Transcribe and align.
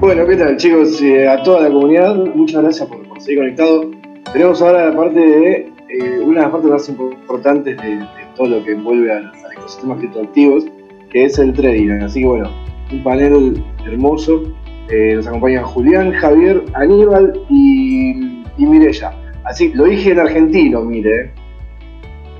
Bueno, 0.00 0.26
¿qué 0.26 0.34
tal 0.34 0.56
chicos? 0.56 1.02
Eh, 1.02 1.28
a 1.28 1.42
toda 1.42 1.60
la 1.60 1.68
comunidad, 1.68 2.14
muchas 2.34 2.62
gracias 2.62 2.88
por, 2.88 3.20
seguir 3.20 3.40
conectado. 3.40 3.90
Tenemos 4.32 4.62
ahora 4.62 4.88
la 4.88 4.96
parte 4.96 5.20
de, 5.20 5.72
eh, 5.90 6.18
una 6.24 6.36
de 6.36 6.46
las 6.46 6.50
partes 6.50 6.70
más 6.70 6.88
importantes 6.88 7.76
de, 7.76 7.96
de 7.96 8.06
todo 8.34 8.48
lo 8.48 8.64
que 8.64 8.72
envuelve 8.72 9.12
al, 9.12 9.26
al 9.26 9.52
ecosistema 9.52 9.98
criptoactivos, 9.98 10.64
que 11.10 11.26
es 11.26 11.38
el 11.38 11.52
trading. 11.52 12.00
Así 12.00 12.20
que 12.20 12.26
bueno, 12.26 12.50
un 12.90 13.02
panel 13.02 13.62
hermoso. 13.84 14.42
Eh, 14.88 15.16
nos 15.16 15.26
acompañan 15.26 15.64
Julián, 15.64 16.12
Javier, 16.12 16.64
Aníbal 16.72 17.38
y, 17.50 18.42
y 18.56 18.66
Mirella. 18.66 19.12
Así, 19.44 19.70
lo 19.74 19.84
dije 19.84 20.12
en 20.12 20.20
argentino, 20.20 20.80
mire. 20.80 21.30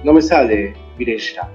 No 0.03 0.15
me 0.15 0.23
sale 0.23 0.73
Mirella. 0.99 1.47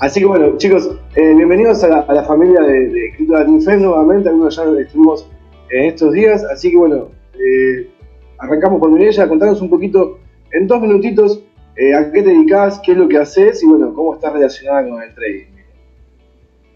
Así 0.00 0.20
que 0.20 0.26
bueno, 0.26 0.56
chicos, 0.56 0.90
eh, 1.14 1.34
bienvenidos 1.34 1.84
a 1.84 1.88
la, 1.88 2.24
familia 2.24 2.60
de, 2.62 2.88
de 2.88 3.12
Crypto 3.14 3.34
Latin 3.34 3.62
Fest 3.62 3.80
nuevamente. 3.80 4.28
Algunos 4.28 4.56
ya 4.56 4.64
estuvimos 4.80 5.28
en 5.70 5.84
estos 5.84 6.12
días. 6.12 6.44
Así 6.44 6.70
que 6.70 6.76
bueno, 6.76 7.10
eh, 7.34 7.90
arrancamos 8.38 8.80
por 8.80 8.90
Mirella. 8.90 9.28
Contanos 9.28 9.60
un 9.60 9.70
poquito, 9.70 10.18
en 10.52 10.66
dos 10.66 10.80
minutitos, 10.80 11.42
eh, 11.76 11.94
a 11.94 12.10
qué 12.10 12.22
te 12.22 12.30
dedicas, 12.30 12.80
qué 12.84 12.92
es 12.92 12.98
lo 12.98 13.08
que 13.08 13.18
haces 13.18 13.62
y 13.62 13.66
bueno, 13.66 13.92
cómo 13.94 14.14
estás 14.14 14.32
relacionada 14.32 14.88
con 14.88 15.02
el 15.02 15.14
trading. 15.14 15.46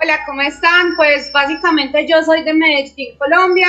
Hola, 0.03 0.19
¿cómo 0.27 0.43
están? 0.43 0.97
Pues 0.97 1.33
básicamente 1.33 2.07
yo 2.07 2.23
soy 2.23 2.45
de 2.45 2.53
Medellín, 2.53 3.17
Colombia. 3.19 3.69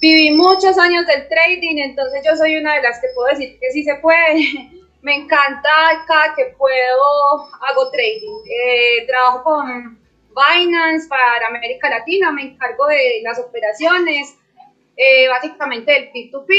Viví 0.00 0.36
muchos 0.36 0.76
años 0.78 1.06
del 1.06 1.28
trading, 1.28 1.78
entonces 1.78 2.22
yo 2.24 2.36
soy 2.36 2.56
una 2.56 2.74
de 2.74 2.82
las 2.82 3.00
que 3.00 3.06
puedo 3.14 3.28
decir 3.28 3.58
que 3.60 3.70
sí 3.72 3.84
se 3.84 3.94
puede. 3.96 4.72
Me 5.02 5.16
encanta 5.16 5.70
cada 6.06 6.34
que 6.34 6.54
puedo 6.56 7.44
hago 7.60 7.90
trading. 7.90 8.38
Eh, 8.46 9.06
trabajo 9.06 9.42
con 9.42 9.98
Binance 10.28 11.08
para 11.08 11.48
América 11.48 11.90
Latina, 11.90 12.30
me 12.30 12.52
encargo 12.52 12.86
de 12.86 13.20
las 13.22 13.38
operaciones, 13.40 14.38
eh, 14.96 15.28
básicamente 15.28 15.92
del 15.92 16.12
P2P 16.12 16.54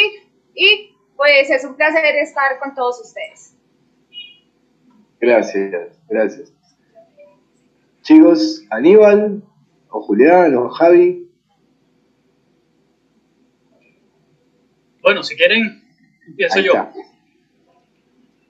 y 0.56 0.96
pues 1.16 1.50
es 1.50 1.64
un 1.64 1.76
placer 1.76 2.16
estar 2.18 2.60
con 2.60 2.76
todos 2.76 3.00
ustedes. 3.02 3.56
Gracias, 5.20 6.02
gracias. 6.10 6.54
Chicos, 8.02 8.66
Aníbal, 8.72 9.42
o 9.90 10.02
Julián, 10.02 10.56
o 10.58 10.70
Javi. 10.70 11.32
Bueno, 15.02 15.24
si 15.24 15.36
quieren, 15.38 15.82
empiezo 16.28 16.60
yo. 16.60 16.74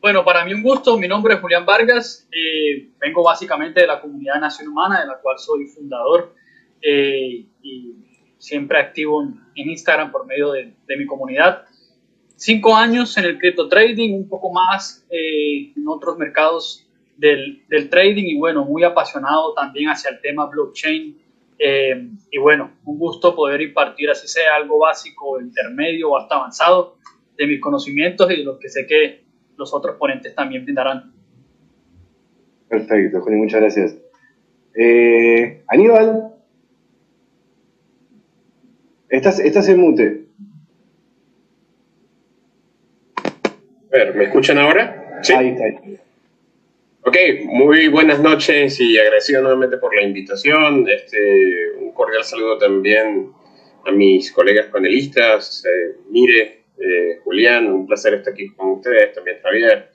Bueno, 0.04 0.26
para 0.26 0.44
mí 0.44 0.54
un 0.54 0.62
gusto. 0.62 0.98
Mi 0.98 1.08
nombre 1.08 1.36
es 1.36 1.40
Julián 1.40 1.66
Vargas. 1.66 2.28
eh, 2.30 2.90
vengo 3.00 3.24
básicamente 3.24 3.80
de 3.80 3.88
la 3.88 4.02
comunidad 4.02 4.38
Nación 4.38 4.68
Humana, 4.68 5.00
de 5.00 5.08
la 5.08 5.18
cual 5.22 5.40
soy 5.40 5.66
fundador 5.68 6.36
eh, 6.82 7.46
y 7.62 7.96
siempre 8.38 8.80
activo 8.80 9.24
en, 9.24 9.40
Instagram 9.56 10.12
por 10.12 10.26
medio 10.26 10.52
de, 10.52 10.74
de 10.88 10.98
mi 10.98 11.06
comunidad. 11.06 11.64
Cinco 12.36 12.76
años 12.76 13.18
en 13.18 13.24
el 13.24 13.38
crypto 13.38 13.70
trading, 13.70 14.14
un 14.14 14.28
poco 14.28 14.52
más 14.52 15.08
eh, 15.10 15.72
en 15.74 15.88
otros 15.88 16.18
mercados 16.18 16.86
del, 17.16 17.64
del 17.70 17.90
trading 17.90 18.26
y 18.26 18.38
bueno, 18.38 18.66
muy 18.66 18.84
apasionado 18.84 19.54
también 19.54 19.88
hacia 19.88 20.10
el 20.10 20.20
tema 20.20 20.48
blockchain. 20.48 21.18
Eh, 21.58 22.10
y 22.30 22.38
bueno, 22.40 22.74
un 22.84 23.00
gusto 23.00 23.34
poder 23.34 23.62
impartir 23.62 24.10
así 24.10 24.28
sea 24.28 24.58
algo 24.58 24.80
básico, 24.80 25.40
intermedio 25.40 26.10
o 26.10 26.18
hasta 26.18 26.36
avanzado 26.36 26.98
de 27.38 27.48
mis 27.48 27.62
conocimientos 27.62 28.30
y 28.32 28.36
de 28.36 28.44
los 28.44 28.60
que 28.60 28.68
sé 28.68 28.86
que 28.86 29.23
los 29.58 29.74
otros 29.74 29.98
ponentes 29.98 30.36
también 30.36 30.64
brindarán. 30.64 31.14
Perfecto, 32.68 33.22
Juli, 33.22 33.36
muchas 33.38 33.62
gracias. 33.62 33.98
Eh, 34.76 35.64
Aníbal, 35.68 36.34
estás, 39.10 39.40
estás 39.40 39.68
en 39.70 39.80
mute. 39.80 40.26
A 43.26 43.98
ver, 43.98 44.16
¿me 44.16 44.24
escuchan 44.24 44.58
ahora? 44.58 45.20
Sí. 45.22 45.34
Ahí 45.34 45.50
está. 45.50 45.66
ahí. 45.66 46.00
Ok, 47.06 47.18
muy 47.46 47.90
buenas 47.90 48.22
noches 48.22 48.80
y 48.80 48.98
agradecido 48.98 49.42
nuevamente 49.42 49.78
por 49.78 49.94
la 49.94 50.04
invitación. 50.04 50.88
Este, 50.90 51.74
un 51.80 51.92
cordial 51.92 52.24
saludo 52.24 52.58
también 52.58 53.30
a 53.86 53.92
mis 53.92 54.32
colegas 54.32 54.68
panelistas, 54.68 55.66
eh, 55.66 55.98
Mire, 56.10 56.63
eh, 56.78 57.20
Julián, 57.24 57.72
un 57.72 57.86
placer 57.86 58.16
estar 58.16 58.34
aquí 58.34 58.50
con 58.50 58.72
ustedes, 58.72 59.14
también 59.14 59.38
Javier. 59.42 59.92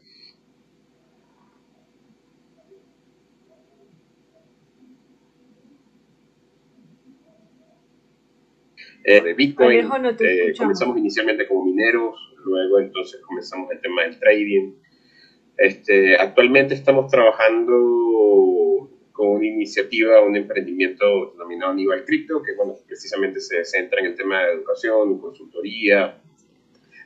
Eh, 9.05 9.23
de 9.23 9.33
Bitcoin, 9.33 9.71
Alejo, 9.71 9.99
no 9.99 10.11
eh, 10.11 10.53
comenzamos 10.59 10.99
inicialmente 10.99 11.49
como 11.49 11.65
mineros, 11.65 12.15
luego 12.45 12.79
entonces 12.79 13.21
comenzamos 13.23 13.71
el 13.71 13.81
tema 13.81 14.03
del 14.03 14.19
trading. 14.19 14.75
Este, 15.57 16.17
actualmente 16.17 16.75
estamos 16.75 17.11
trabajando 17.11 18.91
con 19.13 19.31
una 19.31 19.47
iniciativa, 19.47 20.23
un 20.23 20.37
emprendimiento 20.37 21.33
denominado 21.33 21.75
Nivel 21.75 22.05
Cripto, 22.05 22.43
que 22.43 22.55
bueno, 22.55 22.77
precisamente 22.87 23.41
se 23.41 23.65
centra 23.65 24.01
en 24.01 24.07
el 24.07 24.15
tema 24.15 24.43
de 24.45 24.53
educación, 24.53 25.19
consultoría, 25.19 26.23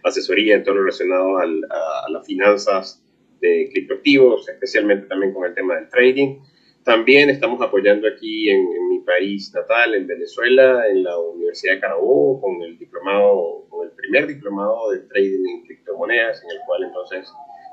asesoría 0.05 0.57
en 0.57 0.63
todo 0.65 0.77
lo 0.77 0.81
relacionado 0.83 1.39
al- 1.39 1.65
a, 1.71 2.07
a 2.07 2.11
las 2.11 2.27
finanzas 2.27 3.03
de 3.41 3.69
criptoactivos, 3.73 4.49
especialmente 4.49 5.07
también 5.07 5.33
con 5.33 5.45
el 5.45 5.55
tema 5.55 5.77
del 5.77 5.89
trading. 5.89 6.39
También 6.85 7.31
estamos 7.31 7.61
apoyando 7.63 8.09
aquí 8.09 8.51
en, 8.51 8.59
en 8.61 8.89
mi 8.89 8.99
país 9.01 9.53
natal, 9.55 9.95
en 9.95 10.07
Venezuela, 10.07 10.87
en 10.89 11.05
la 11.05 11.17
Universidad 11.19 11.75
de 11.75 11.81
Carabobo, 11.81 12.41
con 12.41 12.63
el 12.63 12.77
diplomado, 12.79 13.67
con 13.69 13.87
el 13.87 13.93
primer 13.95 14.27
diplomado 14.27 14.91
de 14.91 14.99
trading 15.01 15.45
en 15.49 15.63
criptomonedas, 15.65 16.43
en 16.45 16.51
el 16.51 16.59
cual 16.67 16.83
entonces 16.85 17.29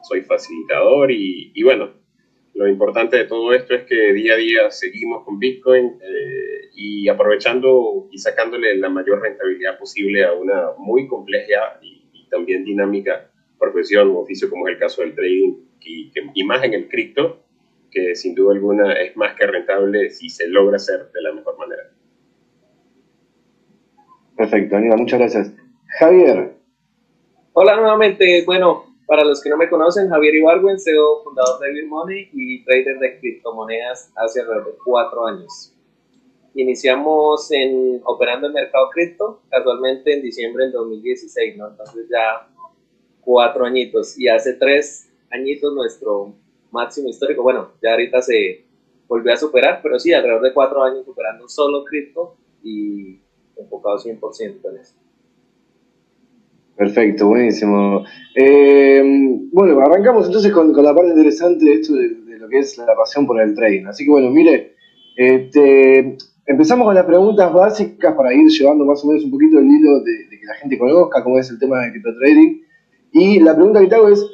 soy 0.07 0.21
facilitador 0.21 1.11
y, 1.11 1.51
y 1.55 1.63
bueno, 1.63 1.91
lo 2.53 2.67
importante 2.67 3.17
de 3.17 3.25
todo 3.25 3.53
esto 3.53 3.73
es 3.75 3.83
que 3.85 4.13
día 4.13 4.33
a 4.33 4.37
día 4.37 4.71
seguimos 4.71 5.23
con 5.23 5.39
Bitcoin 5.39 5.99
eh, 6.01 6.69
y 6.75 7.07
aprovechando 7.09 8.07
y 8.11 8.17
sacándole 8.17 8.75
la 8.77 8.89
mayor 8.89 9.21
rentabilidad 9.21 9.77
posible 9.79 10.23
a 10.25 10.33
una 10.33 10.71
muy 10.77 11.07
compleja 11.07 11.79
y, 11.81 11.88
también 12.29 12.63
dinámica 12.63 13.29
profesión 13.59 14.09
o 14.15 14.19
oficio 14.19 14.49
como 14.49 14.67
es 14.67 14.73
el 14.75 14.79
caso 14.79 15.01
del 15.01 15.15
trading 15.15 15.53
y, 15.81 16.11
que- 16.11 16.29
y 16.33 16.43
más 16.43 16.63
en 16.63 16.73
el 16.73 16.87
cripto, 16.87 17.41
que 17.91 18.15
sin 18.15 18.35
duda 18.35 18.53
alguna 18.53 18.93
es 18.93 19.15
más 19.17 19.35
que 19.35 19.45
rentable 19.47 20.09
si 20.11 20.29
se 20.29 20.47
logra 20.47 20.75
hacer 20.77 21.11
de 21.11 21.21
la 21.21 21.33
mejor 21.33 21.57
manera. 21.57 21.83
Perfecto, 24.37 24.75
Aníbal, 24.77 24.99
muchas 24.99 25.19
gracias. 25.19 25.53
Javier, 25.99 26.53
Hola 27.53 27.75
nuevamente, 27.75 28.43
bueno, 28.45 28.85
para 29.05 29.25
los 29.25 29.41
que 29.43 29.49
no 29.49 29.57
me 29.57 29.67
conocen, 29.69 30.07
Javier 30.07 30.35
Ibargüen, 30.35 30.79
CEO, 30.79 31.23
fundador 31.23 31.59
de 31.59 31.83
Money 31.85 32.29
y 32.31 32.63
trader 32.63 32.99
de 32.99 33.19
criptomonedas 33.19 34.13
hace 34.15 34.39
alrededor 34.41 34.67
de 34.67 34.77
cuatro 34.85 35.25
años. 35.25 35.75
Iniciamos 36.61 37.51
en, 37.51 38.01
operando 38.03 38.47
en 38.47 38.53
mercado 38.53 38.89
cripto, 38.89 39.41
casualmente 39.49 40.13
en 40.13 40.21
diciembre 40.21 40.65
del 40.65 40.73
2016, 40.73 41.57
¿no? 41.57 41.69
Entonces 41.69 42.07
ya 42.09 42.49
cuatro 43.21 43.65
añitos. 43.65 44.19
Y 44.19 44.27
hace 44.27 44.53
tres 44.53 45.09
añitos 45.31 45.73
nuestro 45.73 46.33
máximo 46.71 47.09
histórico, 47.09 47.43
bueno, 47.43 47.71
ya 47.81 47.91
ahorita 47.91 48.21
se 48.21 48.65
volvió 49.07 49.33
a 49.33 49.37
superar, 49.37 49.79
pero 49.81 49.99
sí, 49.99 50.13
alrededor 50.13 50.41
de 50.41 50.53
cuatro 50.53 50.83
años 50.83 51.07
operando 51.07 51.47
solo 51.47 51.83
cripto 51.85 52.35
y 52.63 53.19
enfocado 53.57 53.97
100% 53.97 54.69
en 54.69 54.77
eso. 54.79 54.95
perfecto, 56.75 57.27
buenísimo. 57.27 58.05
Eh, 58.35 59.01
bueno, 59.51 59.79
arrancamos 59.79 60.27
entonces 60.27 60.51
con, 60.51 60.71
la 60.73 60.93
parte 60.93 61.11
interesante 61.11 61.65
de 61.65 61.73
esto 61.73 61.93
de 61.93 62.37
lo 62.37 62.47
que 62.47 62.59
es 62.59 62.77
la 62.77 62.95
pasión 62.95 63.25
por 63.25 63.41
el 63.41 63.55
trading. 63.55 63.85
Así 63.85 64.05
que 64.05 64.11
bueno, 64.11 64.29
mire, 64.29 64.75
este, 65.17 66.17
empezamos 66.49 66.85
con 66.85 66.95
las 66.95 67.05
preguntas 67.05 67.53
básicas 67.53 68.15
para 68.15 68.33
ir 68.33 68.47
llevando 68.49 68.83
más 68.83 69.03
o 69.03 69.07
menos 69.07 69.23
un 69.23 69.29
poquito 69.31 69.59
el 69.59 69.67
hilo 69.67 69.99
de, 70.01 70.27
de 70.29 70.39
que 70.39 70.45
la 70.47 70.55
gente 70.55 70.79
conozca 70.79 71.23
cómo 71.23 71.37
es 71.37 71.47
el 71.51 71.59
tema 71.59 71.79
del 71.81 71.91
cripto 71.91 72.09
trading. 72.19 72.61
Y 73.11 73.39
la 73.39 73.55
pregunta 73.55 73.79
que 73.79 73.87
te 73.87 73.95
hago 73.95 74.09
es, 74.09 74.25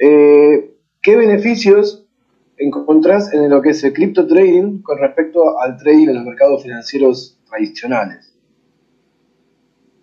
eh, 0.00 0.74
¿qué 1.02 1.16
beneficios 1.16 2.06
encontrás 2.56 3.32
en 3.34 3.50
lo 3.50 3.60
que 3.60 3.70
es 3.70 3.84
el 3.84 3.92
cripto 3.92 4.26
trading 4.26 4.80
con 4.80 4.98
respecto 4.98 5.60
al 5.60 5.76
trading 5.76 6.08
en 6.08 6.14
los 6.14 6.24
mercados 6.24 6.62
financieros 6.62 7.38
tradicionales? 7.46 8.34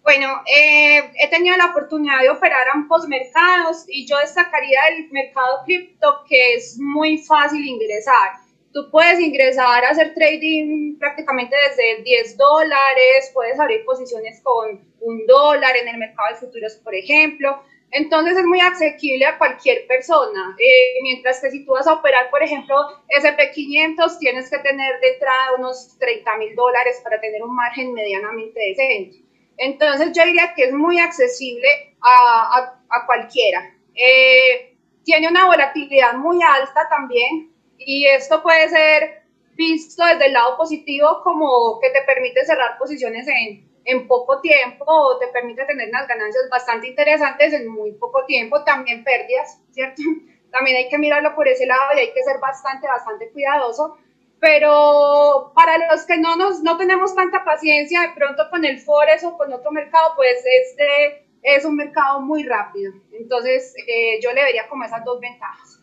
Bueno, 0.04 0.28
eh, 0.46 1.00
he 1.20 1.30
tenido 1.30 1.58
la 1.58 1.72
oportunidad 1.72 2.22
de 2.22 2.30
operar 2.30 2.68
ambos 2.72 3.08
mercados 3.08 3.84
y 3.88 4.06
yo 4.06 4.18
destacaría 4.20 4.80
el 4.96 5.12
mercado 5.12 5.64
cripto 5.66 6.08
que 6.30 6.54
es 6.54 6.78
muy 6.80 7.18
fácil 7.18 7.66
ingresar. 7.66 8.47
Tú 8.74 8.90
puedes 8.92 9.20
ingresar 9.20 9.84
a 9.86 9.90
hacer 9.90 10.14
trading 10.14 10.98
prácticamente 11.00 11.56
desde 11.70 12.04
10 12.04 12.38
dólares, 12.38 13.32
puedes 13.34 13.60
abrir 13.60 13.84
posiciones 13.86 14.42
con 14.44 14.82
un 15.02 15.26
dólar 15.26 15.76
en 15.78 15.88
el 15.88 15.98
mercado 15.98 16.30
de 16.30 16.40
futuros, 16.40 16.76
por 16.84 16.94
ejemplo. 16.94 17.62
Entonces 17.92 18.38
es 18.38 18.44
muy 18.44 18.60
asequible 18.60 19.26
a 19.26 19.38
cualquier 19.38 19.88
persona. 19.88 20.56
Eh, 20.60 21.02
mientras 21.02 21.40
que 21.40 21.52
si 21.52 21.66
tú 21.66 21.72
vas 21.72 21.88
a 21.88 21.94
operar, 21.94 22.30
por 22.30 22.44
ejemplo, 22.44 22.76
SP500, 23.08 24.20
tienes 24.20 24.50
que 24.50 24.58
tener 24.60 25.00
de 25.00 25.14
entrada 25.14 25.56
unos 25.58 25.98
30 25.98 26.38
mil 26.38 26.56
dólares 26.56 27.00
para 27.04 27.20
tener 27.22 27.42
un 27.42 27.56
margen 27.56 27.94
medianamente 27.94 28.60
decente. 28.60 29.24
Entonces 29.58 30.12
yo 30.14 30.24
diría 30.26 30.54
que 30.56 30.66
es 30.66 30.74
muy 30.74 31.00
accesible 31.00 31.96
a, 32.02 32.78
a, 32.90 33.06
cualquiera. 33.06 33.74
Eh, 33.96 34.76
tiene 35.04 35.30
una 35.30 35.46
volatilidad 35.46 36.14
muy 36.14 36.44
alta 36.44 36.88
también 36.90 37.52
y 37.78 38.06
esto 38.08 38.42
puede 38.42 38.70
ser 38.70 39.24
visto 39.56 40.06
desde 40.06 40.28
el 40.28 40.34
lado 40.34 40.56
positivo 40.58 41.22
como 41.24 41.80
que 41.80 41.90
te 41.90 42.02
permite 42.04 42.46
cerrar 42.46 42.78
posiciones 42.78 43.28
en, 43.28 43.68
en 43.86 44.08
poco 44.08 44.40
tiempo 44.42 44.86
o 44.86 45.18
te 45.18 45.28
permite 45.28 45.66
tener 45.66 45.90
unas 45.90 46.08
ganancias 46.08 46.44
bastante 46.52 46.88
interesantes 46.88 47.54
en 47.54 47.68
muy 47.68 47.94
poco 47.94 48.26
tiempo, 48.26 48.64
también 48.64 49.04
pérdidas, 49.04 49.62
¿cierto? 49.72 50.02
También 50.52 50.78
hay 50.78 50.90
que 50.90 50.98
mirarlo 50.98 51.36
por 51.36 51.48
ese 51.48 51.66
lado 51.66 51.82
y 51.96 52.00
hay 52.00 52.14
que 52.14 52.24
ser 52.24 52.40
bastante, 52.40 52.88
bastante 52.88 53.30
cuidadoso. 53.32 53.98
Pero 54.40 55.52
para 55.56 55.78
los 55.92 56.06
que 56.06 56.18
no, 56.18 56.36
nos, 56.36 56.62
no 56.62 56.78
tenemos 56.78 57.16
tanta 57.16 57.44
paciencia, 57.44 58.02
de 58.02 58.10
pronto 58.10 58.44
con 58.50 58.64
el 58.64 58.80
Forex 58.80 59.24
o 59.24 59.38
con 59.38 59.52
otro 59.52 59.72
mercado, 59.72 60.14
pues 60.16 60.44
este 60.46 61.28
es 61.44 61.66
un 61.66 61.76
mercado 61.76 62.22
muy 62.22 62.44
rápido. 62.44 62.94
Entonces 63.12 63.74
eh, 63.88 64.20
yo 64.22 64.32
le 64.32 64.44
vería 64.44 64.68
como 64.68 64.84
esas 64.84 65.04
dos 65.04 65.20
ventajas. 65.20 65.77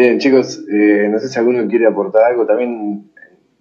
Bien, 0.00 0.18
chicos, 0.18 0.58
eh, 0.72 1.08
no 1.10 1.18
sé 1.18 1.28
si 1.28 1.38
alguno 1.38 1.68
quiere 1.68 1.86
aportar 1.86 2.24
algo 2.24 2.46
también 2.46 3.12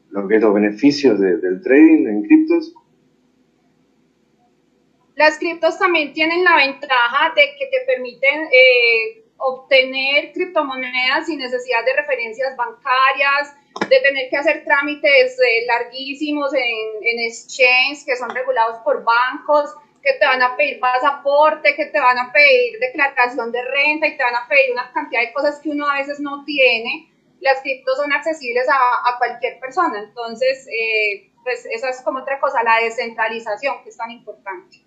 lo 0.09 0.25
que 0.25 0.38
es 0.38 0.41
los 0.41 0.53
beneficios 0.53 1.19
del 1.19 1.62
trading 1.62 2.07
en 2.07 2.24
criptos. 2.24 2.74
Las 5.15 5.38
criptos 5.38 5.77
también 5.77 6.13
tienen 6.13 6.45
la 6.45 6.56
ventaja 6.56 7.33
de 7.36 7.41
que 7.59 7.65
te 7.65 7.86
permiten 7.86 8.44
eh, 8.53 9.25
obtener 9.36 10.31
criptomonedas 10.31 11.25
sin 11.25 11.39
necesidad 11.39 11.83
de 11.83 12.01
referencias 12.01 12.56
bancarias, 12.56 13.53
de 13.89 14.00
tener 14.00 14.30
que 14.30 14.38
hacer 14.38 14.63
trámites 14.63 15.38
eh, 15.41 15.65
larguísimos 15.68 16.53
en, 16.53 16.62
en 17.01 17.19
exchange 17.19 18.06
que 18.06 18.15
son 18.15 18.30
regulados 18.30 18.77
por 18.86 19.03
bancos, 19.03 19.75
que 20.01 20.13
te 20.13 20.25
van 20.25 20.42
a 20.42 20.56
pedir 20.56 20.80
pasaporte, 20.80 21.75
que 21.75 21.86
te 21.86 22.00
van 22.00 22.18
a 22.18 22.31
pedir 22.31 22.80
declaración 22.80 23.51
de 23.51 23.62
renta 23.63 24.07
y 24.07 24.18
te 24.18 24.24
van 24.24 24.36
a 24.36 24.48
pedir 24.48 24.72
una 24.72 24.92
cantidad 24.94 25.22
de 25.22 25.34
cosas 25.34 25.60
que 25.60 25.69
uno 25.69 25.90
a 25.90 25.98
veces 25.98 26.19
no 26.19 26.44
tiene. 26.46 27.12
Las 27.42 27.62
criptos 27.62 27.98
son 27.98 28.12
accesibles 28.12 28.68
a, 28.69 29.18
cualquier 29.18 29.60
persona. 29.60 30.00
Entonces, 30.00 30.68
eh, 30.68 31.31
pues 31.44 31.66
esa 31.72 31.90
es 31.90 32.01
como 32.01 32.19
otra 32.19 32.40
cosa, 32.40 32.63
la 32.63 32.84
descentralización, 32.84 33.84
que 33.84 33.90
es 33.90 33.98
tan 33.98 34.12
importante. 34.12 34.84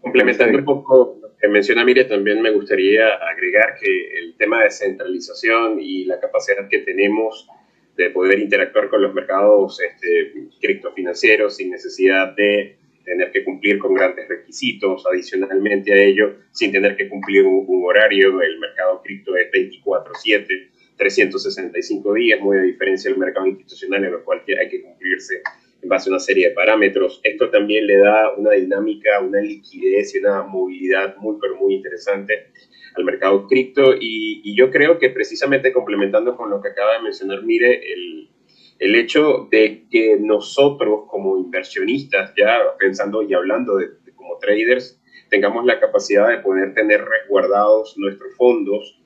Complementando 0.00 0.58
un 0.58 0.64
poco 0.64 1.18
lo 1.20 1.36
que 1.36 1.48
menciona 1.48 1.84
Mire, 1.84 2.04
también 2.04 2.40
me 2.40 2.50
gustaría 2.50 3.06
agregar 3.16 3.76
que 3.78 4.18
el 4.18 4.36
tema 4.36 4.62
de 4.62 4.70
centralización 4.70 5.78
y 5.78 6.04
la 6.06 6.18
capacidad 6.18 6.68
que 6.68 6.78
tenemos 6.78 7.46
de 7.96 8.10
poder 8.10 8.38
interactuar 8.38 8.88
con 8.88 9.02
los 9.02 9.12
mercados 9.14 9.80
este, 9.80 10.48
criptofinancieros 10.60 11.56
sin 11.56 11.70
necesidad 11.70 12.34
de 12.34 12.76
tener 13.04 13.30
que 13.32 13.44
cumplir 13.44 13.78
con 13.78 13.94
grandes 13.94 14.28
requisitos 14.28 15.04
adicionalmente 15.06 15.92
a 15.92 15.96
ello, 15.96 16.36
sin 16.52 16.72
tener 16.72 16.96
que 16.96 17.08
cumplir 17.08 17.44
un, 17.44 17.66
horario. 17.84 18.40
El 18.40 18.58
mercado 18.58 19.02
cripto 19.02 19.36
es 19.36 19.50
24/7, 19.50 20.70
365 20.96 22.14
días, 22.14 22.40
muy 22.40 22.58
a 22.58 22.62
diferencia 22.62 23.10
del 23.10 23.18
mercado 23.18 23.46
institucional 23.46 24.04
en 24.04 24.14
el 24.14 24.20
cual 24.20 24.42
hay 24.46 24.68
que 24.68 24.82
cumplirse 24.82 25.42
en 25.82 25.88
base 25.88 26.08
a 26.08 26.12
una 26.12 26.20
serie 26.20 26.50
de 26.50 26.54
parámetros. 26.54 27.20
Esto 27.24 27.50
también 27.50 27.86
le 27.86 27.96
da 27.98 28.34
una 28.36 28.52
dinámica, 28.52 29.20
una 29.20 29.40
liquidez 29.40 30.14
y 30.14 30.18
una 30.18 30.42
movilidad 30.42 31.16
muy, 31.16 31.36
pero 31.40 31.56
muy 31.56 31.74
interesante 31.74 32.50
al 32.96 33.04
mercado 33.04 33.46
cripto. 33.46 33.94
Y, 33.94 34.40
y, 34.44 34.56
yo 34.56 34.70
creo 34.70 34.98
que 34.98 35.10
precisamente 35.10 35.72
complementando 35.72 36.36
con 36.36 36.50
lo 36.50 36.60
que 36.60 36.68
acaba 36.68 36.94
de 36.94 37.02
mencionar, 37.02 37.42
mire, 37.42 37.80
el, 37.92 38.30
el 38.78 38.94
hecho 38.94 39.46
de 39.50 39.86
que 39.90 40.16
nosotros 40.18 41.04
como 41.08 41.38
inversionistas, 41.38 42.32
ya 42.36 42.58
pensando 42.78 43.22
y 43.22 43.34
hablando 43.34 43.76
de, 43.76 43.90
como 44.16 44.38
traders, 44.38 45.00
tengamos 45.28 45.64
la 45.64 45.78
capacidad 45.78 46.28
de 46.28 46.38
poder 46.38 46.74
tener 46.74 47.04
resguardados 47.04 47.94
nuestros 47.98 48.34
fondos 48.36 49.00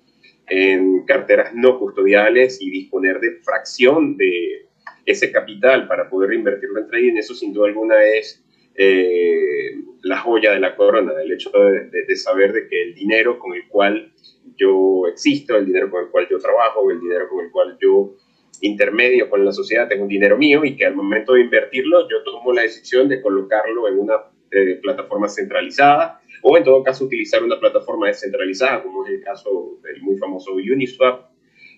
en 0.49 1.05
carteras 1.07 1.55
no 1.55 1.79
custodiales 1.79 2.61
y 2.61 2.71
disponer 2.71 3.19
de 3.19 3.41
fracción 3.43 4.17
de 4.17 4.69
ese 5.07 5.33
capital 5.33 5.89
para 5.89 6.09
poder 6.09 6.33
invertirlo 6.35 6.81
en 6.81 6.89
trading, 6.89 7.17
eso 7.17 7.35
sin 7.35 7.53
duda 7.53 7.69
alguna 7.69 8.03
es 8.05 8.44
eh, 8.75 9.77
la 10.03 10.19
joya 10.19 10.53
de 10.53 10.61
la 10.61 10.77
corona, 10.77 11.13
el 11.23 11.33
hecho 11.33 11.51
de, 11.51 12.17
saber 12.17 12.53
de 12.53 12.69
que 12.69 12.83
el 12.83 12.95
dinero 12.95 13.39
con 13.39 13.55
el 13.55 13.69
cual 13.69 14.13
yo 14.57 15.07
existo, 15.07 15.57
el 15.57 15.67
dinero 15.67 15.91
con 15.91 16.05
el 16.05 16.11
cual 16.11 16.27
yo 16.31 16.39
trabajo, 16.39 16.91
el 16.91 17.01
dinero 17.01 17.29
con 17.29 17.45
el 17.45 17.51
cual 17.51 17.79
yo 17.81 18.15
intermedio 18.61 19.31
con 19.31 19.45
la 19.45 19.53
sociedad, 19.53 19.89
tengo 19.89 20.03
un 20.03 20.09
dinero 20.09 20.37
mío 20.37 20.65
y 20.65 20.77
que 20.77 20.87
al 20.87 20.95
momento 20.95 21.35
de 21.35 21.43
invertirlo 21.43 22.09
yo 22.09 22.23
tomo 22.25 22.53
la 22.53 22.63
decisión 22.63 23.09
de 23.09 23.21
colocarlo 23.21 23.89
en 23.89 23.99
una 23.99 24.15
eh, 24.51 24.79
plataforma 24.83 25.29
centralizada 25.29 26.21
o 26.43 26.57
en 26.57 26.65
todo 26.65 26.83
caso 26.83 27.05
utilizar 27.05 27.43
una 27.43 27.59
plataforma 27.59 28.09
descentralizada, 28.09 28.83
como 28.83 29.07
es 29.07 29.13
el 29.15 29.23
caso 29.23 29.79
del 29.83 30.03
muy 30.03 30.17
famoso 30.19 30.53
Uniswap, 30.53 31.31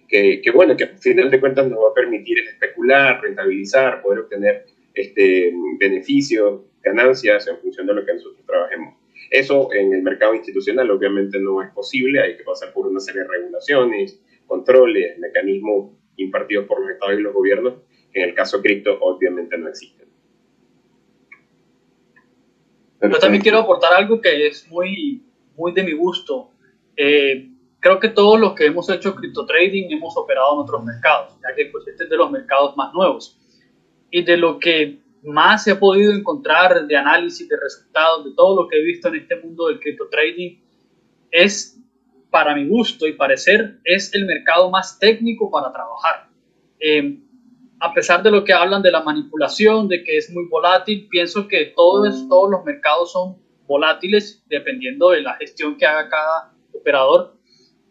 que, 0.08 0.40
que 0.42 0.50
bueno, 0.50 0.76
que 0.76 0.84
al 0.84 0.98
final 0.98 1.30
de 1.30 1.40
cuentas 1.40 1.68
nos 1.68 1.78
va 1.78 1.90
a 1.90 1.94
permitir 1.94 2.38
especular, 2.40 3.20
rentabilizar, 3.22 4.02
poder 4.02 4.20
obtener 4.20 4.66
este, 4.96 5.52
beneficios, 5.78 6.62
ganancias 6.86 7.48
en 7.48 7.58
función 7.58 7.86
de 7.86 7.94
lo 7.94 8.06
que 8.06 8.14
nosotros 8.14 8.46
trabajemos. 8.46 8.94
Eso 9.30 9.72
en 9.72 9.92
el 9.92 10.02
mercado 10.02 10.34
institucional 10.34 10.88
obviamente 10.90 11.38
no 11.38 11.60
es 11.60 11.70
posible, 11.72 12.22
hay 12.22 12.36
que 12.36 12.44
pasar 12.44 12.72
por 12.72 12.86
una 12.86 13.00
serie 13.00 13.22
de 13.22 13.28
regulaciones, 13.28 14.22
controles, 14.46 15.18
mecanismos 15.18 15.90
impartidos 16.16 16.66
por 16.66 16.80
los 16.80 16.90
estados 16.90 17.18
y 17.18 17.22
los 17.22 17.34
gobiernos, 17.34 17.74
que 18.12 18.22
en 18.22 18.28
el 18.28 18.34
caso 18.34 18.62
cripto 18.62 18.96
obviamente 19.00 19.58
no 19.58 19.68
existen. 19.68 20.06
Yo 23.02 23.18
también 23.18 23.42
quiero 23.42 23.58
aportar 23.58 23.92
algo 23.92 24.20
que 24.20 24.46
es 24.46 24.68
muy, 24.68 25.22
muy 25.56 25.72
de 25.72 25.82
mi 25.82 25.92
gusto. 25.92 26.50
Eh, 26.96 27.50
creo 27.80 27.98
que 27.98 28.08
todos 28.08 28.40
los 28.40 28.54
que 28.54 28.66
hemos 28.66 28.88
hecho 28.90 29.14
cripto 29.14 29.44
trading 29.44 29.90
hemos 29.90 30.16
operado 30.16 30.54
en 30.54 30.60
otros 30.60 30.84
mercados, 30.84 31.36
ya 31.42 31.54
que 31.54 31.66
pues, 31.66 31.86
este 31.88 32.04
es 32.04 32.10
de 32.10 32.16
los 32.16 32.30
mercados 32.30 32.76
más 32.76 32.94
nuevos. 32.94 33.38
Y 34.10 34.22
de 34.22 34.36
lo 34.36 34.58
que 34.58 35.05
más 35.26 35.66
ha 35.68 35.78
podido 35.78 36.12
encontrar 36.12 36.86
de 36.86 36.96
análisis, 36.96 37.48
de 37.48 37.56
resultados, 37.56 38.24
de 38.24 38.34
todo 38.34 38.62
lo 38.62 38.68
que 38.68 38.78
he 38.78 38.82
visto 38.82 39.08
en 39.08 39.16
este 39.16 39.36
mundo 39.36 39.66
del 39.68 39.80
cripto 39.80 40.08
trading, 40.08 40.58
es, 41.30 41.78
para 42.30 42.54
mi 42.54 42.66
gusto 42.68 43.06
y 43.06 43.14
parecer, 43.14 43.78
es 43.84 44.14
el 44.14 44.24
mercado 44.24 44.70
más 44.70 44.98
técnico 44.98 45.50
para 45.50 45.72
trabajar. 45.72 46.28
Eh, 46.78 47.18
a 47.80 47.92
pesar 47.92 48.22
de 48.22 48.30
lo 48.30 48.44
que 48.44 48.52
hablan 48.52 48.82
de 48.82 48.90
la 48.90 49.02
manipulación, 49.02 49.88
de 49.88 50.02
que 50.02 50.16
es 50.16 50.30
muy 50.30 50.46
volátil, 50.48 51.08
pienso 51.10 51.46
que 51.46 51.72
todos, 51.76 52.26
todos 52.28 52.50
los 52.50 52.64
mercados 52.64 53.12
son 53.12 53.36
volátiles 53.66 54.42
dependiendo 54.48 55.10
de 55.10 55.22
la 55.22 55.34
gestión 55.34 55.76
que 55.76 55.86
haga 55.86 56.08
cada 56.08 56.54
operador. 56.72 57.36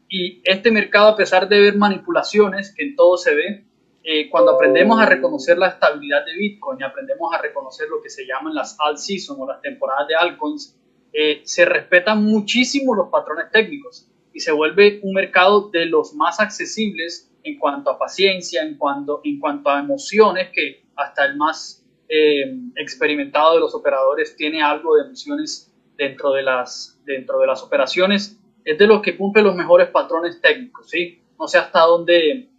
Y 0.09 0.41
este 0.43 0.71
mercado, 0.71 1.09
a 1.09 1.15
pesar 1.15 1.47
de 1.49 1.59
ver 1.59 1.75
manipulaciones, 1.75 2.73
que 2.75 2.83
en 2.83 2.95
todo 2.95 3.17
se 3.17 3.35
ve, 3.35 3.65
eh, 4.07 4.29
cuando 4.29 4.51
aprendemos 4.51 5.01
a 5.01 5.07
reconocer 5.07 5.57
la 5.57 5.69
estabilidad 5.69 6.23
de 6.23 6.37
Bitcoin 6.37 6.79
y 6.79 6.83
aprendemos 6.83 7.33
a 7.33 7.41
reconocer 7.41 7.89
lo 7.89 8.03
que 8.03 8.09
se 8.11 8.27
llaman 8.27 8.53
las 8.53 8.77
alt 8.79 8.99
season 8.99 9.41
o 9.41 9.47
las 9.47 9.61
temporadas 9.61 10.07
de 10.07 10.13
altcoins, 10.13 10.79
eh, 11.11 11.41
se 11.43 11.65
respetan 11.65 12.23
muchísimo 12.23 12.93
los 12.93 13.09
patrones 13.09 13.49
técnicos 13.51 14.07
y 14.31 14.41
se 14.41 14.51
vuelve 14.51 14.99
un 15.01 15.13
mercado 15.13 15.71
de 15.71 15.87
los 15.87 16.13
más 16.13 16.39
accesibles 16.39 17.31
en 17.41 17.57
cuanto 17.57 17.89
a 17.89 17.97
paciencia, 17.97 18.61
en 18.61 18.77
cuanto, 18.77 19.21
en 19.23 19.39
cuanto 19.39 19.71
a 19.71 19.79
emociones, 19.79 20.49
que 20.53 20.83
hasta 20.95 21.25
el 21.25 21.35
más 21.35 21.83
eh, 22.07 22.43
experimentado 22.75 23.55
de 23.55 23.61
los 23.61 23.73
operadores 23.73 24.35
tiene 24.35 24.61
algo 24.61 24.97
de 24.97 25.05
emociones 25.05 25.73
dentro 25.97 26.31
de 26.31 26.43
las, 26.43 27.01
dentro 27.05 27.39
de 27.39 27.47
las 27.47 27.63
operaciones, 27.63 28.39
es 28.63 28.77
de 28.77 28.85
los 28.85 29.01
que 29.01 29.17
cumple 29.17 29.41
los 29.41 29.55
mejores 29.55 29.89
patrones 29.89 30.39
técnicos, 30.41 30.91
¿sí? 30.91 31.23
No 31.39 31.47
sé 31.47 31.57
hasta 31.57 31.79
dónde 31.79 32.49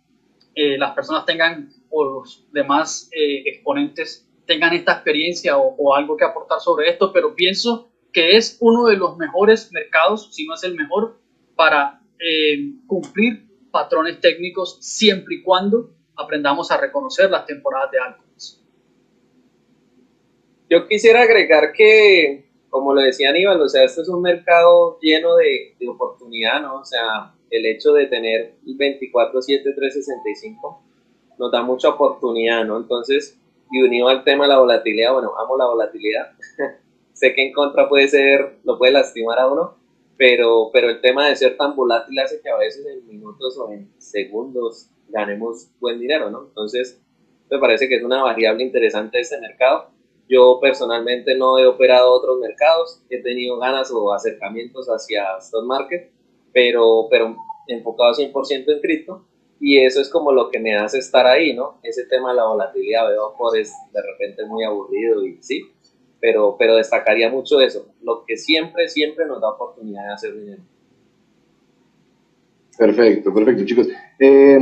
eh, 0.58 0.78
las 0.78 0.94
personas 0.94 1.26
tengan 1.26 1.68
o 1.90 2.02
los 2.02 2.46
demás 2.50 3.10
eh, 3.12 3.42
exponentes 3.44 4.26
tengan 4.46 4.72
esta 4.72 4.92
experiencia 4.92 5.58
o, 5.58 5.94
algo 5.94 6.16
que 6.16 6.24
aportar 6.24 6.60
sobre 6.60 6.88
esto, 6.88 7.12
pero 7.12 7.34
pienso 7.34 7.90
que 8.10 8.38
es 8.38 8.56
uno 8.60 8.86
de 8.86 8.96
los 8.96 9.18
mejores 9.18 9.70
mercados, 9.70 10.34
si 10.34 10.46
no 10.46 10.54
es 10.54 10.64
el 10.64 10.74
mejor, 10.74 11.20
para 11.56 12.00
eh, 12.18 12.72
cumplir 12.86 13.46
patrones 13.70 14.18
técnicos 14.20 14.78
siempre 14.80 15.34
y 15.34 15.42
cuando 15.42 15.90
aprendamos 16.16 16.70
a 16.70 16.78
reconocer 16.78 17.30
las 17.30 17.44
temporadas 17.44 17.90
de 17.90 17.98
altcoins. 17.98 18.64
Yo 20.70 20.88
quisiera 20.88 21.20
agregar 21.20 21.72
que, 21.72 22.48
como 22.70 22.94
lo 22.94 23.02
decía 23.02 23.28
Aníbal, 23.28 23.60
o 23.60 23.68
sea, 23.68 23.84
este 23.84 24.00
es 24.00 24.08
un 24.08 24.22
mercado 24.22 24.98
lleno 25.00 25.36
de, 25.36 25.76
de 25.78 25.88
oportunidad, 25.88 26.62
¿no? 26.62 26.80
O 26.80 26.84
sea, 26.84 27.35
el 27.50 27.66
hecho 27.66 27.92
de 27.92 28.06
tener 28.06 28.54
24-7-365 28.64 30.78
nos 31.38 31.52
da 31.52 31.62
mucha 31.62 31.90
oportunidad, 31.90 32.64
¿no? 32.64 32.78
Entonces, 32.78 33.38
y 33.70 33.82
unido 33.82 34.08
al 34.08 34.24
tema 34.24 34.44
de 34.44 34.50
la 34.50 34.58
volatilidad, 34.58 35.12
bueno, 35.12 35.32
amo 35.38 35.56
la 35.56 35.66
volatilidad. 35.66 36.32
sé 37.12 37.34
que 37.34 37.46
en 37.46 37.52
contra 37.52 37.88
puede 37.88 38.08
ser, 38.08 38.58
lo 38.64 38.78
puede 38.78 38.92
lastimar 38.92 39.38
a 39.38 39.48
uno, 39.48 39.76
pero, 40.16 40.70
pero 40.72 40.90
el 40.90 41.00
tema 41.00 41.28
de 41.28 41.36
ser 41.36 41.56
tan 41.56 41.74
volátil 41.74 42.18
hace 42.18 42.40
que 42.40 42.48
a 42.48 42.56
veces 42.56 42.86
en 42.86 43.06
minutos 43.06 43.58
o 43.58 43.70
en 43.70 43.90
segundos 43.98 44.90
ganemos 45.08 45.68
buen 45.80 46.00
dinero, 46.00 46.30
¿no? 46.30 46.46
Entonces, 46.48 47.00
Me 47.48 47.60
parece 47.60 47.88
que 47.88 47.94
es 47.94 48.02
una 48.02 48.24
variable 48.24 48.64
interesante 48.64 49.18
de 49.18 49.22
este 49.22 49.40
mercado. 49.40 49.90
Yo 50.28 50.58
personalmente 50.60 51.36
no 51.36 51.58
he 51.58 51.66
operado 51.66 52.10
otros 52.10 52.40
mercados, 52.40 53.02
he 53.08 53.22
tenido 53.22 53.58
ganas 53.58 53.88
o 53.92 54.12
acercamientos 54.12 54.88
hacia 54.88 55.36
stock 55.38 55.64
market, 55.64 56.10
pero, 56.56 57.06
pero 57.10 57.36
enfocado 57.66 58.14
100% 58.14 58.64
en 58.66 58.80
cripto 58.80 59.26
y 59.60 59.76
eso 59.76 60.00
es 60.00 60.08
como 60.08 60.32
lo 60.32 60.48
que 60.48 60.58
me 60.58 60.74
hace 60.74 60.96
estar 60.96 61.26
ahí, 61.26 61.52
¿no? 61.52 61.74
Ese 61.82 62.06
tema 62.06 62.30
de 62.30 62.36
la 62.36 62.46
volatilidad, 62.46 63.10
veo 63.10 63.34
por 63.36 63.52
de 63.52 64.02
repente 64.02 64.46
muy 64.46 64.64
aburrido 64.64 65.22
y 65.26 65.36
sí, 65.42 65.66
pero, 66.18 66.56
pero 66.58 66.76
destacaría 66.76 67.28
mucho 67.28 67.60
eso, 67.60 67.88
lo 68.02 68.24
que 68.24 68.38
siempre, 68.38 68.88
siempre 68.88 69.26
nos 69.26 69.38
da 69.42 69.50
oportunidad 69.50 70.06
de 70.06 70.12
hacer 70.14 70.34
dinero. 70.34 70.62
Perfecto, 72.78 73.34
perfecto, 73.34 73.64
chicos. 73.66 73.88
Eh, 74.18 74.58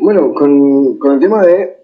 bueno, 0.00 0.32
con, 0.32 0.96
con, 0.96 1.14
el 1.14 1.20
tema 1.20 1.44
de 1.44 1.76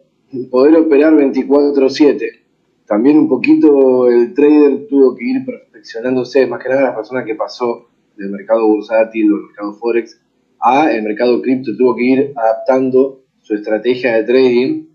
poder 0.51 0.77
operar 0.77 1.13
24/7, 1.13 2.41
también 2.87 3.19
un 3.19 3.29
poquito 3.29 4.09
el 4.09 4.33
trader 4.33 4.87
tuvo 4.89 5.15
que 5.15 5.25
ir 5.27 5.45
perfeccionándose, 5.45 6.47
más 6.47 6.63
que 6.63 6.71
nada 6.71 6.83
la 6.85 6.97
persona 6.97 7.23
que 7.23 7.35
pasó 7.35 7.92
del 8.23 8.31
mercado 8.31 8.67
bursátil 8.67 9.33
o 9.33 9.37
el 9.37 9.43
mercado 9.47 9.73
forex 9.75 10.21
a 10.61 10.93
el 10.93 11.03
mercado 11.03 11.43
cripto, 11.43 11.77
tuvo 11.77 11.97
que 11.97 12.05
ir 12.05 12.33
adaptando 12.37 13.25
su 13.41 13.55
estrategia 13.55 14.15
de 14.15 14.25
trading 14.25 14.87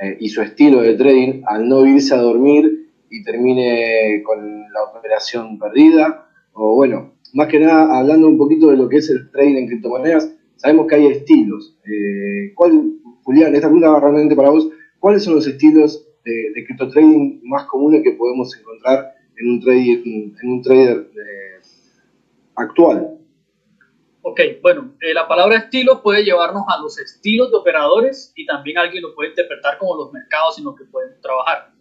eh, 0.00 0.16
y 0.20 0.28
su 0.30 0.40
estilo 0.40 0.80
de 0.80 0.94
trading 0.94 1.42
al 1.46 1.68
no 1.68 1.84
irse 1.86 2.14
a 2.14 2.18
dormir 2.18 2.90
y 3.10 3.22
termine 3.22 4.22
con 4.24 4.62
la 4.72 4.84
operación 4.84 5.58
perdida, 5.58 6.26
o 6.54 6.74
bueno, 6.74 7.12
más 7.34 7.48
que 7.48 7.60
nada, 7.60 7.98
hablando 7.98 8.26
un 8.28 8.38
poquito 8.38 8.70
de 8.70 8.76
lo 8.78 8.88
que 8.88 8.96
es 8.96 9.10
el 9.10 9.30
trading 9.30 9.56
en 9.56 9.66
criptomonedas, 9.66 10.34
sabemos 10.56 10.86
que 10.86 10.94
hay 10.94 11.06
estilos. 11.08 11.78
Eh, 11.84 12.52
¿cuál, 12.54 12.94
Julián, 13.22 13.54
esta 13.54 13.68
pregunta 13.68 14.00
realmente 14.00 14.34
para 14.34 14.48
vos, 14.48 14.70
¿cuáles 14.98 15.22
son 15.22 15.34
los 15.34 15.46
estilos 15.46 16.08
de, 16.24 16.52
de 16.54 16.64
cripto 16.64 16.88
trading 16.88 17.40
más 17.44 17.66
comunes 17.66 18.02
que 18.02 18.12
podemos 18.12 18.56
encontrar 18.58 19.12
en 19.36 19.50
un, 19.50 19.60
trading, 19.60 20.32
en 20.42 20.50
un 20.50 20.62
trader 20.62 21.10
eh, 21.12 21.60
actual? 22.56 23.18
Ok, 24.24 24.40
bueno, 24.62 24.94
eh, 25.00 25.12
la 25.12 25.26
palabra 25.26 25.56
estilo 25.56 26.00
puede 26.00 26.22
llevarnos 26.24 26.62
a 26.68 26.80
los 26.80 26.98
estilos 26.98 27.50
de 27.50 27.56
operadores 27.56 28.32
y 28.36 28.46
también 28.46 28.78
alguien 28.78 29.02
lo 29.02 29.14
puede 29.14 29.30
interpretar 29.30 29.78
como 29.78 29.96
los 29.96 30.12
mercados 30.12 30.58
en 30.58 30.64
los 30.64 30.76
que 30.76 30.84
pueden 30.84 31.20
trabajar. 31.20 31.72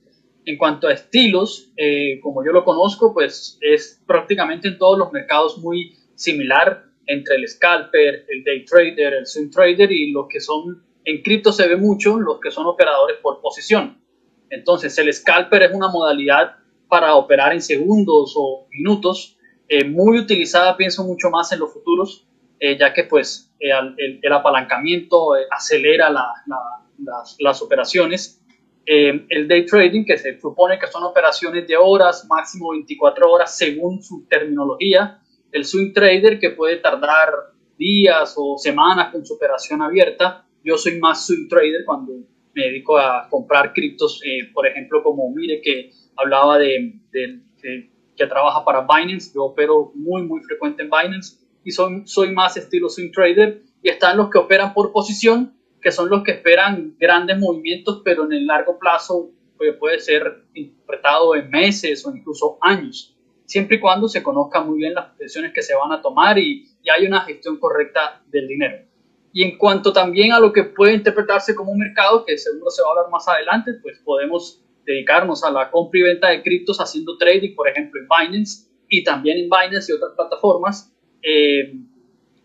En 0.45 0.57
cuanto 0.57 0.87
a 0.87 0.93
estilos, 0.93 1.71
eh, 1.77 2.19
como 2.19 2.43
yo 2.43 2.51
lo 2.51 2.65
conozco, 2.65 3.13
pues 3.13 3.59
es 3.61 4.01
prácticamente 4.07 4.69
en 4.69 4.79
todos 4.79 4.97
los 4.97 5.11
mercados 5.11 5.59
muy 5.59 5.95
similar 6.15 6.83
entre 7.05 7.35
el 7.35 7.47
scalper, 7.47 8.25
el 8.27 8.43
day 8.43 8.65
trader, 8.65 9.13
el 9.13 9.27
swing 9.27 9.51
trader 9.51 9.91
y 9.91 10.11
los 10.11 10.27
que 10.27 10.39
son, 10.39 10.83
en 11.05 11.21
cripto 11.21 11.51
se 11.51 11.67
ve 11.67 11.75
mucho, 11.75 12.19
los 12.19 12.39
que 12.39 12.49
son 12.49 12.65
operadores 12.65 13.17
por 13.21 13.39
posición. 13.39 14.01
Entonces, 14.49 14.97
el 14.97 15.13
scalper 15.13 15.63
es 15.63 15.73
una 15.73 15.89
modalidad 15.89 16.55
para 16.87 17.15
operar 17.15 17.53
en 17.53 17.61
segundos 17.61 18.33
o 18.35 18.67
minutos, 18.71 19.37
eh, 19.71 19.85
muy 19.85 20.19
utilizada, 20.19 20.75
pienso 20.75 21.03
mucho 21.03 21.29
más 21.29 21.51
en 21.51 21.59
los 21.59 21.71
futuros, 21.71 22.27
eh, 22.59 22.77
ya 22.77 22.93
que 22.93 23.05
pues 23.05 23.53
el, 23.59 24.19
el, 24.21 24.33
apalancamiento 24.33 25.29
acelera 25.49 26.09
la, 26.09 26.27
la, 26.45 26.57
las, 26.99 27.37
las 27.39 27.61
operaciones 27.61 28.41
eh, 28.85 29.25
el 29.29 29.47
day 29.47 29.65
trading, 29.65 30.05
que 30.05 30.17
se 30.17 30.39
supone 30.39 30.79
que 30.79 30.87
son 30.87 31.03
operaciones 31.03 31.67
de 31.67 31.77
horas, 31.77 32.25
máximo 32.27 32.71
24 32.71 33.31
horas 33.31 33.55
según 33.55 34.01
su 34.01 34.25
terminología. 34.27 35.21
El 35.51 35.65
swing 35.65 35.93
trader, 35.93 36.39
que 36.39 36.51
puede 36.51 36.77
tardar 36.77 37.29
días 37.77 38.33
o 38.37 38.57
semanas 38.57 39.11
con 39.11 39.25
su 39.25 39.35
operación 39.35 39.81
abierta. 39.81 40.45
Yo 40.63 40.77
soy 40.77 40.99
más 40.99 41.25
swing 41.25 41.47
trader 41.47 41.85
cuando 41.85 42.13
me 42.53 42.63
dedico 42.65 42.97
a 42.97 43.27
comprar 43.29 43.71
criptos, 43.73 44.21
eh, 44.25 44.49
por 44.53 44.67
ejemplo, 44.67 45.03
como 45.03 45.29
mire 45.31 45.61
que 45.61 45.91
hablaba 46.17 46.57
de, 46.57 46.99
de, 47.11 47.39
de, 47.61 47.91
que 48.21 48.27
trabaja 48.27 48.63
para 48.63 48.81
Binance. 48.81 49.31
Yo 49.33 49.45
opero 49.45 49.91
muy, 49.95 50.21
muy 50.23 50.41
frecuente 50.43 50.83
en 50.83 50.89
Binance 50.89 51.39
y 51.63 51.71
soy, 51.71 52.03
soy 52.05 52.31
más 52.31 52.55
estilo 52.55 52.87
swing 52.87 53.11
trader. 53.11 53.63
Y 53.81 53.89
están 53.89 54.17
los 54.17 54.29
que 54.29 54.37
operan 54.37 54.73
por 54.73 54.91
posición, 54.91 55.55
que 55.81 55.91
son 55.91 56.09
los 56.09 56.23
que 56.23 56.33
esperan 56.33 56.95
grandes 56.99 57.39
movimientos, 57.39 58.01
pero 58.05 58.25
en 58.25 58.33
el 58.33 58.45
largo 58.45 58.77
plazo 58.77 59.31
puede, 59.57 59.73
puede 59.73 59.99
ser 59.99 60.45
interpretado 60.53 61.35
en 61.35 61.49
meses 61.49 62.05
o 62.05 62.15
incluso 62.15 62.59
años, 62.61 63.17
siempre 63.45 63.77
y 63.77 63.79
cuando 63.79 64.07
se 64.07 64.21
conozcan 64.21 64.67
muy 64.67 64.77
bien 64.77 64.93
las 64.93 65.17
decisiones 65.17 65.51
que 65.51 65.63
se 65.63 65.73
van 65.75 65.91
a 65.91 66.01
tomar 66.01 66.37
y, 66.37 66.67
y 66.83 66.89
hay 66.91 67.07
una 67.07 67.21
gestión 67.21 67.57
correcta 67.57 68.21
del 68.27 68.47
dinero. 68.47 68.85
Y 69.33 69.43
en 69.43 69.57
cuanto 69.57 69.91
también 69.91 70.31
a 70.33 70.39
lo 70.39 70.53
que 70.53 70.63
puede 70.63 70.93
interpretarse 70.93 71.55
como 71.55 71.71
un 71.71 71.79
mercado, 71.79 72.23
que 72.23 72.37
seguro 72.37 72.69
se 72.69 72.83
va 72.83 72.89
a 72.89 72.91
hablar 72.91 73.09
más 73.09 73.27
adelante, 73.27 73.73
pues 73.81 73.97
podemos 74.05 74.61
dedicarnos 74.85 75.43
a 75.43 75.51
la 75.51 75.69
compra 75.69 75.99
y 75.99 76.03
venta 76.03 76.29
de 76.29 76.41
criptos 76.41 76.79
haciendo 76.79 77.17
trading, 77.17 77.55
por 77.55 77.67
ejemplo, 77.67 77.99
en 77.99 78.07
Binance 78.07 78.67
y 78.89 79.03
también 79.03 79.37
en 79.37 79.49
Binance 79.49 79.91
y 79.91 79.95
otras 79.95 80.13
plataformas, 80.15 80.93
eh, 81.21 81.73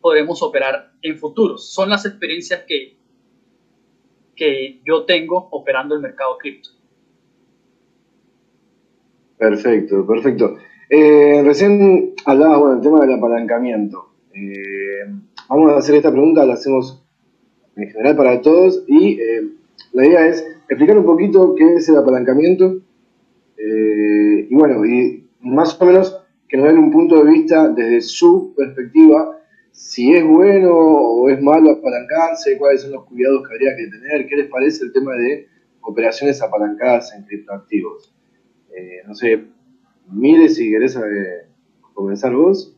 podremos 0.01 0.43
operar 0.43 0.93
en 1.03 1.19
futuros. 1.19 1.73
Son 1.73 1.89
las 1.89 2.07
experiencias 2.07 2.65
que, 2.67 2.97
que 4.35 4.81
yo 4.85 5.05
tengo 5.05 5.49
operando 5.51 5.95
el 5.95 6.01
mercado 6.01 6.39
cripto. 6.39 6.71
Perfecto, 9.39 10.07
perfecto. 10.07 10.57
Eh, 10.89 11.43
recién 11.45 12.15
hablaba 12.25 12.59
bueno, 12.59 12.75
del 12.75 12.83
tema 12.83 13.01
del 13.01 13.15
apalancamiento. 13.15 14.11
Eh, 14.33 15.11
vamos 15.49 15.73
a 15.73 15.79
hacer 15.79 15.97
esta 15.97 16.13
pregunta, 16.13 16.47
la 16.47 16.55
hacemos 16.55 17.03
en 17.77 17.89
general 17.91 18.17
para 18.17 18.41
todos 18.41 18.83
y 18.87 19.21
eh, 19.21 19.49
la 19.93 20.07
idea 20.07 20.27
es 20.27 20.56
explicar 20.69 20.99
un 20.99 21.05
poquito 21.05 21.55
qué 21.55 21.75
es 21.75 21.89
el 21.89 21.97
apalancamiento 21.97 22.81
eh, 23.57 24.47
y 24.49 24.55
bueno, 24.55 24.85
y 24.85 25.29
más 25.41 25.81
o 25.81 25.85
menos 25.87 26.23
que 26.49 26.57
nos 26.57 26.67
den 26.67 26.79
un 26.79 26.91
punto 26.91 27.25
de 27.25 27.31
vista 27.31 27.69
desde 27.69 28.01
su 28.03 28.55
perspectiva 28.57 29.37
si 29.77 30.15
es 30.15 30.25
bueno 30.27 30.73
o 30.73 31.29
es 31.29 31.41
malo 31.43 31.73
apalancarse, 31.73 32.57
cuáles 32.57 32.83
son 32.83 32.93
los 32.93 33.05
cuidados 33.05 33.47
que 33.47 33.55
habría 33.55 33.77
que 33.77 33.89
tener, 33.89 34.27
qué 34.27 34.37
les 34.37 34.49
parece 34.49 34.85
el 34.85 34.93
tema 34.93 35.13
de 35.15 35.49
operaciones 35.83 36.41
apalancadas 36.41 37.13
en 37.15 37.25
criptoactivos. 37.25 38.15
Eh, 38.75 39.03
no 39.07 39.15
sé, 39.15 39.45
mire 40.11 40.49
si 40.49 40.71
querés 40.71 40.97
eh, 40.97 41.47
comenzar 41.93 42.35
vos. 42.35 42.76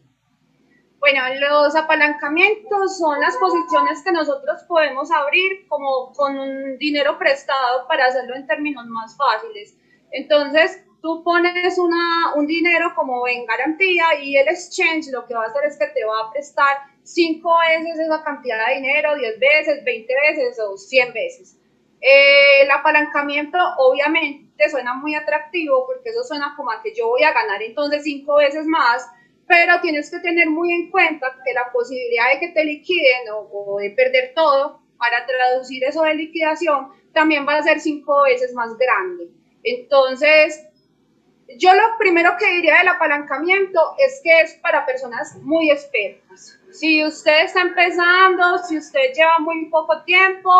Bueno, 1.00 1.22
los 1.38 1.76
apalancamientos 1.76 2.98
son 2.98 3.20
las 3.20 3.36
posiciones 3.36 4.02
que 4.02 4.10
nosotros 4.10 4.62
podemos 4.66 5.10
abrir 5.12 5.66
como 5.68 6.12
con 6.12 6.36
un 6.38 6.76
dinero 6.78 7.18
prestado 7.18 7.86
para 7.86 8.06
hacerlo 8.06 8.34
en 8.34 8.46
términos 8.46 8.84
más 8.86 9.16
fáciles. 9.16 9.76
Entonces, 10.10 10.82
tú 11.00 11.22
pones 11.22 11.78
una, 11.78 12.34
un 12.34 12.46
dinero 12.46 12.92
como 12.96 13.28
en 13.28 13.46
garantía 13.46 14.20
y 14.20 14.36
el 14.36 14.48
exchange 14.48 15.10
lo 15.12 15.24
que 15.26 15.34
va 15.34 15.44
a 15.44 15.46
hacer 15.46 15.64
es 15.64 15.78
que 15.78 15.86
te 15.86 16.04
va 16.04 16.26
a 16.26 16.32
prestar 16.32 16.78
cinco 17.04 17.56
veces 17.58 18.00
esa 18.00 18.22
cantidad 18.24 18.66
de 18.66 18.74
dinero, 18.74 19.16
10 19.16 19.38
veces, 19.38 19.84
20 19.84 20.14
veces 20.14 20.60
o 20.60 20.76
100 20.76 21.12
veces. 21.12 21.56
Eh, 22.00 22.62
el 22.62 22.70
apalancamiento 22.70 23.58
obviamente 23.78 24.68
suena 24.68 24.94
muy 24.94 25.14
atractivo 25.14 25.84
porque 25.86 26.10
eso 26.10 26.22
suena 26.22 26.54
como 26.56 26.70
a 26.70 26.82
que 26.82 26.94
yo 26.94 27.08
voy 27.08 27.24
a 27.24 27.32
ganar 27.32 27.60
entonces 27.62 28.04
cinco 28.04 28.36
veces 28.36 28.66
más, 28.66 29.08
pero 29.48 29.80
tienes 29.80 30.10
que 30.10 30.20
tener 30.20 30.48
muy 30.48 30.72
en 30.72 30.90
cuenta 30.90 31.34
que 31.44 31.52
la 31.54 31.72
posibilidad 31.72 32.32
de 32.34 32.40
que 32.40 32.48
te 32.48 32.64
liquiden 32.64 33.30
o, 33.32 33.48
o 33.50 33.78
de 33.78 33.90
perder 33.90 34.32
todo 34.34 34.80
para 34.98 35.26
traducir 35.26 35.82
eso 35.84 36.02
de 36.02 36.14
liquidación 36.14 36.88
también 37.12 37.46
va 37.46 37.56
a 37.56 37.62
ser 37.62 37.80
cinco 37.80 38.22
veces 38.22 38.52
más 38.54 38.76
grande. 38.76 39.28
Entonces, 39.64 40.68
yo 41.56 41.74
lo 41.74 41.98
primero 41.98 42.36
que 42.38 42.52
diría 42.52 42.78
del 42.78 42.88
apalancamiento 42.88 43.80
es 43.98 44.20
que 44.22 44.40
es 44.40 44.54
para 44.56 44.84
personas 44.84 45.34
muy 45.42 45.70
expertas. 45.70 46.58
Si 46.70 47.02
usted 47.04 47.44
está 47.44 47.62
empezando, 47.62 48.58
si 48.58 48.76
usted 48.76 49.12
lleva 49.14 49.38
muy 49.38 49.66
poco 49.70 50.02
tiempo, 50.04 50.50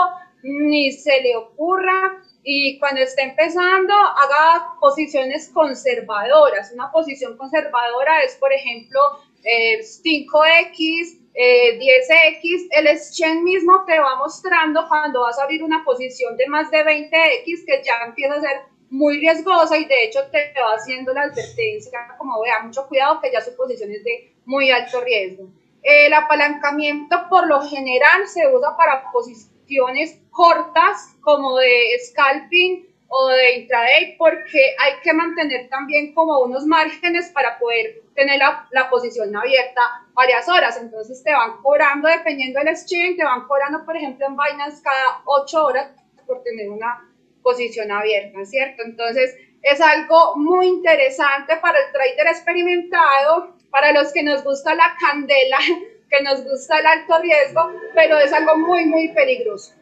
ni 0.43 0.91
se 0.93 1.21
le 1.21 1.37
ocurra 1.37 2.23
y 2.51 2.79
cuando 2.79 3.03
esté 3.03 3.25
empezando 3.25 3.93
haga 3.93 4.79
posiciones 4.81 5.51
conservadoras. 5.51 6.73
Una 6.73 6.91
posición 6.91 7.37
conservadora 7.37 8.23
es, 8.23 8.37
por 8.37 8.51
ejemplo, 8.51 8.99
eh, 9.45 9.83
5X, 9.83 11.19
eh, 11.35 11.79
10X. 11.79 12.69
El 12.71 12.87
exchange 12.87 13.43
mismo 13.43 13.85
te 13.85 13.99
va 14.01 14.17
mostrando 14.17 14.89
cuando 14.89 15.21
vas 15.21 15.39
a 15.39 15.43
abrir 15.43 15.63
una 15.63 15.85
posición 15.85 16.39
de 16.39 16.47
más 16.47 16.71
de 16.71 16.83
20X 16.85 17.67
que 17.67 17.83
ya 17.85 18.07
empieza 18.07 18.37
a 18.37 18.41
ser 18.41 18.61
muy 18.89 19.21
riesgosa 19.21 19.77
y 19.77 19.85
de 19.85 20.05
hecho 20.05 20.21
te 20.33 20.55
va 20.59 20.73
haciendo 20.75 21.13
la 21.13 21.25
advertencia 21.25 22.17
como 22.17 22.41
vea 22.41 22.61
mucho 22.63 22.89
cuidado 22.89 23.21
que 23.21 23.31
ya 23.31 23.43
su 23.43 23.55
posición 23.57 23.91
es 23.93 24.03
de 24.05 24.33
muy 24.47 24.71
alto 24.71 25.03
riesgo. 25.03 25.51
El 25.83 26.15
apalancamiento 26.15 27.29
por 27.29 27.47
lo 27.47 27.61
general 27.61 28.27
se 28.27 28.49
usa 28.49 28.75
para 28.75 29.13
posiciones 29.13 30.19
cortas 30.39 31.17
como 31.21 31.57
de 31.57 31.99
scalping 31.99 32.87
o 33.09 33.27
de 33.27 33.57
intraday 33.57 34.17
porque 34.17 34.77
hay 34.79 34.93
que 35.03 35.13
mantener 35.13 35.69
también 35.69 36.15
como 36.15 36.39
unos 36.39 36.65
márgenes 36.65 37.29
para 37.31 37.59
poder 37.59 38.03
tener 38.15 38.39
la, 38.39 38.69
la, 38.71 38.89
posición 38.89 39.35
abierta 39.35 39.81
varias 40.13 40.49
horas. 40.49 40.79
Entonces 40.81 41.25
te 41.25 41.33
van 41.33 41.61
cobrando, 41.61 42.09
dependiendo 42.09 42.61
del 42.61 42.69
exchange, 42.69 43.17
te 43.17 43.25
van 43.25 43.49
cobrando, 43.49 43.85
por 43.85 43.97
ejemplo, 43.97 44.27
en 44.27 44.37
Binance 44.37 44.81
cada 44.81 45.23
8 45.25 45.65
horas 45.65 45.89
por 46.25 46.45
tener 46.45 46.71
una 46.71 47.05
posición 47.43 47.91
abierta, 47.91 48.45
¿cierto? 48.45 48.85
Entonces, 48.85 49.35
es 49.63 49.81
algo 49.81 50.37
muy 50.37 50.69
interesante 50.69 51.57
para 51.57 51.81
el 51.81 51.93
trader 51.93 52.29
experimentado, 52.29 53.57
para 53.71 53.91
los 53.91 54.13
que 54.13 54.23
nos 54.23 54.45
gusta 54.45 54.73
la 54.77 54.95
candela, 55.01 55.59
que 56.11 56.23
nos 56.23 56.45
gusta 56.45 56.79
el 56.79 56.87
alto 56.87 57.19
riesgo, 57.19 57.73
pero 57.93 58.19
es 58.19 58.33
algo 58.33 58.57
muy, 58.57 58.85
muy 58.85 59.09
peligroso. 59.09 59.78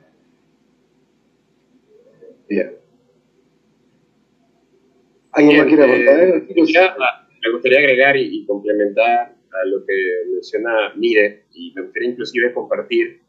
Bien. 2.48 2.76
¿Alguien 5.32 5.58
más 5.58 5.66
quiere 5.66 5.84
aportar? 5.84 6.42
me 7.46 7.52
gustaría 7.52 7.78
agregar 7.78 8.16
y, 8.16 8.44
complementar 8.46 9.36
a 9.52 9.66
lo 9.66 9.84
que 9.86 9.94
menciona 10.32 10.92
Mire, 10.96 11.44
y 11.52 11.72
me 11.74 11.82
gustaría 11.82 12.10
inclusive 12.10 12.52
compartir 12.52 13.20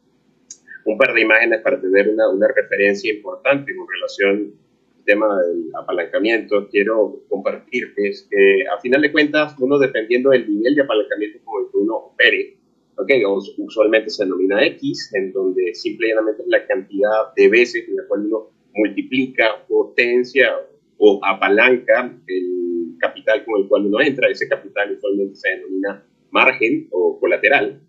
un 0.84 0.96
par 0.96 1.12
de 1.12 1.20
imágenes 1.20 1.60
para 1.60 1.80
tener 1.80 2.08
una, 2.08 2.28
una 2.30 2.48
referencia 2.48 3.12
importante 3.12 3.74
con 3.76 3.86
relación 3.88 4.54
al 4.96 5.04
tema 5.04 5.42
del 5.42 5.70
apalancamiento. 5.74 6.68
Quiero 6.68 7.20
compartir 7.28 7.94
que 7.94 8.08
es 8.08 8.26
que 8.30 8.64
a 8.66 8.80
final 8.80 9.02
de 9.02 9.12
cuentas, 9.12 9.54
uno 9.58 9.78
dependiendo 9.78 10.30
del 10.30 10.48
nivel 10.52 10.74
de 10.74 10.82
apalancamiento 10.82 11.38
con 11.44 11.64
el 11.64 11.70
que 11.70 11.76
uno 11.76 11.94
opere, 11.96 12.56
okay, 12.96 13.22
usualmente 13.24 14.10
se 14.10 14.24
denomina 14.24 14.64
X, 14.66 15.10
en 15.14 15.32
donde 15.32 15.74
simplemente 15.74 16.42
es 16.42 16.48
la 16.48 16.66
cantidad 16.66 17.34
de 17.36 17.48
veces 17.48 17.86
en 17.88 17.96
la 17.96 18.06
cual 18.08 18.26
uno 18.26 18.57
multiplica, 18.78 19.64
potencia 19.68 20.50
o 20.98 21.20
apalanca 21.24 22.14
el 22.26 22.96
capital 22.98 23.44
con 23.44 23.62
el 23.62 23.68
cual 23.68 23.86
uno 23.86 24.00
entra. 24.00 24.28
Ese 24.28 24.48
capital 24.48 24.92
usualmente 24.92 25.36
se 25.36 25.48
denomina 25.50 26.04
margen 26.30 26.88
o 26.90 27.18
colateral. 27.18 27.80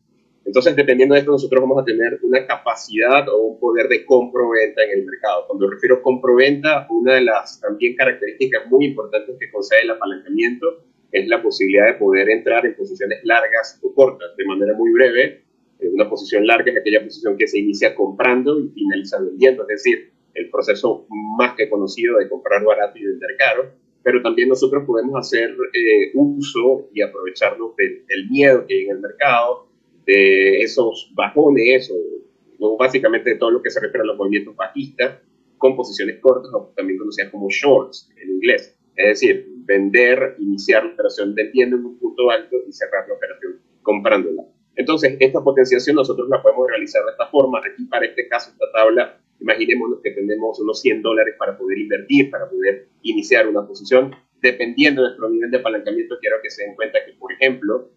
Entonces, 0.46 0.76
dependiendo 0.76 1.14
de 1.14 1.20
esto, 1.20 1.32
nosotros 1.32 1.62
vamos 1.62 1.82
a 1.82 1.86
tener 1.86 2.20
una 2.24 2.46
capacidad 2.48 3.28
o 3.30 3.38
un 3.38 3.60
poder 3.60 3.88
de 3.88 4.04
compro-venta 4.06 4.84
en 4.84 5.00
el 5.00 5.06
mercado. 5.06 5.46
Cuando 5.48 5.70
refiero 5.70 5.98
a 5.98 6.02
compro-venta, 6.02 6.88
una 6.90 7.16
de 7.16 7.22
las 7.22 7.60
también 7.62 7.96
características 7.96 8.68
muy 8.68 8.86
importantes 8.86 9.36
que 9.40 9.52
concede 9.52 9.82
el 9.84 9.92
apalancamiento 9.92 10.86
es 11.12 11.28
la 11.28 11.42
posibilidad 11.42 11.88
de 11.88 11.94
poder 11.94 12.30
entrar 12.30 12.66
en 12.66 12.76
posiciones 12.76 13.20
largas 13.24 13.80
o 13.84 13.94
cortas. 13.94 14.36
De 14.38 14.46
manera 14.46 14.74
muy 14.74 14.92
breve, 14.92 15.44
eh, 15.80 15.90
una 15.90 16.10
posición 16.10 16.48
larga 16.48 16.72
es 16.72 16.78
aquella 16.78 17.04
posición 17.04 17.38
que 17.38 17.48
se 17.48 17.60
inicia 17.60 17.94
comprando 17.94 18.60
y 18.60 18.70
finaliza 18.70 19.20
vendiendo, 19.22 19.64
es 19.64 19.84
decir, 19.84 20.12
el 20.34 20.50
proceso 20.50 21.06
más 21.38 21.56
que 21.56 21.70
conocido 21.70 22.18
de 22.18 22.30
comprar 22.30 22.64
barato 22.64 22.98
y 22.98 23.06
vender 23.06 23.36
caro, 23.38 23.72
pero 24.04 24.22
también 24.22 24.50
nosotros 24.50 24.84
podemos 24.86 25.16
hacer 25.20 25.52
eh, 25.52 26.12
uso 26.14 26.90
y 26.94 27.02
aprovecharnos 27.02 27.76
del, 27.76 28.30
miedo 28.30 28.66
que 28.66 28.74
hay 28.74 28.82
en 28.86 28.92
el 28.92 29.00
mercado, 29.00 29.68
de 30.06 30.62
esos 30.62 31.12
bajones, 31.14 31.92
o, 32.60 32.78
básicamente 32.78 33.32
de 33.32 33.36
todo 33.36 33.52
lo 33.52 33.62
que 33.62 33.70
se 33.70 33.80
refiere 33.80 34.04
a 34.04 34.08
los 34.08 34.18
movimientos 34.18 34.56
bajistas, 34.56 35.20
con 35.58 35.76
posiciones 35.76 36.20
cortas, 36.22 36.52
o 36.54 36.74
también 36.76 36.98
conocidas 36.98 37.32
como 37.32 37.50
shorts 37.50 38.10
en 38.22 38.30
inglés. 38.30 38.78
Es 38.96 39.22
decir, 39.22 39.48
vender, 39.66 40.36
iniciar 40.40 40.86
la 40.86 40.94
operación 40.94 41.36
vendiendo 41.36 41.78
en 41.78 41.86
un 41.86 42.00
punto 42.00 42.32
alto 42.32 42.58
y 42.68 42.72
cerrar 42.72 43.08
la 43.08 43.16
operación 43.16 43.62
comprándola. 43.84 44.44
Entonces, 44.76 45.18
esta 45.20 45.42
potenciación 45.44 45.98
nosotros 45.98 46.28
la 46.30 46.42
podemos 46.42 46.68
realizar 46.70 47.04
de 47.06 47.12
esta 47.12 47.28
forma. 47.28 47.60
Aquí, 47.60 47.84
para 47.86 48.06
este 48.06 48.28
caso, 48.28 48.52
esta 48.52 48.66
tabla 48.72 49.20
Imaginémonos 49.40 50.00
que 50.02 50.12
tenemos 50.12 50.60
unos 50.60 50.82
100 50.82 51.02
dólares 51.02 51.36
para 51.38 51.58
poder 51.58 51.78
invertir, 51.78 52.30
para 52.30 52.50
poder 52.50 52.88
iniciar 53.04 53.48
una 53.48 53.66
posición. 53.66 54.16
Dependiendo 54.42 55.02
de 55.02 55.10
nuestro 55.10 55.30
nivel 55.30 55.52
de 55.52 55.58
apalancamiento, 55.58 56.18
quiero 56.20 56.38
que 56.42 56.50
se 56.50 56.64
den 56.64 56.76
cuenta 56.76 57.00
que, 57.06 57.14
por 57.14 57.32
ejemplo, 57.32 57.90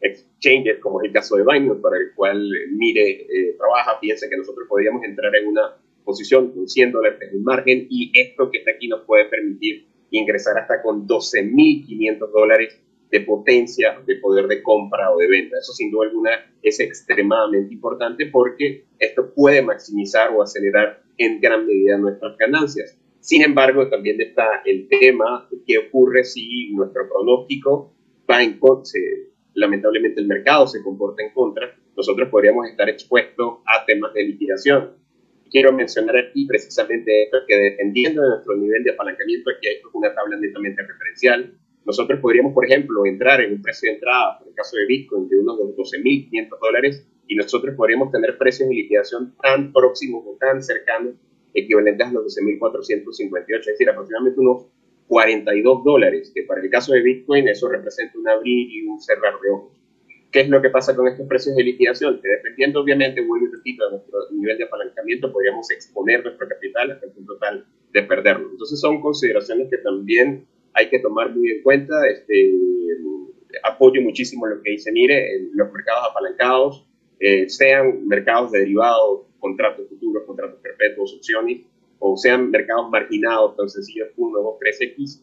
exchanges, 0.00 0.78
como 0.80 1.00
es 1.02 1.08
el 1.08 1.12
caso 1.12 1.36
de 1.36 1.44
Binance, 1.44 1.80
para 1.80 1.96
el 1.96 2.14
cual 2.14 2.54
eh, 2.54 2.68
Mire 2.72 3.22
eh, 3.22 3.54
trabaja, 3.58 3.98
piensa 4.00 4.28
que 4.28 4.36
nosotros 4.36 4.66
podríamos 4.68 5.02
entrar 5.04 5.34
en 5.36 5.48
una 5.48 5.76
posición 6.04 6.52
con 6.52 6.68
100 6.68 6.92
dólares 6.92 7.18
en 7.32 7.42
margen 7.42 7.86
y 7.90 8.12
esto 8.18 8.50
que 8.50 8.58
está 8.58 8.70
aquí 8.72 8.88
nos 8.88 9.04
puede 9.04 9.24
permitir 9.26 9.86
ingresar 10.10 10.56
hasta 10.56 10.80
con 10.80 11.06
12.500 11.06 12.30
dólares 12.30 12.80
de 13.10 13.20
potencia, 13.20 14.00
de 14.06 14.16
poder 14.16 14.46
de 14.46 14.62
compra 14.62 15.12
o 15.12 15.18
de 15.18 15.28
venta. 15.28 15.56
Eso 15.58 15.72
sin 15.72 15.90
duda 15.90 16.06
alguna 16.06 16.30
es 16.62 16.80
extremadamente 16.80 17.74
importante 17.74 18.26
porque 18.26 18.86
esto 18.98 19.32
puede 19.34 19.62
maximizar 19.62 20.30
o 20.34 20.42
acelerar 20.42 21.02
en 21.18 21.40
gran 21.40 21.66
medida 21.66 21.98
nuestras 21.98 22.36
ganancias. 22.36 22.98
Sin 23.20 23.42
embargo, 23.42 23.88
también 23.88 24.20
está 24.20 24.62
el 24.64 24.88
tema 24.88 25.48
de 25.50 25.58
qué 25.66 25.78
ocurre 25.78 26.24
si 26.24 26.72
nuestro 26.72 27.08
pronóstico 27.08 27.92
va 28.30 28.42
en 28.42 28.58
contra, 28.58 29.00
lamentablemente 29.54 30.20
el 30.20 30.26
mercado 30.26 30.66
se 30.66 30.82
comporta 30.82 31.22
en 31.22 31.32
contra, 31.32 31.74
nosotros 31.96 32.28
podríamos 32.28 32.68
estar 32.68 32.88
expuestos 32.88 33.58
a 33.66 33.84
temas 33.86 34.12
de 34.14 34.24
liquidación. 34.24 34.92
Quiero 35.50 35.72
mencionar 35.72 36.16
aquí 36.16 36.46
precisamente 36.46 37.24
esto, 37.24 37.38
que 37.48 37.56
dependiendo 37.56 38.22
de 38.22 38.28
nuestro 38.28 38.56
nivel 38.56 38.84
de 38.84 38.90
apalancamiento, 38.90 39.50
aquí 39.50 39.68
hay 39.68 39.76
una 39.92 40.14
tabla 40.14 40.36
netamente 40.36 40.82
referencial, 40.82 41.58
nosotros 41.86 42.18
podríamos, 42.20 42.52
por 42.52 42.66
ejemplo, 42.66 43.06
entrar 43.06 43.40
en 43.40 43.52
un 43.52 43.62
precio 43.62 43.88
de 43.88 43.94
entrada, 43.94 44.40
en 44.42 44.48
el 44.48 44.54
caso 44.54 44.76
de 44.76 44.86
Bitcoin, 44.86 45.28
de 45.28 45.38
unos 45.38 45.56
12.500 45.58 46.58
dólares, 46.60 47.06
y 47.28 47.36
nosotros 47.36 47.74
podríamos 47.76 48.10
tener 48.10 48.36
precios 48.36 48.68
de 48.68 48.74
liquidación 48.74 49.34
tan 49.40 49.72
próximos 49.72 50.24
o 50.26 50.36
tan 50.38 50.62
cercanos, 50.62 51.14
equivalentes 51.54 52.08
a 52.08 52.12
los 52.12 52.36
12.458, 52.36 53.60
es 53.60 53.66
decir, 53.66 53.88
aproximadamente 53.88 54.40
unos 54.40 54.66
42 55.06 55.84
dólares, 55.84 56.32
que 56.34 56.42
para 56.42 56.60
el 56.60 56.68
caso 56.70 56.92
de 56.92 57.02
Bitcoin 57.02 57.48
eso 57.48 57.68
representa 57.68 58.18
un 58.18 58.28
abrir 58.28 58.68
y 58.68 58.86
un 58.86 59.00
cerrar 59.00 59.34
de 59.40 59.50
ojos. 59.50 59.72
¿Qué 60.32 60.40
es 60.40 60.48
lo 60.48 60.60
que 60.60 60.70
pasa 60.70 60.94
con 60.94 61.06
estos 61.06 61.26
precios 61.28 61.54
de 61.54 61.62
liquidación? 61.62 62.20
Que 62.20 62.28
dependiendo, 62.28 62.80
obviamente, 62.80 63.24
vuelvo 63.24 63.46
y 63.46 63.52
repito, 63.52 63.84
de 63.84 63.90
nuestro 63.92 64.18
nivel 64.32 64.58
de 64.58 64.64
apalancamiento, 64.64 65.32
podríamos 65.32 65.70
exponer 65.70 66.24
nuestro 66.24 66.48
capital 66.48 66.90
hasta 66.90 67.06
el 67.06 67.12
punto 67.12 67.38
tal 67.38 67.64
de 67.92 68.02
perderlo. 68.02 68.50
Entonces, 68.50 68.80
son 68.80 69.00
consideraciones 69.00 69.70
que 69.70 69.78
también 69.78 70.46
hay 70.76 70.88
que 70.88 71.00
tomar 71.00 71.34
muy 71.34 71.50
en 71.50 71.62
cuenta. 71.62 71.94
Este, 72.08 72.52
apoyo 73.62 74.00
muchísimo 74.02 74.46
lo 74.46 74.62
que 74.62 74.72
dice 74.72 74.92
Mire, 74.92 75.48
los 75.54 75.72
mercados 75.72 76.08
apalancados, 76.10 76.86
eh, 77.18 77.48
sean 77.48 78.06
mercados 78.06 78.52
de 78.52 78.60
derivados, 78.60 79.22
contratos 79.40 79.88
futuros, 79.88 80.24
contratos 80.24 80.60
perpetuos, 80.60 81.14
opciones, 81.14 81.62
o 81.98 82.16
sean 82.16 82.50
mercados 82.50 82.90
marginados, 82.90 83.56
tan 83.56 83.68
sencillos 83.70 84.08
1, 84.16 84.38
2, 84.38 84.56
3X, 84.60 85.22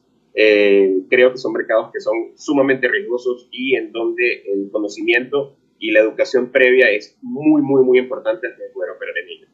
creo 1.10 1.32
que 1.32 1.38
son 1.38 1.54
mercados 1.54 1.92
que 1.94 2.00
son 2.00 2.32
sumamente 2.36 2.88
riesgosos 2.88 3.48
y 3.52 3.76
en 3.76 3.92
donde 3.92 4.42
el 4.52 4.72
conocimiento 4.72 5.56
y 5.78 5.92
la 5.92 6.00
educación 6.00 6.52
previa 6.52 6.90
es 6.90 7.18
muy, 7.22 7.62
muy, 7.62 7.84
muy 7.84 8.00
importante 8.00 8.48
antes 8.48 8.60
de 8.60 8.74
poder 8.74 8.92
operar 8.92 9.18
en 9.18 9.30
ellos. 9.30 9.50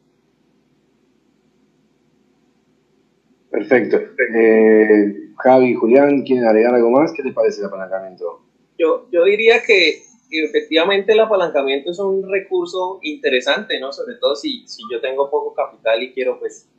Perfecto. 3.50 3.98
Eh, 3.98 5.32
Javi, 5.38 5.74
Julián, 5.74 6.24
¿quieren 6.24 6.46
agregar 6.46 6.76
algo 6.76 6.92
más? 6.92 7.12
¿Qué 7.14 7.24
les 7.24 7.34
parece 7.34 7.62
el 7.62 7.68
apalancamiento? 7.68 8.46
Yo, 8.78 9.08
yo 9.12 9.24
diría 9.26 9.62
que 9.62 10.04
efectivamente 10.32 11.14
el 11.14 11.20
apalancamiento 11.20 11.92
es 11.92 12.00
un 12.00 12.30
recurso 12.30 13.00
interesante, 13.02 13.80
¿no? 13.80 13.92
Sobre 13.92 14.16
todo 14.16 14.36
si, 14.36 14.68
si 14.68 14.84
yo 14.92 15.02
tengo 15.02 15.30
poco 15.30 15.54
capital 15.54 16.04
y 16.04 16.14
quiero 16.14 16.40
pues 16.40 16.70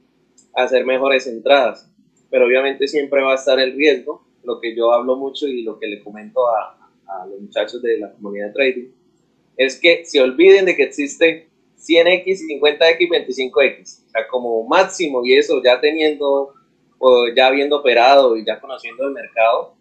hacer 0.54 0.84
mejores 0.84 1.26
entradas. 1.26 1.90
Pero 2.30 2.46
obviamente 2.46 2.86
siempre 2.86 3.22
va 3.22 3.32
a 3.32 3.36
estar 3.36 3.58
el 3.58 3.74
riesgo, 3.74 4.24
lo 4.44 4.60
que 4.60 4.74
yo 4.76 4.92
hablo 4.92 5.16
mucho 5.16 5.48
y 5.48 5.64
lo 5.64 5.78
que 5.78 5.88
le 5.88 6.02
comento 6.02 6.48
a, 6.48 6.90
a 7.06 7.26
los 7.26 7.40
muchachos 7.40 7.82
de 7.82 7.98
la 7.98 8.12
comunidad 8.12 8.48
de 8.48 8.52
trading, 8.52 8.88
es 9.56 9.78
que 9.78 10.04
se 10.04 10.20
olviden 10.20 10.64
de 10.64 10.76
que 10.76 10.84
existe 10.84 11.48
100X, 11.80 12.40
50X, 12.48 13.08
25X. 13.08 14.06
O 14.06 14.10
sea, 14.10 14.28
como 14.28 14.64
máximo, 14.66 15.24
y 15.24 15.34
eso 15.34 15.60
ya 15.62 15.80
teniendo 15.80 16.54
o 17.00 17.28
ya 17.34 17.46
habiendo 17.46 17.78
operado 17.78 18.36
y 18.36 18.44
ya 18.44 18.60
conociendo 18.60 19.04
el 19.06 19.12
mercado, 19.12 19.74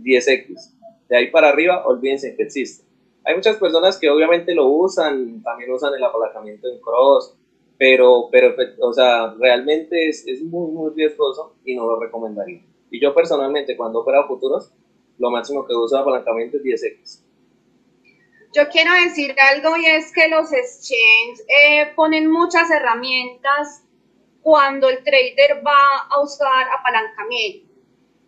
10X. 0.00 0.72
De 1.08 1.16
ahí 1.16 1.30
para 1.30 1.50
arriba, 1.50 1.86
olvídense 1.86 2.34
que 2.34 2.44
existe. 2.44 2.84
Hay 3.24 3.36
muchas 3.36 3.56
personas 3.56 3.98
que 3.98 4.08
obviamente 4.08 4.54
lo 4.54 4.66
usan, 4.66 5.42
también 5.42 5.70
usan 5.70 5.94
el 5.94 6.02
apalancamiento 6.02 6.68
en 6.68 6.80
cross, 6.80 7.36
pero, 7.78 8.28
pero 8.32 8.54
o 8.80 8.92
sea, 8.92 9.34
realmente 9.38 10.08
es, 10.08 10.26
es 10.26 10.42
muy, 10.42 10.72
muy 10.72 10.92
riesgoso 10.94 11.56
y 11.64 11.76
no 11.76 11.86
lo 11.86 12.00
recomendaría. 12.00 12.62
Y 12.90 13.00
yo 13.00 13.14
personalmente, 13.14 13.76
cuando 13.76 13.98
he 13.98 14.02
operado 14.02 14.26
futuros, 14.26 14.72
lo 15.18 15.30
máximo 15.30 15.66
que 15.66 15.74
uso 15.74 15.94
de 15.94 16.02
apalancamiento 16.02 16.56
es 16.56 16.62
10X. 16.62 17.22
Yo 18.54 18.68
quiero 18.70 18.92
decir 18.94 19.34
algo 19.38 19.76
y 19.76 19.86
es 19.86 20.10
que 20.12 20.28
los 20.28 20.52
exchanges 20.52 21.44
eh, 21.48 21.92
ponen 21.94 22.30
muchas 22.30 22.70
herramientas 22.70 23.84
cuando 24.42 24.88
el 24.88 25.02
trader 25.04 25.62
va 25.64 26.06
a 26.10 26.20
usar 26.20 26.66
apalancamiento. 26.78 27.72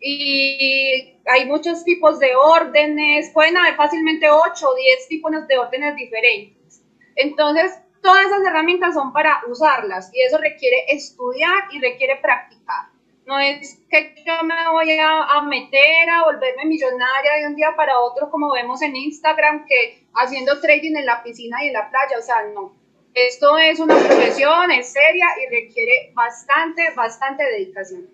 Y 0.00 1.18
hay 1.26 1.46
muchos 1.46 1.82
tipos 1.84 2.18
de 2.18 2.36
órdenes, 2.36 3.30
pueden 3.32 3.56
haber 3.56 3.74
fácilmente 3.74 4.28
8 4.30 4.68
o 4.68 4.74
10 4.74 5.08
tipos 5.08 5.32
de 5.48 5.58
órdenes 5.58 5.96
diferentes. 5.96 6.82
Entonces, 7.16 7.72
todas 8.02 8.26
esas 8.26 8.44
herramientas 8.46 8.94
son 8.94 9.12
para 9.12 9.40
usarlas 9.48 10.10
y 10.14 10.20
eso 10.20 10.38
requiere 10.38 10.84
estudiar 10.88 11.64
y 11.72 11.80
requiere 11.80 12.16
practicar. 12.16 12.86
No 13.26 13.38
es 13.38 13.82
que 13.90 14.14
yo 14.26 14.34
me 14.44 14.54
voy 14.70 14.98
a, 15.00 15.40
meter 15.42 16.10
a 16.10 16.24
volverme 16.24 16.66
millonaria 16.66 17.32
de 17.40 17.46
un 17.46 17.56
día 17.56 17.74
para 17.74 17.98
otro 17.98 18.30
como 18.30 18.52
vemos 18.52 18.82
en 18.82 18.94
Instagram 18.94 19.64
que 19.64 20.06
haciendo 20.14 20.60
trading 20.60 20.96
en 20.96 21.06
la 21.06 21.22
piscina 21.22 21.64
y 21.64 21.68
en 21.68 21.72
la 21.72 21.88
playa, 21.88 22.18
o 22.18 22.22
sea, 22.22 22.42
no 22.54 22.74
Esto 23.14 23.56
es 23.58 23.78
una 23.78 23.96
profesión, 23.96 24.72
es 24.72 24.92
seria 24.92 25.26
y 25.40 25.54
requiere 25.54 26.12
bastante, 26.14 26.82
bastante 26.96 27.44
dedicación. 27.44 28.06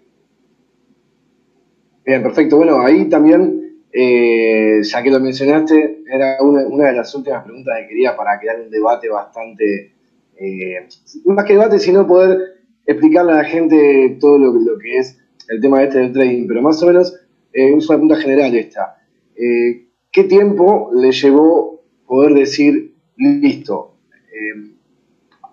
Bien, 2.05 2.23
perfecto. 2.23 2.59
Bueno, 2.59 2.83
ahí 2.83 3.09
también, 3.09 3.81
eh, 3.93 4.81
ya 4.83 5.03
que 5.03 5.11
lo 5.11 5.19
mencionaste, 5.19 6.03
era 6.07 6.37
una, 6.43 6.89
de 6.89 6.93
las 6.93 7.15
últimas 7.15 7.45
preguntas 7.45 7.79
que 7.81 7.89
quería 7.89 8.15
para 8.15 8.39
crear 8.39 8.61
un 8.61 8.71
debate 8.71 9.09
bastante, 9.09 9.95
eh, 10.37 10.87
más 11.25 11.47
que 11.47 11.55
debate, 11.55 11.79
sino 11.79 12.07
poder 12.07 12.61
explicarle 12.85 13.33
a 13.33 13.37
la 13.37 13.45
gente 13.45 14.19
todo 14.21 14.39
lo, 14.39 14.53
lo 14.53 14.79
que 14.79 14.99
es 14.99 15.19
el 15.49 15.63
tema 15.63 15.83
este 15.83 15.99
del 15.99 16.13
trading, 16.13 16.47
pero 16.47 16.61
más 16.61 16.83
o 16.83 16.87
menos 16.87 17.15
eh, 17.53 17.75
es 17.75 17.89
una 17.89 17.99
pregunta 17.99 18.17
general 18.17 18.55
esta. 18.55 18.99
Eh, 19.35 19.87
¿Qué 20.13 20.25
tiempo 20.25 20.91
le 20.95 21.11
llevó 21.11 21.83
poder 22.07 22.35
decir, 22.35 22.95
listo, 23.17 23.97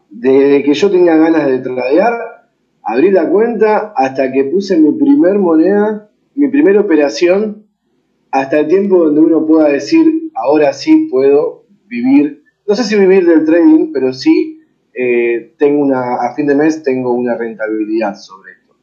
desde 0.10 0.64
que 0.64 0.74
yo 0.74 0.92
tenía 0.92 1.16
ganas 1.18 1.48
de 1.48 1.60
tradear, 1.60 2.14
abrí 2.84 3.12
la 3.12 3.30
cuenta 3.30 3.94
hasta 3.96 4.32
que 4.32 4.46
puse 4.46 4.78
mi 4.78 4.94
primer 4.94 5.38
moneda, 5.40 6.10
mi 6.36 6.48
primera 6.50 6.82
operación, 6.82 7.66
hasta 8.32 8.60
el 8.60 8.68
tiempo 8.68 9.06
donde 9.06 9.22
uno 9.22 9.46
pueda 9.46 9.70
decir, 9.70 10.32
ahora 10.36 10.74
sí 10.74 11.08
puedo 11.10 11.66
vivir, 11.88 12.44
no 12.68 12.76
sé 12.76 12.84
si 12.84 12.98
vivir 12.98 13.26
del 13.26 13.46
trading, 13.46 13.92
pero 13.92 14.14
sí 14.14 14.62
eh, 14.94 15.54
tengo 15.58 15.82
una, 15.82 16.16
a 16.16 16.34
fin 16.36 16.48
de 16.48 16.56
mes 16.56 16.84
tengo 16.84 17.14
una 17.14 17.38
rentabilidad 17.38 18.16
sobre 18.16 18.54
esto. 18.54 18.76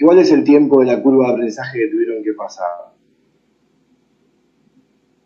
¿Cuál 0.00 0.18
es 0.18 0.32
el 0.32 0.44
tiempo 0.44 0.80
de 0.80 0.86
la 0.86 1.02
curva 1.02 1.28
de 1.28 1.32
aprendizaje 1.32 1.78
que 1.78 1.88
tuvieron 1.88 2.22
que 2.22 2.32
pasar? 2.32 2.66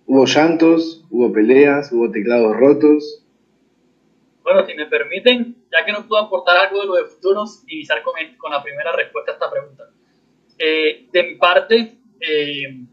¿Hubo 0.07 0.25
llantos? 0.25 1.05
¿Hubo 1.11 1.33
peleas? 1.33 1.91
¿Hubo 1.93 2.11
teclados 2.11 2.57
rotos? 2.57 3.26
Bueno, 4.47 4.65
si 4.65 4.75
me 4.75 4.87
permiten, 4.87 5.57
ya 5.73 5.85
que 5.85 5.91
no 5.91 6.07
puedo 6.07 6.23
aportar 6.23 6.57
algo 6.57 6.81
de 6.81 6.87
lo 6.87 6.95
de 6.95 7.07
futuros, 7.07 7.65
iniciar 7.67 8.01
con, 8.05 8.15
con 8.39 8.53
la 8.53 8.63
primera 8.63 8.93
respuesta 8.93 9.33
a 9.33 9.35
esta 9.35 9.51
pregunta. 9.51 9.91
Eh, 10.57 11.09
de 11.11 11.23
mi 11.25 11.35
parte, 11.35 11.99
eh, 12.21 12.85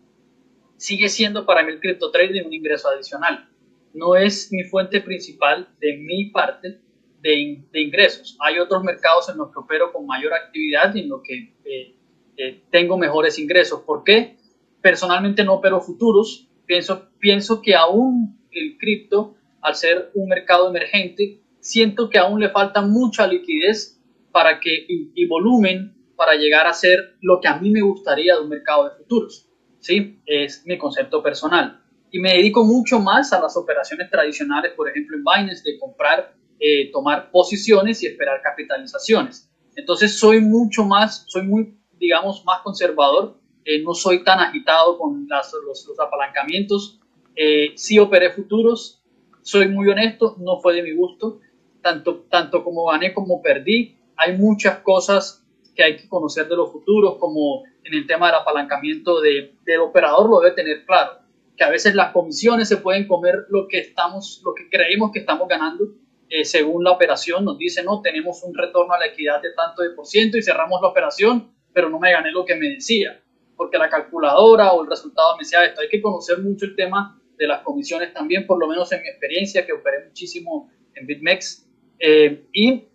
sigue 0.77 1.07
siendo 1.09 1.45
para 1.45 1.61
mí 1.61 1.71
el 1.71 1.79
cripto 1.79 2.09
trading 2.09 2.45
un 2.45 2.53
ingreso 2.53 2.89
adicional. 2.89 3.47
No 3.93 4.15
es 4.15 4.51
mi 4.51 4.63
fuente 4.63 4.99
principal 5.01 5.69
de 5.79 5.95
mi 5.97 6.31
parte 6.31 6.79
de, 7.21 7.63
de 7.71 7.81
ingresos. 7.81 8.35
Hay 8.39 8.57
otros 8.57 8.83
mercados 8.83 9.29
en 9.29 9.37
los 9.37 9.51
que 9.51 9.59
opero 9.59 9.93
con 9.93 10.07
mayor 10.07 10.33
actividad 10.33 10.95
y 10.95 11.01
en 11.01 11.09
los 11.09 11.21
que 11.21 11.53
eh, 11.65 12.63
tengo 12.71 12.97
mejores 12.97 13.37
ingresos. 13.37 13.81
¿Por 13.81 14.03
qué? 14.03 14.37
Personalmente 14.81 15.43
no 15.43 15.53
opero 15.53 15.79
futuros. 15.81 16.47
Pienso, 16.65 17.09
pienso 17.19 17.61
que 17.61 17.75
aún 17.75 18.39
el 18.49 18.75
cripto, 18.79 19.35
al 19.61 19.75
ser 19.75 20.09
un 20.15 20.27
mercado 20.27 20.67
emergente, 20.67 21.42
siento 21.63 22.09
que 22.09 22.19
aún 22.19 22.41
le 22.41 22.49
falta 22.49 22.81
mucha 22.81 23.25
liquidez 23.25 23.97
para 24.31 24.59
que, 24.59 24.85
y, 24.87 25.25
volumen 25.27 25.95
para 26.15 26.35
llegar 26.35 26.67
a 26.67 26.73
ser 26.73 27.15
lo 27.21 27.39
que 27.39 27.47
a 27.47 27.57
mí 27.57 27.71
me 27.71 27.81
gustaría 27.81 28.35
de 28.35 28.41
un 28.41 28.49
mercado 28.49 28.89
de 28.89 28.95
futuros. 28.97 29.49
¿sí? 29.79 30.19
Es 30.25 30.63
mi 30.65 30.77
concepto 30.77 31.23
personal. 31.23 31.81
Y 32.11 32.19
me 32.19 32.33
dedico 32.33 32.63
mucho 32.65 32.99
más 32.99 33.31
a 33.33 33.41
las 33.41 33.55
operaciones 33.55 34.09
tradicionales, 34.11 34.73
por 34.73 34.89
ejemplo 34.89 35.17
en 35.17 35.23
Binance, 35.23 35.63
de 35.63 35.79
comprar, 35.79 36.35
eh, 36.59 36.91
tomar 36.91 37.31
posiciones 37.31 38.03
y 38.03 38.07
esperar 38.07 38.41
capitalizaciones. 38.43 39.49
Entonces 39.75 40.19
soy 40.19 40.41
mucho 40.41 40.83
más, 40.83 41.23
soy 41.27 41.43
muy, 41.43 41.75
digamos, 41.97 42.43
más 42.45 42.61
conservador. 42.61 43.39
Eh, 43.65 43.81
no 43.81 43.93
soy 43.93 44.23
tan 44.23 44.39
agitado 44.39 44.97
con 44.97 45.25
las, 45.29 45.51
los, 45.65 45.87
los, 45.87 45.99
apalancamientos. 45.99 46.99
Eh, 47.35 47.71
sí 47.75 47.97
operé 47.97 48.31
futuros. 48.31 49.01
Soy 49.41 49.67
muy 49.67 49.89
honesto, 49.89 50.35
no 50.39 50.59
fue 50.59 50.75
de 50.75 50.83
mi 50.83 50.93
gusto 50.93 51.39
tanto, 51.83 52.21
tanto 52.29 52.63
como 52.63 52.85
gané 52.85 53.13
como 53.13 53.41
perdí. 53.43 53.95
Hay 54.15 54.37
muchas 54.37 54.79
cosas 54.79 55.45
que 55.75 55.83
hay 55.83 55.97
que 55.97 56.07
conocer 56.07 56.47
de 56.47 56.55
los 56.55 56.71
futuros, 56.71 57.17
como 57.19 57.63
en 57.83 57.93
el 57.93 58.07
tema 58.07 58.27
del 58.27 58.37
apalancamiento 58.37 59.21
de, 59.21 59.55
del 59.63 59.81
operador 59.81 60.29
lo 60.29 60.39
debe 60.39 60.55
tener 60.55 60.85
claro, 60.85 61.19
que 61.55 61.63
a 61.63 61.69
veces 61.69 61.93
las 61.95 62.11
comisiones 62.11 62.67
se 62.67 62.77
pueden 62.77 63.07
comer 63.07 63.45
lo 63.49 63.67
que 63.67 63.79
estamos, 63.79 64.41
lo 64.45 64.53
que 64.53 64.69
creemos 64.69 65.11
que 65.11 65.19
estamos 65.19 65.47
ganando, 65.47 65.85
eh, 66.29 66.45
según 66.45 66.83
la 66.83 66.91
operación 66.91 67.45
nos 67.45 67.57
dice, 67.57 67.83
no, 67.83 68.01
tenemos 68.01 68.41
un 68.43 68.55
retorno 68.55 68.93
a 68.93 68.99
la 68.99 69.07
equidad 69.07 69.41
de 69.41 69.51
tanto 69.53 69.83
de 69.83 69.91
por 69.91 70.05
ciento 70.05 70.37
y 70.37 70.41
cerramos 70.41 70.81
la 70.81 70.87
operación, 70.87 71.53
pero 71.73 71.89
no 71.89 71.99
me 71.99 72.11
gané 72.11 72.31
lo 72.31 72.45
que 72.45 72.55
me 72.55 72.69
decía, 72.69 73.21
porque 73.55 73.77
la 73.77 73.89
calculadora 73.89 74.73
o 74.73 74.83
el 74.83 74.89
resultado 74.89 75.35
me 75.35 75.41
decía 75.41 75.63
esto. 75.65 75.81
Hay 75.81 75.89
que 75.89 76.01
conocer 76.01 76.39
mucho 76.39 76.65
el 76.65 76.75
tema 76.75 77.21
de 77.37 77.47
las 77.47 77.61
comisiones 77.61 78.13
también, 78.13 78.47
por 78.47 78.59
lo 78.59 78.67
menos 78.67 78.91
en 78.91 79.01
mi 79.01 79.09
experiencia, 79.09 79.65
que 79.65 79.73
operé 79.73 80.05
muchísimo 80.07 80.71
en 80.95 81.05
BitMEX, 81.05 81.67
eh, 82.05 82.47
y 82.51 82.89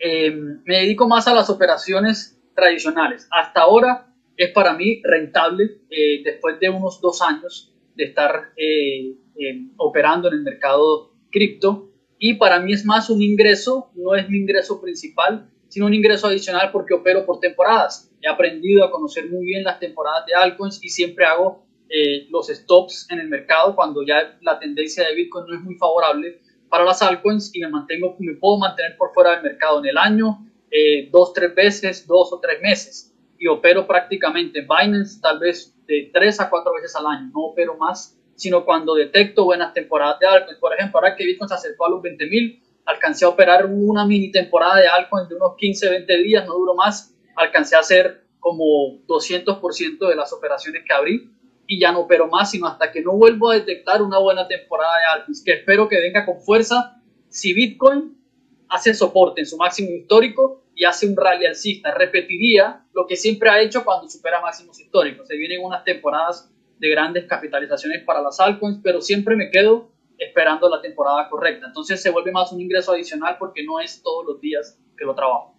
eh, 0.00 0.32
me 0.32 0.78
dedico 0.78 1.06
más 1.06 1.28
a 1.28 1.34
las 1.34 1.48
operaciones 1.48 2.42
tradicionales. 2.56 3.28
Hasta 3.30 3.60
ahora 3.60 4.12
es 4.36 4.50
para 4.50 4.72
mí 4.72 5.00
rentable, 5.04 5.82
eh, 5.88 6.22
después 6.24 6.58
de 6.58 6.68
unos 6.68 7.00
dos 7.00 7.22
años 7.22 7.72
de 7.94 8.04
estar 8.04 8.52
operando 9.76 10.26
en 10.26 10.34
el 10.34 10.42
mercado 10.42 11.12
cripto. 11.30 11.92
Y 12.18 12.34
para 12.34 12.58
mí 12.58 12.72
es 12.72 12.84
más 12.84 13.10
un 13.10 13.22
ingreso, 13.22 13.92
no 13.94 14.16
es 14.16 14.28
mi 14.28 14.38
ingreso 14.38 14.80
principal, 14.80 15.48
sino 15.68 15.86
un 15.86 15.94
ingreso 15.94 16.26
adicional 16.26 16.70
porque 16.72 16.94
opero 16.94 17.24
por 17.24 17.38
temporadas. 17.38 18.12
He 18.20 18.28
aprendido 18.28 18.84
a 18.84 18.90
conocer 18.90 19.30
muy 19.30 19.46
bien 19.46 19.62
las 19.62 19.78
temporadas 19.78 20.26
de 20.26 20.34
altcoins 20.34 20.82
y 20.82 20.88
siempre 20.88 21.26
hago 21.26 21.64
los 22.30 22.48
stops 22.48 23.06
en 23.10 23.20
el 23.20 23.28
mercado 23.28 23.76
cuando 23.76 24.02
ya 24.02 24.36
la 24.40 24.58
tendencia 24.58 25.06
de 25.06 25.14
Bitcoin 25.14 25.46
no 25.46 25.54
es 25.54 25.60
muy 25.60 25.74
favorable 25.76 26.40
para 26.72 26.86
las 26.86 27.02
altcoins 27.02 27.54
y 27.54 27.60
me 27.60 27.68
mantengo, 27.68 28.16
me 28.18 28.32
puedo 28.32 28.56
mantener 28.56 28.96
por 28.96 29.12
fuera 29.12 29.32
del 29.32 29.42
mercado 29.42 29.80
en 29.80 29.90
el 29.90 29.98
año, 29.98 30.38
eh, 30.70 31.06
dos, 31.12 31.34
tres 31.34 31.54
veces, 31.54 32.06
dos 32.06 32.32
o 32.32 32.40
tres 32.40 32.62
meses. 32.62 33.14
Y 33.38 33.46
opero 33.46 33.86
prácticamente 33.86 34.62
Binance 34.62 35.20
tal 35.20 35.38
vez 35.38 35.76
de 35.86 36.10
tres 36.14 36.40
a 36.40 36.48
cuatro 36.48 36.72
veces 36.72 36.96
al 36.96 37.04
año. 37.08 37.30
No 37.34 37.48
opero 37.48 37.76
más, 37.76 38.18
sino 38.36 38.64
cuando 38.64 38.94
detecto 38.94 39.44
buenas 39.44 39.74
temporadas 39.74 40.18
de 40.20 40.26
altcoins. 40.26 40.58
Por 40.58 40.72
ejemplo, 40.72 40.98
ahora 40.98 41.14
que 41.14 41.26
Bitcoin 41.26 41.46
se 41.46 41.56
acercó 41.56 41.84
a 41.84 41.90
los 41.90 42.00
20 42.00 42.26
mil, 42.26 42.62
alcancé 42.86 43.26
a 43.26 43.28
operar 43.28 43.66
una 43.66 44.06
mini 44.06 44.32
temporada 44.32 44.76
de 44.76 44.88
altcoins 44.88 45.28
de 45.28 45.34
unos 45.34 45.56
15, 45.58 45.90
20 45.90 46.16
días, 46.22 46.46
no 46.46 46.54
duró 46.54 46.74
más. 46.74 47.14
Alcancé 47.36 47.76
a 47.76 47.80
hacer 47.80 48.24
como 48.40 48.96
200% 49.06 50.08
de 50.08 50.16
las 50.16 50.32
operaciones 50.32 50.84
que 50.86 50.94
abrí 50.94 51.30
y 51.72 51.78
ya 51.78 51.90
no 51.90 52.00
opero 52.00 52.28
más, 52.28 52.50
sino 52.50 52.66
hasta 52.66 52.92
que 52.92 53.00
no 53.00 53.12
vuelvo 53.12 53.50
a 53.50 53.54
detectar 53.54 54.02
una 54.02 54.18
buena 54.18 54.46
temporada 54.46 54.98
de 54.98 55.04
altcoins, 55.06 55.42
que 55.42 55.52
espero 55.54 55.88
que 55.88 55.98
venga 56.00 56.26
con 56.26 56.38
fuerza 56.38 57.00
si 57.30 57.54
Bitcoin 57.54 58.14
hace 58.68 58.92
soporte 58.92 59.40
en 59.40 59.46
su 59.46 59.56
máximo 59.56 59.88
histórico 59.90 60.64
y 60.74 60.84
hace 60.84 61.06
un 61.06 61.16
rally 61.16 61.46
alcista. 61.46 61.94
Repetiría 61.94 62.84
lo 62.92 63.06
que 63.06 63.16
siempre 63.16 63.48
ha 63.48 63.58
hecho 63.58 63.86
cuando 63.86 64.06
supera 64.06 64.42
máximos 64.42 64.78
históricos. 64.80 65.26
Se 65.26 65.34
vienen 65.34 65.64
unas 65.64 65.82
temporadas 65.82 66.52
de 66.78 66.90
grandes 66.90 67.24
capitalizaciones 67.24 68.04
para 68.04 68.20
las 68.20 68.38
altcoins, 68.38 68.80
pero 68.82 69.00
siempre 69.00 69.34
me 69.34 69.50
quedo 69.50 69.88
esperando 70.18 70.68
la 70.68 70.82
temporada 70.82 71.26
correcta. 71.30 71.68
Entonces 71.68 72.02
se 72.02 72.10
vuelve 72.10 72.32
más 72.32 72.52
un 72.52 72.60
ingreso 72.60 72.92
adicional 72.92 73.36
porque 73.38 73.64
no 73.64 73.80
es 73.80 74.02
todos 74.02 74.26
los 74.26 74.40
días 74.42 74.78
que 74.94 75.06
lo 75.06 75.14
trabajo. 75.14 75.56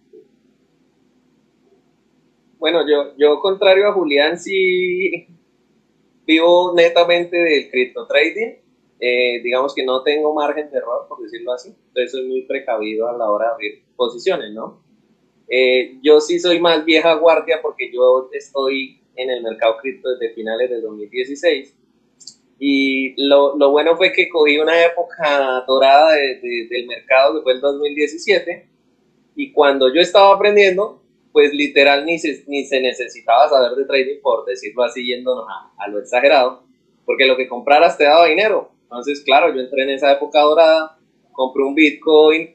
Bueno, 2.60 2.88
yo, 2.88 3.16
yo 3.18 3.40
contrario 3.40 3.88
a 3.88 3.92
Julián, 3.92 4.38
sí 4.38 5.26
vivo 6.26 6.72
netamente 6.74 7.36
del 7.36 7.70
cripto 7.70 8.06
trading. 8.06 8.56
Eh, 9.00 9.40
digamos 9.42 9.74
que 9.74 9.84
no 9.84 10.02
tengo 10.02 10.32
margen 10.34 10.70
de 10.70 10.78
error, 10.78 11.06
por 11.08 11.20
decirlo 11.20 11.52
así. 11.52 11.74
Entonces 11.88 12.12
soy 12.12 12.26
muy 12.26 12.42
precavido 12.42 13.08
a 13.08 13.16
la 13.16 13.30
hora 13.30 13.46
de 13.46 13.52
abrir 13.52 13.82
posiciones, 13.96 14.52
¿no? 14.52 14.82
Eh, 15.48 15.98
yo 16.02 16.20
sí 16.20 16.38
soy 16.38 16.58
más 16.60 16.84
vieja 16.84 17.14
guardia 17.14 17.60
porque 17.60 17.92
yo 17.92 18.30
estoy 18.32 19.00
en 19.16 19.30
el 19.30 19.42
mercado 19.42 19.76
cripto 19.78 20.10
desde 20.10 20.34
finales 20.34 20.70
del 20.70 20.82
2016. 20.82 21.76
Y 22.58 23.26
lo, 23.28 23.56
lo, 23.56 23.70
bueno 23.72 23.96
fue 23.96 24.12
que 24.12 24.28
cogí 24.28 24.58
una 24.58 24.86
época 24.86 25.64
dorada 25.66 26.14
del 26.14 26.86
mercado 26.86 27.34
que 27.34 27.42
fue 27.42 27.52
el 27.52 27.60
2017. 27.60 28.68
Y 29.36 29.52
cuando 29.52 29.92
yo 29.92 30.00
estaba 30.00 30.34
aprendiendo, 30.34 31.02
pues 31.34 31.52
literal 31.52 32.06
ni 32.06 32.16
se, 32.16 32.44
ni 32.46 32.64
se 32.64 32.80
necesitaba 32.80 33.48
saber 33.48 33.72
de 33.72 33.86
trading 33.86 34.20
por 34.22 34.44
decirlo 34.44 34.84
así 34.84 35.04
yéndonos 35.04 35.44
a, 35.76 35.88
lo 35.88 35.98
exagerado, 35.98 36.62
porque 37.04 37.26
lo 37.26 37.36
que 37.36 37.48
compraras 37.48 37.98
te 37.98 38.04
daba 38.04 38.26
dinero. 38.26 38.70
Entonces, 38.84 39.20
claro, 39.24 39.52
yo 39.52 39.60
entré 39.60 39.82
en 39.82 39.90
esa 39.90 40.12
época 40.12 40.40
dorada, 40.42 40.96
compré 41.32 41.64
un 41.64 41.74
Bitcoin, 41.74 42.54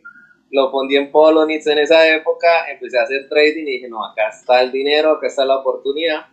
lo 0.52 0.72
pondí 0.72 0.96
en 0.96 1.12
Polonix 1.12 1.68
en 1.68 1.80
esa 1.80 2.08
época, 2.16 2.72
empecé 2.72 2.98
a 2.98 3.04
hacer 3.04 3.28
trading 3.28 3.64
y 3.64 3.72
dije, 3.74 3.90
no, 3.90 4.02
acá 4.06 4.30
está 4.30 4.62
el 4.62 4.72
dinero, 4.72 5.12
acá 5.12 5.28
está 5.28 5.44
la 5.44 5.58
oportunidad. 5.58 6.28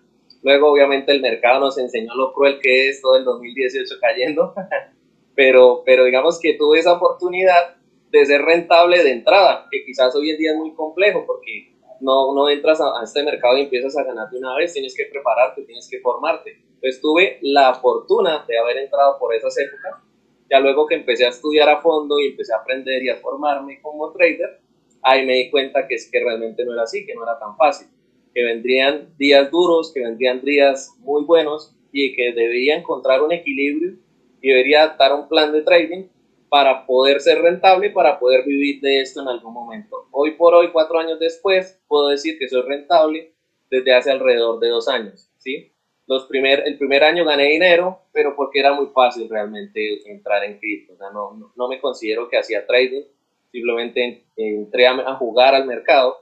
Luego, 0.44 0.70
obviamente, 0.70 1.10
el 1.10 1.20
mercado 1.20 1.58
nos 1.58 1.76
enseñó 1.78 2.14
lo 2.14 2.32
cruel 2.32 2.60
que 2.62 2.90
es 2.90 3.02
todo 3.02 3.16
el 3.16 3.24
2018 3.24 3.92
cayendo, 4.00 4.54
pero, 5.34 5.82
pero 5.84 6.04
digamos 6.04 6.38
que 6.38 6.52
tuve 6.52 6.78
esa 6.78 6.92
oportunidad 6.92 7.74
de 8.12 8.24
ser 8.24 8.42
rentable 8.42 9.02
de 9.02 9.10
entrada, 9.10 9.66
que 9.68 9.84
quizás 9.84 10.14
hoy 10.14 10.30
en 10.30 10.38
día 10.38 10.52
es 10.52 10.56
muy 10.56 10.72
complejo 10.74 11.24
porque 11.26 11.74
no, 12.00 12.34
no 12.34 12.48
entras 12.48 12.80
a, 12.80 13.02
este 13.02 13.22
mercado 13.22 13.58
y 13.58 13.62
empiezas 13.62 13.96
a 13.96 14.04
ganar 14.04 14.30
de 14.30 14.38
una 14.38 14.54
vez, 14.54 14.72
tienes 14.72 14.94
que 14.94 15.06
prepararte, 15.06 15.62
tienes 15.62 15.88
que 15.90 16.00
formarte. 16.00 16.62
Entonces 16.74 17.00
tuve 17.00 17.38
la 17.42 17.74
fortuna 17.74 18.44
de 18.46 18.58
haber 18.58 18.78
entrado 18.78 19.18
por 19.18 19.34
esas 19.34 19.56
épocas 19.58 19.94
Ya 20.50 20.60
luego 20.60 20.86
que 20.86 20.94
empecé 20.94 21.24
a 21.24 21.30
estudiar 21.30 21.68
a 21.68 21.80
fondo 21.80 22.18
y 22.18 22.28
empecé 22.28 22.52
a 22.52 22.58
aprender 22.58 23.02
y 23.02 23.08
a 23.08 23.16
formarme 23.16 23.80
como 23.80 24.12
trader, 24.12 24.60
ahí 25.02 25.26
me 25.26 25.34
di 25.34 25.50
cuenta 25.50 25.86
que 25.88 25.94
es 25.94 26.10
que 26.10 26.22
realmente 26.22 26.64
no 26.64 26.72
era 26.72 26.82
así, 26.82 27.04
que 27.06 27.14
no 27.14 27.22
era 27.22 27.38
tan 27.38 27.56
fácil, 27.56 27.88
que 28.34 28.44
vendrían 28.44 29.16
días 29.16 29.50
duros, 29.50 29.92
que 29.92 30.00
vendrían 30.00 30.42
días 30.42 30.94
muy 30.98 31.24
buenos 31.24 31.74
y 31.92 32.14
que 32.14 32.32
debería 32.32 32.76
encontrar 32.76 33.22
un 33.22 33.32
equilibrio 33.32 33.94
y 34.40 34.48
debería 34.48 34.82
adaptar 34.82 35.14
un 35.14 35.28
plan 35.28 35.52
de 35.52 35.62
trading 35.62 36.08
para 36.48 36.86
poder 36.86 37.20
ser 37.20 37.40
rentable 37.42 37.88
y 37.88 37.90
para 37.90 38.18
poder 38.18 38.44
vivir 38.44 38.80
de 38.80 39.00
esto 39.00 39.22
en 39.22 39.28
algún 39.28 39.52
momento. 39.52 40.06
Hoy 40.10 40.32
por 40.32 40.54
hoy, 40.54 40.70
cuatro 40.72 40.98
años 40.98 41.18
después, 41.18 41.80
puedo 41.88 42.08
decir 42.08 42.38
que 42.38 42.48
soy 42.48 42.62
rentable 42.62 43.32
desde 43.70 43.94
hace 43.94 44.10
alrededor 44.10 44.60
de 44.60 44.68
dos 44.68 44.88
años, 44.88 45.28
¿sí? 45.38 45.72
Los 46.06 46.26
primer, 46.26 46.62
el 46.66 46.78
primer 46.78 47.02
año 47.02 47.24
gané 47.24 47.44
dinero, 47.44 48.02
pero 48.12 48.36
porque 48.36 48.60
era 48.60 48.72
muy 48.72 48.86
fácil 48.94 49.28
realmente 49.28 50.08
entrar 50.08 50.44
en 50.44 50.58
cripto. 50.58 50.92
O 50.92 50.96
sea, 50.96 51.10
no, 51.10 51.52
no, 51.56 51.68
me 51.68 51.80
considero 51.80 52.28
que 52.28 52.38
hacía 52.38 52.64
trading, 52.64 53.02
simplemente 53.50 54.24
entré 54.36 54.86
a, 54.86 55.14
jugar 55.16 55.54
al 55.56 55.66
mercado. 55.66 56.16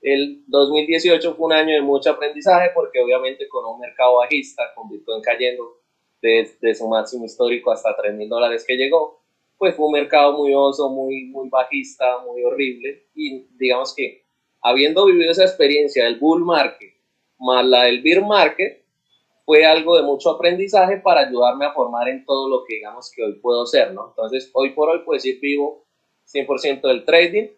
El 0.00 0.44
2018 0.46 1.34
fue 1.34 1.46
un 1.46 1.52
año 1.52 1.74
de 1.74 1.80
mucho 1.80 2.10
aprendizaje 2.10 2.70
porque 2.74 3.00
obviamente 3.00 3.48
con 3.48 3.64
un 3.64 3.80
mercado 3.80 4.18
bajista, 4.18 4.72
con 4.76 4.88
Bitcoin 4.88 5.20
cayendo 5.20 5.78
desde 6.22 6.74
su 6.74 6.86
máximo 6.86 7.24
histórico 7.24 7.72
hasta 7.72 7.96
3 7.96 8.14
mil 8.14 8.28
dólares 8.28 8.64
que 8.66 8.76
llegó, 8.76 9.23
pues 9.58 9.74
fue 9.76 9.86
un 9.86 9.92
mercado 9.92 10.36
muy 10.36 10.52
oso, 10.54 10.90
muy, 10.90 11.26
muy 11.26 11.48
bajista, 11.48 12.18
muy 12.24 12.42
horrible. 12.44 13.06
Y 13.14 13.46
digamos 13.56 13.94
que 13.94 14.24
habiendo 14.62 15.06
vivido 15.06 15.32
esa 15.32 15.44
experiencia 15.44 16.04
del 16.04 16.18
bull 16.18 16.44
market 16.44 16.94
más 17.38 17.64
la 17.66 17.84
del 17.84 18.02
bear 18.02 18.24
market, 18.24 18.84
fue 19.44 19.64
algo 19.66 19.96
de 19.96 20.02
mucho 20.02 20.30
aprendizaje 20.30 20.98
para 20.98 21.20
ayudarme 21.20 21.66
a 21.66 21.72
formar 21.72 22.08
en 22.08 22.24
todo 22.24 22.48
lo 22.48 22.64
que 22.64 22.76
digamos 22.76 23.12
que 23.14 23.22
hoy 23.22 23.34
puedo 23.34 23.66
ser, 23.66 23.92
¿no? 23.92 24.08
Entonces, 24.08 24.50
hoy 24.54 24.70
por 24.70 24.88
hoy, 24.88 25.00
pues 25.04 25.22
sí 25.22 25.38
vivo 25.40 25.84
100% 26.24 26.88
del 26.88 27.04
trading. 27.04 27.48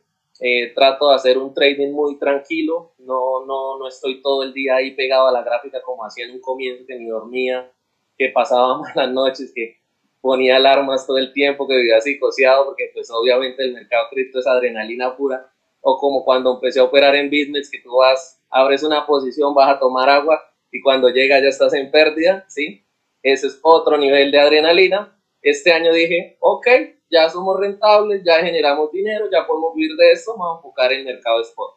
Eh, 0.41 0.73
trato 0.75 1.09
de 1.09 1.15
hacer 1.15 1.39
un 1.39 1.55
trading 1.55 1.93
muy 1.93 2.19
tranquilo, 2.19 2.93
no, 2.99 3.47
no, 3.47 3.79
no 3.79 3.89
estoy 3.89 4.21
todo 4.21 4.43
el 4.43 4.53
día 4.53 4.77
ahí 4.77 4.95
pegado 4.95 5.29
a 5.29 5.33
la 5.33 5.43
gráfica 5.43 5.81
como 5.81 6.05
hacía 6.05 6.27
en 6.27 6.33
un 6.33 6.41
comienzo 6.43 6.85
que 6.87 6.99
ni 6.99 7.09
dormía, 7.09 7.73
que 8.19 8.29
pasaba 8.29 8.79
malas 8.95 9.13
noches, 9.13 9.51
que 9.55 9.79
ponía 10.27 10.57
alarmas 10.57 11.07
todo 11.07 11.19
el 11.19 11.33
tiempo, 11.33 11.69
que 11.69 11.77
vivía 11.77 12.01
psicoseado, 12.01 12.67
porque 12.67 12.91
pues 12.93 13.09
obviamente 13.11 13.63
el 13.63 13.73
mercado 13.73 14.09
cripto 14.11 14.41
es 14.41 14.47
adrenalina 14.47 15.17
pura, 15.17 15.53
o 15.81 15.97
como 15.99 16.25
cuando 16.25 16.55
empecé 16.55 16.81
a 16.81 16.85
operar 16.85 17.15
en 17.15 17.31
business, 17.31 17.71
que 17.71 17.81
tú 17.81 17.97
vas, 17.97 18.43
abres 18.51 18.83
una 18.83 19.07
posición, 19.07 19.55
vas 19.55 19.77
a 19.77 19.79
tomar 19.79 20.09
agua 20.11 20.43
y 20.73 20.83
cuando 20.83 21.09
llega 21.11 21.41
ya 21.41 21.49
estás 21.49 21.75
en 21.75 21.93
pérdida, 21.93 22.45
¿sí? 22.49 22.85
Ese 23.23 23.47
es 23.47 23.61
otro 23.63 23.97
nivel 23.97 24.33
de 24.33 24.41
adrenalina. 24.41 25.17
Este 25.41 25.73
año 25.73 25.93
dije, 25.93 26.37
ok, 26.41 26.67
ya 27.09 27.29
somos 27.31 27.61
rentables, 27.61 28.23
ya 28.25 28.41
generamos 28.41 28.91
dinero, 28.91 29.29
ya 29.31 29.47
podemos 29.47 29.75
vivir 29.77 29.97
de 29.97 30.11
esto, 30.11 30.33
vamos 30.33 30.57
a 30.57 30.59
enfocar 30.59 30.93
en 30.93 31.01
el 31.01 31.15
mercado 31.15 31.41
spot. 31.43 31.71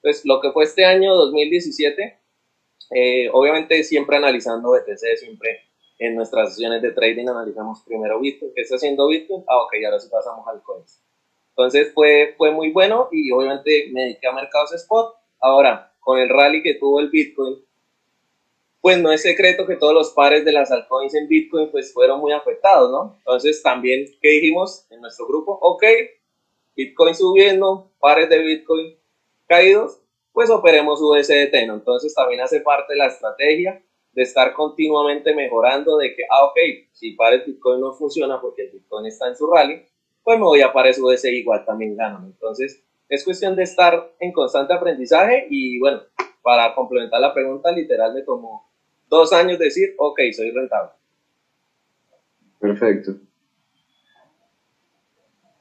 Pues 0.00 0.24
lo 0.24 0.40
que 0.40 0.52
fue 0.52 0.62
este 0.62 0.84
año 0.84 1.12
2017, 1.16 2.20
eh, 2.94 3.28
obviamente 3.32 3.82
siempre 3.82 4.16
analizando 4.16 4.70
BTC, 4.70 5.16
siempre 5.16 5.65
en 5.98 6.14
nuestras 6.14 6.50
sesiones 6.50 6.82
de 6.82 6.92
trading 6.92 7.28
analizamos 7.28 7.82
primero 7.82 8.20
Bitcoin, 8.20 8.52
¿qué 8.54 8.62
está 8.62 8.76
haciendo 8.76 9.08
Bitcoin? 9.08 9.44
Ah, 9.48 9.62
ok, 9.62 9.74
ahora 9.84 9.98
sí 9.98 10.08
pasamos 10.10 10.46
al 10.46 10.62
coins. 10.62 11.02
Entonces 11.50 11.92
fue, 11.94 12.34
fue 12.36 12.50
muy 12.50 12.70
bueno 12.70 13.08
y 13.10 13.30
obviamente 13.32 13.88
me 13.92 14.02
dediqué 14.02 14.26
a 14.26 14.32
mercados 14.32 14.74
spot. 14.74 15.14
Ahora, 15.40 15.94
con 16.00 16.18
el 16.18 16.28
rally 16.28 16.62
que 16.62 16.74
tuvo 16.74 17.00
el 17.00 17.08
Bitcoin, 17.08 17.64
pues 18.80 18.98
no 18.98 19.10
es 19.10 19.22
secreto 19.22 19.66
que 19.66 19.76
todos 19.76 19.94
los 19.94 20.10
pares 20.10 20.44
de 20.44 20.52
las 20.52 20.70
altcoins 20.70 21.14
en 21.14 21.28
Bitcoin 21.28 21.70
pues 21.70 21.92
fueron 21.92 22.20
muy 22.20 22.32
afectados, 22.32 22.90
¿no? 22.90 23.16
Entonces 23.18 23.62
también, 23.62 24.06
¿qué 24.20 24.28
dijimos 24.28 24.86
en 24.90 25.00
nuestro 25.00 25.26
grupo? 25.26 25.58
Ok, 25.60 25.82
Bitcoin 26.76 27.14
subiendo, 27.14 27.90
pares 27.98 28.28
de 28.28 28.38
Bitcoin 28.38 28.96
caídos, 29.46 29.98
pues 30.32 30.50
operemos 30.50 31.00
USDT, 31.00 31.66
¿no? 31.66 31.74
Entonces 31.74 32.14
también 32.14 32.42
hace 32.42 32.60
parte 32.60 32.92
de 32.92 32.98
la 32.98 33.06
estrategia 33.06 33.82
de 34.16 34.22
estar 34.22 34.54
continuamente 34.54 35.34
mejorando, 35.34 35.98
de 35.98 36.14
que, 36.16 36.22
ah, 36.30 36.46
ok, 36.46 36.56
si 36.92 37.12
pares 37.12 37.44
Bitcoin 37.44 37.80
no 37.80 37.92
funciona 37.92 38.40
porque 38.40 38.62
el 38.62 38.70
Bitcoin 38.70 39.04
está 39.04 39.28
en 39.28 39.36
su 39.36 39.46
rally, 39.46 39.82
pues 40.24 40.38
me 40.38 40.44
voy 40.44 40.62
a 40.62 40.72
pares 40.72 40.98
USDT 40.98 41.26
igual 41.32 41.66
también 41.66 41.94
gano. 41.94 42.24
Entonces, 42.24 42.82
es 43.10 43.22
cuestión 43.22 43.54
de 43.54 43.64
estar 43.64 44.10
en 44.18 44.32
constante 44.32 44.72
aprendizaje 44.72 45.46
y 45.50 45.78
bueno, 45.78 46.00
para 46.40 46.74
complementar 46.74 47.20
la 47.20 47.34
pregunta, 47.34 47.70
literal 47.70 48.14
me 48.14 48.22
tomó 48.22 48.66
dos 49.06 49.34
años 49.34 49.58
decir, 49.58 49.94
ok, 49.98 50.18
soy 50.34 50.50
rentable. 50.50 50.92
Perfecto. 52.58 53.16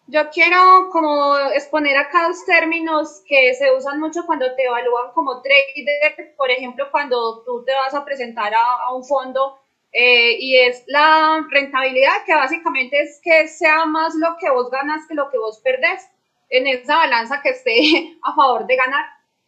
Yo 0.07 0.29
quiero 0.29 0.89
como 0.91 1.35
exponer 1.55 1.97
acá 1.97 2.27
dos 2.27 2.45
términos 2.45 3.23
que 3.27 3.55
se 3.55 3.71
usan 3.75 3.99
mucho 3.99 4.23
cuando 4.27 4.53
te 4.55 4.63
evalúan 4.63 5.11
como 5.13 5.41
trader, 5.41 6.35
por 6.37 6.51
ejemplo, 6.51 6.91
cuando 6.91 7.43
tú 7.43 7.63
te 7.65 7.73
vas 7.73 7.95
a 7.95 8.05
presentar 8.05 8.53
a, 8.53 8.93
un 8.93 9.03
fondo 9.03 9.59
eh, 9.91 10.37
y 10.39 10.57
es 10.57 10.83
la 10.85 11.43
rentabilidad, 11.49 12.23
que 12.23 12.35
básicamente 12.35 13.01
es 13.01 13.19
que 13.23 13.47
sea 13.47 13.85
más 13.85 14.13
lo 14.13 14.37
que 14.37 14.51
vos 14.51 14.69
ganas 14.69 15.07
que 15.07 15.15
lo 15.15 15.31
que 15.31 15.39
vos 15.39 15.59
perdés 15.63 16.07
en 16.49 16.67
esa 16.67 16.97
balanza 16.97 17.41
que 17.41 17.49
esté 17.49 18.15
a 18.23 18.35
favor 18.35 18.67
de 18.67 18.75
ganar. 18.75 19.05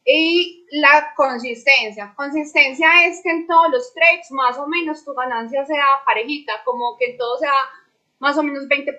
Y 0.09 0.65
la 0.71 1.13
consistencia. 1.15 2.13
Consistencia 2.15 3.05
es 3.05 3.21
que 3.21 3.29
en 3.29 3.45
todos 3.45 3.69
los 3.69 3.93
trades 3.93 4.31
más 4.31 4.57
o 4.57 4.65
menos 4.65 5.03
tu 5.03 5.13
ganancia 5.13 5.65
sea 5.65 5.85
parejita, 6.05 6.63
como 6.63 6.97
que 6.97 7.11
en 7.11 7.17
todo 7.17 7.37
sea 7.37 7.53
más 8.19 8.37
o 8.37 8.43
menos 8.43 8.67
20%, 8.67 8.97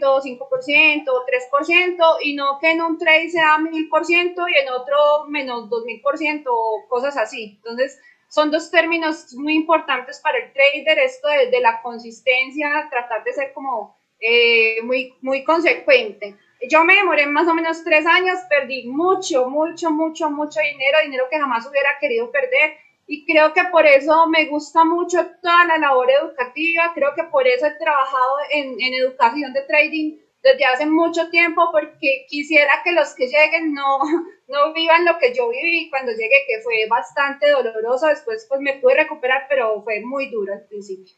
5%, 0.00 1.04
3%, 1.04 2.16
y 2.22 2.34
no 2.34 2.58
que 2.60 2.70
en 2.70 2.82
un 2.82 2.98
trade 2.98 3.30
sea 3.30 3.56
1000% 3.58 4.44
y 4.50 4.58
en 4.58 4.68
otro 4.70 5.26
menos 5.28 5.68
2000% 5.70 6.44
o 6.46 6.88
cosas 6.88 7.16
así. 7.16 7.54
Entonces, 7.56 8.00
son 8.28 8.50
dos 8.50 8.70
términos 8.70 9.34
muy 9.34 9.54
importantes 9.54 10.20
para 10.20 10.38
el 10.38 10.52
trader, 10.52 10.98
esto 10.98 11.28
de, 11.28 11.60
la 11.60 11.80
consistencia, 11.82 12.88
tratar 12.90 13.24
de 13.24 13.32
ser 13.32 13.52
como 13.52 13.96
eh, 14.20 14.82
muy, 14.82 15.14
muy 15.22 15.44
consecuente. 15.44 16.36
Yo 16.68 16.84
me 16.84 16.96
demoré 16.96 17.26
más 17.26 17.46
o 17.46 17.54
menos 17.54 17.84
tres 17.84 18.04
años, 18.04 18.38
perdí 18.50 18.86
mucho, 18.88 19.48
mucho, 19.48 19.90
mucho, 19.90 20.30
mucho 20.30 20.60
dinero, 20.60 20.98
dinero 21.04 21.24
que 21.30 21.38
jamás 21.38 21.66
hubiera 21.66 21.90
querido 22.00 22.30
perder 22.32 22.76
y 23.10 23.24
creo 23.24 23.54
que 23.54 23.64
por 23.72 23.86
eso 23.86 24.28
me 24.28 24.44
gusta 24.44 24.84
mucho 24.84 25.26
toda 25.42 25.64
la 25.64 25.78
labor 25.78 26.10
educativa, 26.10 26.92
creo 26.94 27.14
que 27.16 27.24
por 27.24 27.48
eso 27.48 27.66
he 27.66 27.74
trabajado 27.78 28.36
en, 28.50 28.78
en, 28.78 28.94
educación 29.02 29.54
de 29.54 29.62
trading 29.62 30.18
desde 30.42 30.64
hace 30.66 30.84
mucho 30.84 31.30
tiempo, 31.30 31.70
porque 31.72 32.26
quisiera 32.28 32.70
que 32.84 32.92
los 32.92 33.14
que 33.14 33.26
lleguen 33.26 33.72
no, 33.72 33.98
no 34.48 34.74
vivan 34.74 35.06
lo 35.06 35.16
que 35.18 35.32
yo 35.32 35.48
viví 35.48 35.88
cuando 35.88 36.12
llegué, 36.12 36.44
que 36.46 36.60
fue 36.62 36.86
bastante 36.86 37.50
doloroso, 37.50 38.08
después 38.08 38.44
pues 38.46 38.60
me 38.60 38.74
pude 38.74 38.96
recuperar, 38.96 39.46
pero 39.48 39.82
fue 39.82 40.00
muy 40.00 40.28
duro 40.30 40.52
al 40.52 40.66
principio. 40.66 41.14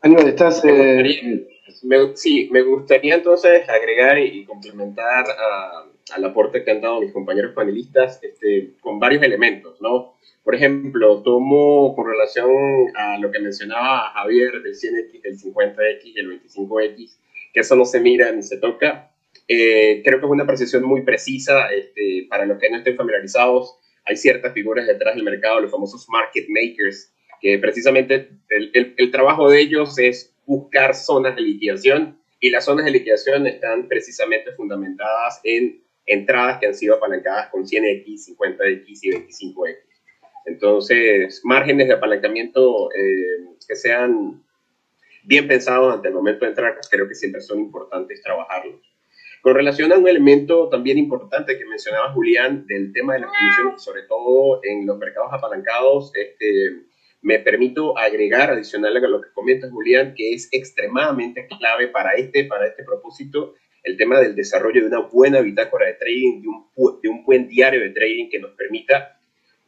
Aníbal, 0.00 0.28
estás... 0.28 0.64
Eh, 0.64 1.46
sí, 2.14 2.48
me 2.50 2.62
gustaría 2.62 3.16
entonces 3.16 3.68
agregar 3.68 4.18
y 4.18 4.46
complementar 4.46 5.26
a 5.28 5.89
al 6.12 6.24
aporte 6.24 6.64
que 6.64 6.70
han 6.70 6.80
dado 6.80 7.00
mis 7.00 7.12
compañeros 7.12 7.52
panelistas 7.54 8.22
este, 8.22 8.74
con 8.80 8.98
varios 8.98 9.22
elementos, 9.22 9.80
¿no? 9.80 10.14
Por 10.42 10.54
ejemplo, 10.54 11.22
tomo 11.22 11.94
con 11.94 12.06
relación 12.06 12.50
a 12.96 13.18
lo 13.18 13.30
que 13.30 13.40
mencionaba 13.40 14.10
Javier 14.14 14.62
del 14.62 14.74
100X, 14.74 15.22
del 15.22 15.38
50X 15.38 16.00
y 16.04 16.18
el 16.18 16.40
25X, 16.40 17.18
que 17.52 17.60
eso 17.60 17.76
no 17.76 17.84
se 17.84 18.00
mira 18.00 18.32
ni 18.32 18.42
se 18.42 18.58
toca. 18.58 19.12
Eh, 19.46 20.02
creo 20.04 20.18
que 20.18 20.26
es 20.26 20.32
una 20.32 20.46
precisión 20.46 20.84
muy 20.84 21.02
precisa. 21.02 21.70
Este, 21.72 22.26
para 22.28 22.46
los 22.46 22.58
que 22.58 22.70
no 22.70 22.78
estén 22.78 22.96
familiarizados, 22.96 23.78
hay 24.04 24.16
ciertas 24.16 24.52
figuras 24.54 24.86
detrás 24.86 25.14
del 25.14 25.24
mercado, 25.24 25.60
los 25.60 25.70
famosos 25.70 26.08
market 26.08 26.46
makers, 26.48 27.12
que 27.40 27.58
precisamente 27.58 28.30
el, 28.48 28.70
el, 28.74 28.94
el 28.96 29.10
trabajo 29.10 29.50
de 29.50 29.60
ellos 29.60 29.98
es 29.98 30.34
buscar 30.46 30.94
zonas 30.94 31.36
de 31.36 31.42
liquidación 31.42 32.18
y 32.40 32.50
las 32.50 32.64
zonas 32.64 32.86
de 32.86 32.90
liquidación 32.90 33.46
están 33.46 33.86
precisamente 33.86 34.52
fundamentadas 34.52 35.40
en 35.44 35.82
entradas 36.10 36.58
que 36.58 36.66
han 36.66 36.74
sido 36.74 36.96
apalancadas 36.96 37.48
con 37.50 37.64
100X, 37.64 38.36
50X 38.36 38.98
y 39.02 39.10
25X. 39.10 39.76
Entonces, 40.46 41.40
márgenes 41.44 41.88
de 41.88 41.94
apalancamiento 41.94 42.90
eh, 42.92 43.54
que 43.66 43.76
sean 43.76 44.42
bien 45.24 45.46
pensados 45.46 45.94
ante 45.94 46.08
el 46.08 46.14
momento 46.14 46.44
de 46.44 46.50
entrar, 46.50 46.78
creo 46.90 47.06
que 47.06 47.14
siempre 47.14 47.40
son 47.40 47.60
importantes 47.60 48.22
trabajarlos. 48.22 48.80
Con 49.42 49.54
relación 49.54 49.92
a 49.92 49.98
un 49.98 50.08
elemento 50.08 50.68
también 50.68 50.98
importante 50.98 51.56
que 51.56 51.64
mencionaba 51.64 52.12
Julián 52.12 52.66
del 52.66 52.92
tema 52.92 53.14
de 53.14 53.20
las 53.20 53.30
comisiones, 53.30 53.82
sobre 53.82 54.02
todo 54.02 54.60
en 54.64 54.86
los 54.86 54.98
mercados 54.98 55.30
apalancados, 55.32 56.12
este, 56.14 56.84
me 57.22 57.38
permito 57.38 57.96
agregar 57.96 58.50
adicional 58.50 58.96
a 58.96 59.00
lo 59.00 59.20
que 59.20 59.32
comenta 59.32 59.70
Julián, 59.70 60.14
que 60.14 60.34
es 60.34 60.48
extremadamente 60.52 61.46
clave 61.46 61.88
para 61.88 62.12
este, 62.14 62.44
para 62.44 62.66
este 62.66 62.84
propósito, 62.84 63.54
el 63.82 63.96
tema 63.96 64.20
del 64.20 64.34
desarrollo 64.34 64.82
de 64.82 64.88
una 64.88 65.00
buena 65.00 65.40
bitácora 65.40 65.86
de 65.86 65.94
trading, 65.94 66.42
de 66.42 66.48
un, 66.48 67.00
de 67.02 67.08
un 67.08 67.24
buen 67.24 67.48
diario 67.48 67.80
de 67.80 67.90
trading 67.90 68.28
que 68.28 68.38
nos 68.38 68.52
permita 68.52 69.16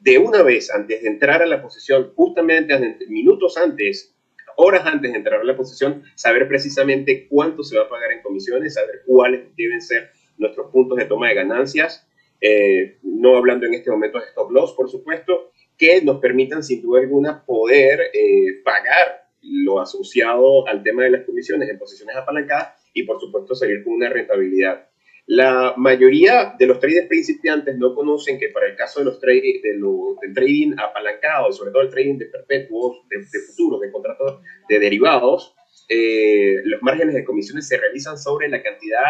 de 0.03 0.18
una 0.18 0.42
vez, 0.42 0.70
antes 0.75 1.03
de 1.03 1.09
entrar 1.09 1.42
a 1.42 1.46
la 1.46 1.62
posición, 1.62 2.12
justamente 2.16 2.77
minutos 3.09 3.57
antes, 3.57 4.16
horas 4.57 4.85
antes 4.85 5.12
de 5.12 5.18
entrar 5.18 5.40
a 5.40 5.44
la 5.44 5.57
posición, 5.57 6.03
saber 6.16 6.48
precisamente 6.48 7.29
cuánto 7.29 7.62
se 7.62 7.77
va 7.77 7.85
a 7.85 7.88
pagar 7.88 8.11
en 8.11 8.20
comisiones, 8.20 8.75
saber 8.75 9.03
cuáles 9.07 9.44
deben 9.57 9.81
ser 9.81 10.11
nuestros 10.38 10.72
puntos 10.72 10.98
de 10.98 11.05
toma 11.05 11.29
de 11.29 11.35
ganancias, 11.35 12.09
eh, 12.40 12.98
no 13.05 13.37
hablando 13.37 13.66
en 13.66 13.75
este 13.75 13.92
momento 13.92 14.18
de 14.18 14.27
stop 14.27 14.51
loss, 14.51 14.72
por 14.72 14.90
supuesto, 14.90 15.53
que 15.79 16.03
nos 16.03 16.18
permitan 16.18 16.64
sin 16.64 16.83
duda 16.83 17.01
alguna 17.01 17.44
poder 17.44 18.01
eh, 18.12 18.61
pagar 18.64 19.29
lo 19.40 19.81
asociado 19.81 20.66
al 20.66 20.83
tema 20.83 21.05
de 21.05 21.11
las 21.11 21.25
comisiones 21.25 21.68
en 21.68 21.79
posiciones 21.79 22.16
apalancadas 22.16 22.82
y 22.92 23.05
por 23.05 23.20
supuesto 23.20 23.55
salir 23.55 23.83
con 23.85 23.94
una 23.94 24.09
rentabilidad. 24.09 24.88
La 25.26 25.74
mayoría 25.76 26.55
de 26.59 26.66
los 26.66 26.81
traders 26.81 27.07
principiantes 27.07 27.78
no 27.78 27.94
conocen 27.94 28.38
que 28.38 28.48
para 28.48 28.66
el 28.66 28.76
caso 28.76 29.00
de 29.00 29.07
los 29.07 29.20
de 29.20 29.40
del 29.62 30.35
trading 30.35 30.74
apalancado, 30.78 31.52
sobre 31.52 31.70
todo 31.70 31.83
el 31.83 31.90
trading 31.90 32.18
de 32.18 32.26
perpetuos, 32.26 33.07
de, 33.09 33.18
de 33.18 33.38
futuros, 33.46 33.81
de 33.81 33.92
contratos 33.92 34.40
de 34.68 34.78
derivados, 34.81 35.55
eh, 35.88 36.61
los 36.64 36.83
márgenes 36.83 37.14
de 37.14 37.24
comisiones 37.24 37.68
se 37.68 37.76
realizan 37.76 38.18
sobre 38.18 38.48
la 38.48 38.62
cantidad 38.62 39.02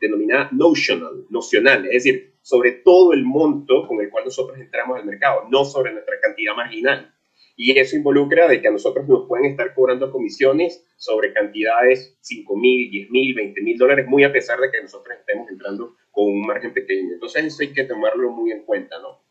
denominada 0.00 0.48
notional, 0.52 1.26
nocional, 1.30 1.84
es 1.86 2.04
decir, 2.04 2.34
sobre 2.40 2.72
todo 2.72 3.12
el 3.12 3.24
monto 3.24 3.86
con 3.86 4.00
el 4.00 4.10
cual 4.10 4.24
nosotros 4.24 4.58
entramos 4.58 4.98
al 4.98 5.04
mercado, 5.04 5.48
no 5.50 5.64
sobre 5.64 5.92
nuestra 5.92 6.18
cantidad 6.20 6.54
marginal. 6.54 7.12
Y 7.60 7.76
eso 7.76 7.96
involucra 7.96 8.46
de 8.46 8.62
que 8.62 8.68
a 8.68 8.70
nosotros 8.70 9.08
nos 9.08 9.26
pueden 9.26 9.46
estar 9.46 9.74
cobrando 9.74 10.12
comisiones 10.12 10.86
sobre 10.96 11.32
cantidades 11.32 12.16
5 12.20 12.56
mil, 12.56 12.88
10 12.88 13.10
mil, 13.10 13.34
20 13.34 13.60
mil 13.62 13.76
dólares, 13.76 14.06
muy 14.06 14.22
a 14.22 14.30
pesar 14.30 14.60
de 14.60 14.70
que 14.70 14.80
nosotros 14.80 15.16
estemos 15.18 15.50
entrando 15.50 15.96
con 16.12 16.26
un 16.26 16.46
margen 16.46 16.72
pequeño. 16.72 17.14
Entonces 17.14 17.46
eso 17.46 17.62
hay 17.62 17.72
que 17.72 17.82
tomarlo 17.82 18.30
muy 18.30 18.52
en 18.52 18.62
cuenta, 18.62 19.00
¿no? 19.00 19.24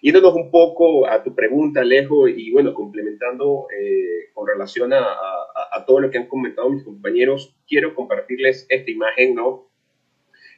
Yéndonos 0.00 0.34
un 0.34 0.50
poco 0.50 1.06
a 1.06 1.22
tu 1.22 1.34
pregunta, 1.34 1.82
Alejo, 1.82 2.26
y 2.26 2.50
bueno, 2.52 2.72
complementando 2.72 3.66
eh, 3.78 4.30
con 4.32 4.48
relación 4.48 4.94
a, 4.94 5.04
a, 5.70 5.84
todo 5.84 6.00
lo 6.00 6.10
que 6.10 6.16
han 6.16 6.26
comentado 6.26 6.70
mis 6.70 6.84
compañeros, 6.84 7.54
quiero 7.68 7.94
compartirles 7.94 8.64
esta 8.70 8.90
imagen, 8.90 9.34
¿no? 9.34 9.68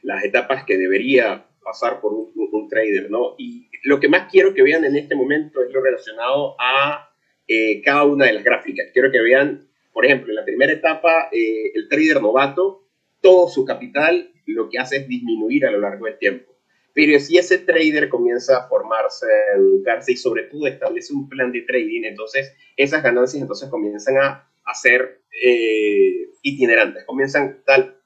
Las 0.02 0.22
etapas 0.24 0.64
que 0.64 0.78
debería 0.78 1.44
pasar 1.62 2.00
por 2.00 2.12
un, 2.12 2.32
un, 2.34 2.68
trader, 2.68 3.10
¿no? 3.10 3.34
Y 3.38 3.68
lo 3.84 4.00
que 4.00 4.08
más 4.08 4.30
quiero 4.30 4.54
que 4.54 4.62
vean 4.62 4.84
en 4.84 4.96
este 4.96 5.14
momento 5.14 5.62
es 5.62 5.72
lo 5.72 5.82
relacionado 5.82 6.56
a 6.58 7.10
eh, 7.46 7.82
cada 7.82 8.04
una 8.04 8.26
de 8.26 8.32
las 8.34 8.44
gráficas. 8.44 8.88
Quiero 8.92 9.10
que 9.10 9.20
vean, 9.20 9.68
por 9.92 10.04
ejemplo, 10.04 10.30
en 10.30 10.36
la 10.36 10.44
primera 10.44 10.72
etapa, 10.72 11.28
eh, 11.32 11.72
el 11.74 11.88
trader 11.88 12.22
novato, 12.22 12.86
todo 13.20 13.48
su 13.48 13.64
capital 13.64 14.30
lo 14.54 14.68
que 14.68 14.78
hace 14.78 14.98
es 14.98 15.08
disminuir 15.08 15.66
a 15.66 15.70
lo 15.70 15.80
largo 15.80 16.06
del 16.06 16.18
tiempo. 16.18 16.52
Pero 16.92 17.18
si 17.20 17.38
ese 17.38 17.58
trader 17.58 18.08
comienza 18.08 18.58
a 18.58 18.68
formarse, 18.68 19.26
a 19.26 19.58
educarse 19.58 20.12
y 20.12 20.16
sobre 20.16 20.44
todo 20.44 20.66
establece 20.66 21.14
un 21.14 21.28
plan 21.28 21.52
de 21.52 21.62
trading, 21.62 22.02
entonces 22.04 22.52
esas 22.76 23.02
ganancias 23.02 23.40
entonces 23.40 23.68
comienzan 23.68 24.18
a, 24.18 24.50
a 24.64 24.74
ser 24.74 25.20
eh, 25.42 26.28
itinerantes, 26.42 27.04
comienzan 27.04 27.62
tal 27.64 27.96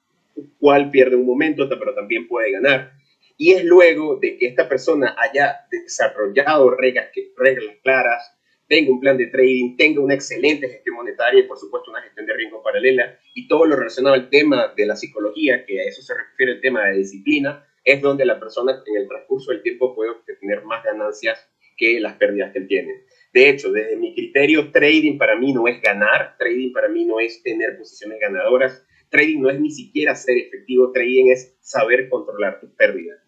cual 0.58 0.90
pierde 0.90 1.16
un 1.16 1.26
momento, 1.26 1.68
pero 1.68 1.94
también 1.94 2.28
puede 2.28 2.52
ganar 2.52 2.92
y 3.36 3.52
es 3.52 3.64
luego 3.64 4.16
de 4.16 4.36
que 4.36 4.46
esta 4.46 4.68
persona 4.68 5.14
haya 5.18 5.66
desarrollado 5.70 6.70
reglas, 6.76 7.08
reglas 7.36 7.76
claras, 7.82 8.34
tenga 8.68 8.90
un 8.90 9.00
plan 9.00 9.18
de 9.18 9.26
trading, 9.26 9.76
tenga 9.76 10.00
una 10.00 10.14
excelente 10.14 10.68
gestión 10.68 10.96
monetaria 10.96 11.40
y 11.40 11.48
por 11.48 11.58
supuesto 11.58 11.90
una 11.90 12.02
gestión 12.02 12.26
de 12.26 12.34
riesgo 12.34 12.62
paralela 12.62 13.18
y 13.34 13.46
todo 13.46 13.66
lo 13.66 13.76
relacionado 13.76 14.14
al 14.14 14.30
tema 14.30 14.72
de 14.76 14.86
la 14.86 14.96
psicología, 14.96 15.64
que 15.66 15.80
a 15.80 15.84
eso 15.84 16.02
se 16.02 16.14
refiere 16.14 16.52
el 16.52 16.60
tema 16.60 16.86
de 16.86 16.98
disciplina, 16.98 17.64
es 17.84 18.00
donde 18.00 18.24
la 18.24 18.40
persona 18.40 18.82
en 18.86 18.96
el 18.96 19.08
transcurso 19.08 19.50
del 19.52 19.62
tiempo 19.62 19.94
puede 19.94 20.10
obtener 20.10 20.64
más 20.64 20.82
ganancias 20.82 21.46
que 21.76 22.00
las 22.00 22.14
pérdidas 22.16 22.52
que 22.52 22.62
tiene. 22.62 23.04
De 23.32 23.48
hecho, 23.48 23.72
desde 23.72 23.96
mi 23.96 24.14
criterio, 24.14 24.70
trading 24.70 25.18
para 25.18 25.36
mí 25.36 25.52
no 25.52 25.66
es 25.66 25.82
ganar, 25.82 26.36
trading 26.38 26.72
para 26.72 26.88
mí 26.88 27.04
no 27.04 27.20
es 27.20 27.42
tener 27.42 27.76
posiciones 27.76 28.18
ganadoras, 28.20 28.86
trading 29.10 29.40
no 29.40 29.50
es 29.50 29.60
ni 29.60 29.70
siquiera 29.70 30.14
ser 30.14 30.38
efectivo, 30.38 30.92
trading 30.92 31.30
es 31.30 31.56
saber 31.60 32.08
controlar 32.08 32.60
tus 32.60 32.70
pérdidas. 32.70 33.23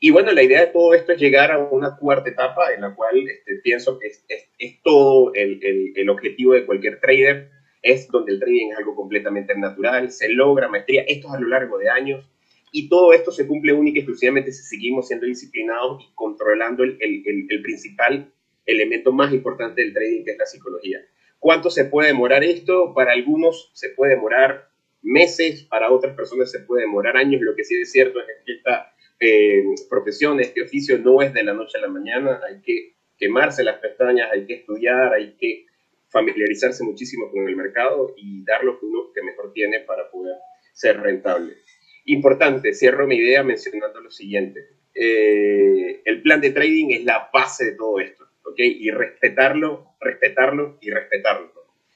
Y 0.00 0.10
bueno, 0.10 0.32
la 0.32 0.42
idea 0.42 0.60
de 0.60 0.66
todo 0.68 0.94
esto 0.94 1.12
es 1.12 1.20
llegar 1.20 1.50
a 1.50 1.58
una 1.58 1.96
cuarta 1.96 2.30
etapa 2.30 2.72
en 2.72 2.82
la 2.82 2.94
cual 2.94 3.16
este, 3.28 3.56
pienso 3.56 3.98
que 3.98 4.06
es, 4.06 4.82
todo 4.82 5.32
el, 5.34 5.58
el, 5.62 5.92
el, 5.96 6.08
objetivo 6.08 6.52
de 6.54 6.64
cualquier 6.64 7.00
trader, 7.00 7.50
es 7.82 8.08
donde 8.08 8.32
el 8.32 8.40
trading 8.40 8.70
es 8.70 8.78
algo 8.78 8.94
completamente 8.94 9.56
natural, 9.56 10.10
se 10.10 10.28
logra 10.28 10.68
maestría, 10.68 11.02
esto 11.02 11.28
es 11.28 11.34
a 11.34 11.40
lo 11.40 11.48
largo 11.48 11.78
de 11.78 11.88
años, 11.88 12.24
y 12.70 12.88
todo 12.88 13.12
esto 13.12 13.32
se 13.32 13.46
cumple 13.46 13.72
única 13.72 13.98
y 13.98 14.00
exclusivamente 14.00 14.52
si 14.52 14.62
seguimos 14.62 15.08
siendo 15.08 15.26
disciplinados 15.26 16.04
y 16.04 16.14
controlando 16.14 16.84
el, 16.84 16.96
el 17.00 17.62
principal 17.62 18.30
elemento 18.66 19.12
más 19.12 19.32
importante 19.32 19.82
del 19.82 19.94
trading, 19.94 20.24
que 20.24 20.32
es 20.32 20.38
la 20.38 20.46
psicología. 20.46 21.00
¿Cuánto 21.40 21.70
se 21.70 21.86
puede 21.86 22.08
demorar 22.08 22.44
esto? 22.44 22.92
Para 22.94 23.12
algunos 23.12 23.70
se 23.72 23.90
puede 23.90 24.14
demorar 24.14 24.68
meses, 25.02 25.62
para 25.64 25.90
otras 25.90 26.14
personas 26.14 26.50
se 26.50 26.60
puede 26.60 26.82
demorar 26.82 27.16
años, 27.16 27.40
lo 27.40 27.54
que 27.56 27.64
sí 27.64 27.74
es 27.80 27.90
cierto 27.90 28.20
es 28.20 28.26
que 28.44 28.52
esta 28.52 28.92
eh, 29.20 29.64
profesión, 29.88 30.40
este 30.40 30.62
oficio 30.62 30.98
no 30.98 31.22
es 31.22 31.32
de 31.32 31.42
la 31.42 31.52
noche 31.52 31.78
a 31.78 31.82
la 31.82 31.88
mañana, 31.88 32.40
hay 32.48 32.60
que 32.60 32.94
quemarse 33.16 33.64
las 33.64 33.78
pestañas, 33.78 34.30
hay 34.32 34.46
que 34.46 34.54
estudiar, 34.54 35.12
hay 35.12 35.34
que 35.36 35.66
familiarizarse 36.08 36.84
muchísimo 36.84 37.30
con 37.30 37.48
el 37.48 37.56
mercado 37.56 38.14
y 38.16 38.44
dar 38.44 38.64
lo 38.64 38.78
que 38.78 38.86
uno 38.86 39.12
que 39.12 39.22
mejor 39.22 39.52
tiene 39.52 39.80
para 39.80 40.10
poder 40.10 40.36
ser 40.72 41.00
rentable. 41.00 41.54
Importante, 42.04 42.72
cierro 42.72 43.06
mi 43.06 43.16
idea 43.16 43.42
mencionando 43.42 44.00
lo 44.00 44.10
siguiente. 44.10 44.60
Eh, 44.94 46.00
el 46.04 46.22
plan 46.22 46.40
de 46.40 46.50
trading 46.50 46.90
es 46.90 47.04
la 47.04 47.28
base 47.32 47.66
de 47.66 47.72
todo 47.72 48.00
esto, 48.00 48.24
¿ok? 48.44 48.58
Y 48.58 48.90
respetarlo, 48.90 49.94
respetarlo 50.00 50.78
y 50.80 50.90
respetarlo. 50.90 51.52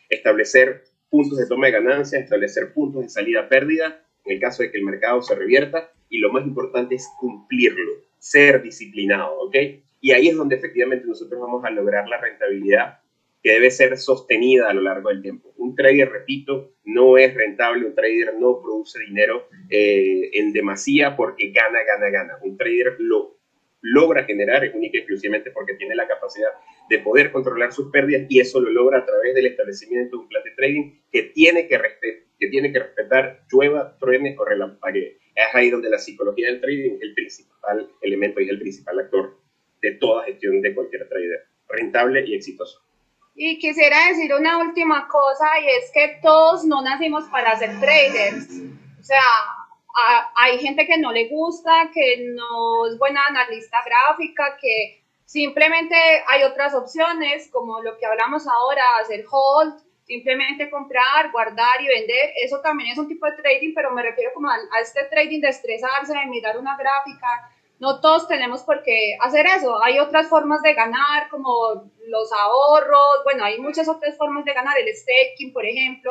Establecer 0.08 0.84
puntos 1.08 1.38
de 1.38 1.46
toma 1.46 1.66
de 1.66 1.72
ganancia, 1.72 2.18
establecer 2.18 2.72
puntos 2.72 3.02
de 3.02 3.08
salida 3.08 3.48
pérdida 3.48 4.04
en 4.24 4.34
el 4.34 4.40
caso 4.40 4.62
de 4.62 4.70
que 4.70 4.78
el 4.78 4.84
mercado 4.84 5.22
se 5.22 5.34
revierta 5.34 5.92
y 6.12 6.18
lo 6.18 6.30
más 6.30 6.46
importante 6.46 6.94
es 6.94 7.08
cumplirlo, 7.18 7.90
ser 8.18 8.62
disciplinado, 8.62 9.34
¿ok? 9.40 9.56
Y 10.02 10.12
ahí 10.12 10.28
es 10.28 10.36
donde 10.36 10.56
efectivamente 10.56 11.06
nosotros 11.06 11.40
vamos 11.40 11.64
a 11.64 11.70
lograr 11.70 12.06
la 12.06 12.20
rentabilidad 12.20 12.98
que 13.42 13.52
debe 13.52 13.70
ser 13.70 13.96
sostenida 13.96 14.68
a 14.68 14.74
lo 14.74 14.82
largo 14.82 15.08
del 15.08 15.22
tiempo. 15.22 15.54
Un 15.56 15.74
trader, 15.74 16.10
repito, 16.10 16.74
no 16.84 17.16
es 17.16 17.34
rentable, 17.34 17.86
un 17.86 17.94
trader 17.94 18.34
no 18.38 18.60
produce 18.60 19.00
dinero 19.00 19.48
eh, 19.70 20.30
en 20.34 20.52
demasía 20.52 21.16
porque 21.16 21.50
gana, 21.50 21.78
gana, 21.82 22.10
gana. 22.10 22.34
Un 22.42 22.58
trader 22.58 22.96
lo 22.98 23.38
logra 23.80 24.24
generar 24.24 24.70
única 24.74 24.98
y 24.98 25.00
exclusivamente 25.00 25.50
porque 25.50 25.74
tiene 25.74 25.96
la 25.96 26.06
capacidad 26.06 26.50
de 26.88 26.98
poder 26.98 27.32
controlar 27.32 27.72
sus 27.72 27.90
pérdidas 27.90 28.26
y 28.28 28.38
eso 28.38 28.60
lo 28.60 28.70
logra 28.70 28.98
a 28.98 29.06
través 29.06 29.34
del 29.34 29.46
establecimiento 29.46 30.16
de 30.16 30.22
un 30.22 30.28
plan 30.28 30.44
de 30.44 30.50
trading 30.52 30.92
que 31.10 31.22
tiene 31.24 31.66
que, 31.66 31.80
que, 32.38 32.46
tiene 32.48 32.70
que 32.70 32.78
respetar 32.78 33.44
llueva, 33.50 33.96
truene 33.98 34.36
o 34.38 34.44
relampaguee. 34.44 35.18
Es 35.34 35.54
ahí 35.54 35.70
donde 35.70 35.90
la 35.90 35.98
psicología 35.98 36.48
del 36.48 36.60
trading 36.60 36.96
es 36.96 37.02
el 37.02 37.14
principal 37.14 37.90
elemento 38.02 38.40
y 38.40 38.48
el 38.48 38.58
principal 38.58 38.98
actor 39.00 39.38
de 39.80 39.92
toda 39.92 40.24
gestión 40.24 40.60
de 40.60 40.74
cualquier 40.74 41.08
trader, 41.08 41.46
rentable 41.68 42.24
y 42.26 42.34
exitoso. 42.34 42.80
Y 43.34 43.58
quisiera 43.58 44.08
decir 44.08 44.32
una 44.34 44.58
última 44.58 45.08
cosa 45.08 45.46
y 45.60 45.66
es 45.78 45.90
que 45.92 46.18
todos 46.22 46.64
no 46.64 46.82
nacimos 46.82 47.24
para 47.24 47.56
ser 47.56 47.70
traders. 47.80 48.46
O 49.00 49.02
sea, 49.02 49.18
hay 50.36 50.58
gente 50.58 50.86
que 50.86 50.98
no 50.98 51.12
le 51.12 51.28
gusta, 51.28 51.90
que 51.92 52.28
no 52.34 52.86
es 52.86 52.98
buena 52.98 53.26
analista 53.26 53.78
gráfica, 53.84 54.56
que 54.60 55.02
simplemente 55.24 55.94
hay 56.28 56.42
otras 56.44 56.74
opciones 56.74 57.48
como 57.50 57.82
lo 57.82 57.96
que 57.98 58.06
hablamos 58.06 58.46
ahora, 58.46 58.82
hacer 59.00 59.24
hold, 59.30 59.74
simplemente 60.12 60.68
comprar, 60.68 61.30
guardar 61.32 61.80
y 61.80 61.86
vender, 61.86 62.32
eso 62.44 62.60
también 62.60 62.90
es 62.90 62.98
un 62.98 63.08
tipo 63.08 63.24
de 63.24 63.32
trading, 63.32 63.72
pero 63.74 63.90
me 63.92 64.02
refiero 64.02 64.30
como 64.34 64.50
a, 64.50 64.56
este 64.82 65.04
trading 65.04 65.40
de 65.40 65.48
estresarse, 65.48 66.12
de 66.12 66.26
mirar 66.26 66.58
una 66.58 66.76
gráfica. 66.76 67.50
No 67.80 68.00
todos 68.00 68.28
tenemos 68.28 68.62
por 68.62 68.82
qué 68.82 69.16
hacer 69.20 69.46
eso. 69.46 69.82
Hay 69.82 69.98
otras 69.98 70.28
formas 70.28 70.60
de 70.62 70.74
ganar, 70.74 71.28
como 71.30 71.90
los 72.06 72.30
ahorros. 72.32 73.24
Bueno, 73.24 73.44
hay 73.44 73.58
muchas 73.58 73.88
otras 73.88 74.16
formas 74.16 74.44
de 74.44 74.52
ganar, 74.52 74.76
el 74.78 74.94
staking, 74.94 75.52
por 75.52 75.64
ejemplo. 75.64 76.10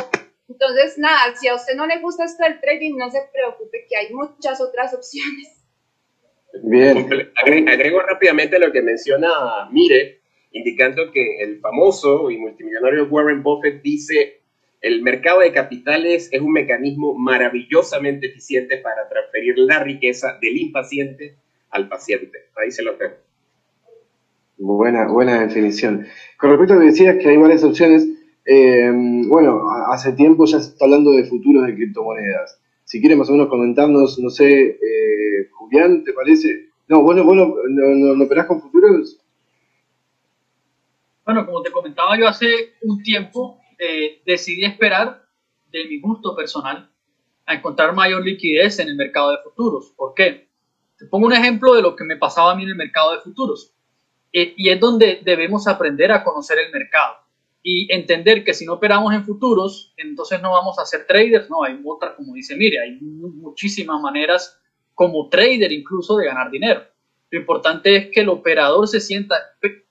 Entonces, 0.49 0.97
nada, 0.97 1.33
si 1.35 1.47
a 1.47 1.55
usted 1.55 1.75
no 1.75 1.85
le 1.85 1.99
gusta 1.99 2.25
esto 2.25 2.43
del 2.43 2.59
trading, 2.59 2.97
no 2.97 3.09
se 3.09 3.21
preocupe, 3.31 3.85
que 3.87 3.95
hay 3.95 4.11
muchas 4.11 4.59
otras 4.59 4.93
opciones. 4.93 5.63
Bien. 6.63 7.07
Agrego 7.69 8.01
rápidamente 8.01 8.59
lo 8.59 8.71
que 8.71 8.81
menciona 8.81 9.69
Mire, 9.71 10.20
indicando 10.51 11.11
que 11.11 11.41
el 11.41 11.59
famoso 11.59 12.29
y 12.29 12.37
multimillonario 12.37 13.07
Warren 13.07 13.43
Buffett 13.43 13.81
dice, 13.81 14.41
el 14.81 15.01
mercado 15.01 15.41
de 15.41 15.51
capitales 15.51 16.29
es 16.31 16.41
un 16.41 16.51
mecanismo 16.51 17.13
maravillosamente 17.13 18.27
eficiente 18.27 18.77
para 18.77 19.07
transferir 19.07 19.57
la 19.57 19.83
riqueza 19.83 20.37
del 20.41 20.57
impaciente 20.57 21.35
al 21.69 21.87
paciente. 21.87 22.49
Ahí 22.55 22.71
se 22.71 22.83
lo 22.83 22.95
tengo. 22.95 23.15
Buena, 24.57 25.07
buena 25.07 25.41
definición. 25.45 26.05
Con 26.37 26.51
respecto 26.51 26.73
a 26.73 26.75
lo 26.77 26.81
que 26.81 26.87
decías, 26.87 27.17
que 27.17 27.29
hay 27.29 27.37
varias 27.37 27.63
opciones, 27.63 28.07
eh, 28.45 28.91
bueno, 29.27 29.61
hace 29.91 30.13
tiempo 30.13 30.45
ya 30.45 30.59
se 30.59 30.71
está 30.71 30.85
hablando 30.85 31.11
de 31.11 31.25
futuros 31.25 31.65
de 31.65 31.75
criptomonedas. 31.75 32.59
Si 32.83 32.99
quiere 32.99 33.15
más 33.15 33.29
o 33.29 33.33
menos 33.33 33.47
comentarnos, 33.47 34.19
no 34.19 34.29
sé, 34.29 34.61
eh, 34.61 35.47
Julián, 35.51 36.03
¿te 36.03 36.13
parece? 36.13 36.69
No, 36.87 37.03
bueno, 37.03 37.23
bueno, 37.23 37.55
¿no, 37.69 38.15
no, 38.15 38.23
operás 38.25 38.47
con 38.47 38.61
futuros? 38.61 39.20
Bueno, 41.25 41.45
como 41.45 41.61
te 41.61 41.71
comentaba 41.71 42.17
yo 42.17 42.27
hace 42.27 42.75
un 42.81 43.01
tiempo, 43.03 43.59
eh, 43.77 44.21
decidí 44.25 44.65
esperar 44.65 45.23
de 45.71 45.85
mi 45.85 45.99
gusto 45.99 46.35
personal 46.35 46.89
a 47.45 47.53
encontrar 47.53 47.93
mayor 47.93 48.23
liquidez 48.23 48.79
en 48.79 48.89
el 48.89 48.95
mercado 48.95 49.31
de 49.31 49.37
futuros. 49.43 49.93
¿Por 49.95 50.13
qué? 50.13 50.49
Te 50.97 51.05
pongo 51.05 51.27
un 51.27 51.33
ejemplo 51.33 51.73
de 51.73 51.81
lo 51.81 51.95
que 51.95 52.03
me 52.03 52.17
pasaba 52.17 52.51
a 52.51 52.55
mí 52.55 52.63
en 52.63 52.69
el 52.69 52.75
mercado 52.75 53.13
de 53.13 53.21
futuros. 53.21 53.73
Eh, 54.33 54.53
y 54.57 54.69
es 54.69 54.79
donde 54.79 55.21
debemos 55.23 55.67
aprender 55.67 56.11
a 56.11 56.23
conocer 56.23 56.57
el 56.59 56.71
mercado 56.71 57.15
y 57.63 57.93
entender 57.93 58.43
que 58.43 58.53
si 58.53 58.65
no 58.65 58.73
operamos 58.73 59.13
en 59.13 59.23
futuros, 59.23 59.93
entonces 59.97 60.41
no 60.41 60.51
vamos 60.51 60.79
a 60.79 60.85
ser 60.85 61.05
traders. 61.05 61.49
No, 61.49 61.63
hay 61.63 61.79
otras, 61.85 62.15
como 62.15 62.33
dice, 62.33 62.55
mire, 62.55 62.79
hay 62.79 62.97
muchísimas 63.01 64.01
maneras 64.01 64.59
como 64.95 65.29
trader 65.29 65.71
incluso 65.71 66.17
de 66.17 66.25
ganar 66.25 66.49
dinero. 66.49 66.83
Lo 67.31 67.39
importante 67.39 67.95
es 67.95 68.11
que 68.11 68.21
el 68.21 68.29
operador 68.29 68.87
se 68.87 68.99
sienta 68.99 69.35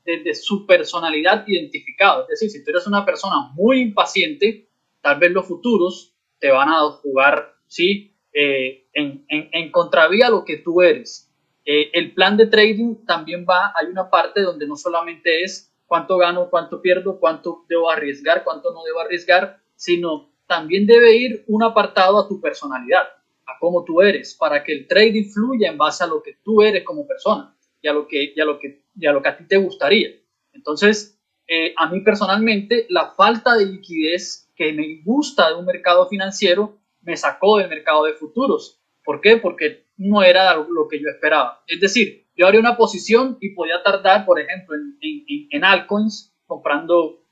desde 0.04 0.34
su 0.34 0.66
personalidad 0.66 1.44
identificado. 1.46 2.22
Es 2.22 2.40
decir, 2.40 2.50
si 2.50 2.64
tú 2.64 2.70
eres 2.70 2.86
una 2.86 3.04
persona 3.04 3.50
muy 3.54 3.80
impaciente, 3.80 4.68
tal 5.00 5.18
vez 5.18 5.32
los 5.32 5.46
futuros 5.46 6.14
te 6.38 6.50
van 6.50 6.68
a 6.68 6.80
jugar 6.90 7.60
¿sí? 7.70 8.14
Eh, 8.32 8.86
en, 8.92 9.24
en, 9.28 9.48
en, 9.52 9.72
contravía 9.72 10.26
a 10.26 10.30
lo 10.30 10.44
que 10.44 10.58
tú 10.58 10.82
eres. 10.82 11.32
Eh, 11.64 11.90
el 11.94 12.12
plan 12.14 12.36
de 12.36 12.46
trading 12.46 13.06
también 13.06 13.46
va, 13.48 13.72
hay 13.74 13.86
una 13.86 14.10
parte 14.10 14.42
donde 14.42 14.66
no 14.66 14.76
solamente 14.76 15.42
es 15.42 15.72
cuánto 15.86 16.18
gano, 16.18 16.50
cuánto 16.50 16.82
pierdo, 16.82 17.18
cuánto 17.18 17.64
debo 17.68 17.90
arriesgar, 17.90 18.44
cuánto 18.44 18.72
no 18.72 18.84
debo 18.84 19.00
arriesgar, 19.00 19.60
sino 19.76 20.30
también 20.46 20.86
debe 20.86 21.16
ir 21.16 21.44
un 21.46 21.62
apartado 21.62 22.18
a 22.18 22.28
tu 22.28 22.40
personalidad, 22.40 23.04
a 23.50 23.58
cómo 23.58 23.84
tú 23.84 24.00
eres, 24.00 24.34
para 24.34 24.62
que 24.62 24.72
el 24.72 24.86
trading 24.86 25.30
fluya 25.30 25.70
en 25.70 25.78
base 25.78 26.04
a 26.04 26.06
lo 26.06 26.22
que 26.22 26.38
tú 26.42 26.62
eres 26.62 26.84
como 26.84 27.06
persona 27.06 27.56
y 27.82 27.88
a 27.88 27.92
lo 27.92 28.06
que, 28.06 28.32
y 28.34 28.40
a 28.40 28.44
lo 28.44 28.58
que, 28.58 28.82
y 28.94 29.06
a, 29.06 29.12
lo 29.12 29.22
que 29.22 29.28
a 29.28 29.36
ti 29.36 29.44
te 29.46 29.56
gustaría. 29.56 30.10
Entonces, 30.52 31.18
eh, 31.46 31.74
a 31.76 31.88
mí 31.88 32.00
personalmente, 32.00 32.86
la 32.88 33.12
falta 33.12 33.56
de 33.56 33.66
liquidez 33.66 34.50
que 34.54 34.72
me 34.72 35.02
gusta 35.04 35.48
de 35.48 35.54
un 35.56 35.64
mercado 35.64 36.08
financiero 36.08 36.78
me 37.02 37.16
sacó 37.16 37.58
del 37.58 37.68
mercado 37.68 38.04
de 38.04 38.12
futuros. 38.14 38.80
¿Por 39.04 39.20
qué? 39.20 39.38
Porque 39.38 39.86
no 39.96 40.22
era 40.22 40.54
lo 40.54 40.88
que 40.88 41.00
yo 41.00 41.08
esperaba. 41.08 41.62
Es 41.66 41.80
decir, 41.80 42.26
yo 42.36 42.46
abría 42.46 42.60
una 42.60 42.76
posición 42.76 43.38
y 43.40 43.50
podía 43.54 43.82
tardar, 43.82 44.24
por 44.24 44.38
ejemplo, 44.38 44.76
en, 44.76 44.96
en, 45.00 45.48
en 45.50 45.64
altcoins, 45.64 46.34
comprando 46.46 47.24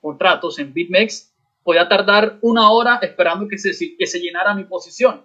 contratos 0.00 0.58
en 0.58 0.72
BitMEX, 0.74 1.31
podía 1.62 1.88
tardar 1.88 2.38
una 2.42 2.70
hora 2.70 2.98
esperando 3.02 3.48
que 3.48 3.58
se, 3.58 3.96
que 3.96 4.06
se 4.06 4.20
llenara 4.20 4.54
mi 4.54 4.64
posición. 4.64 5.24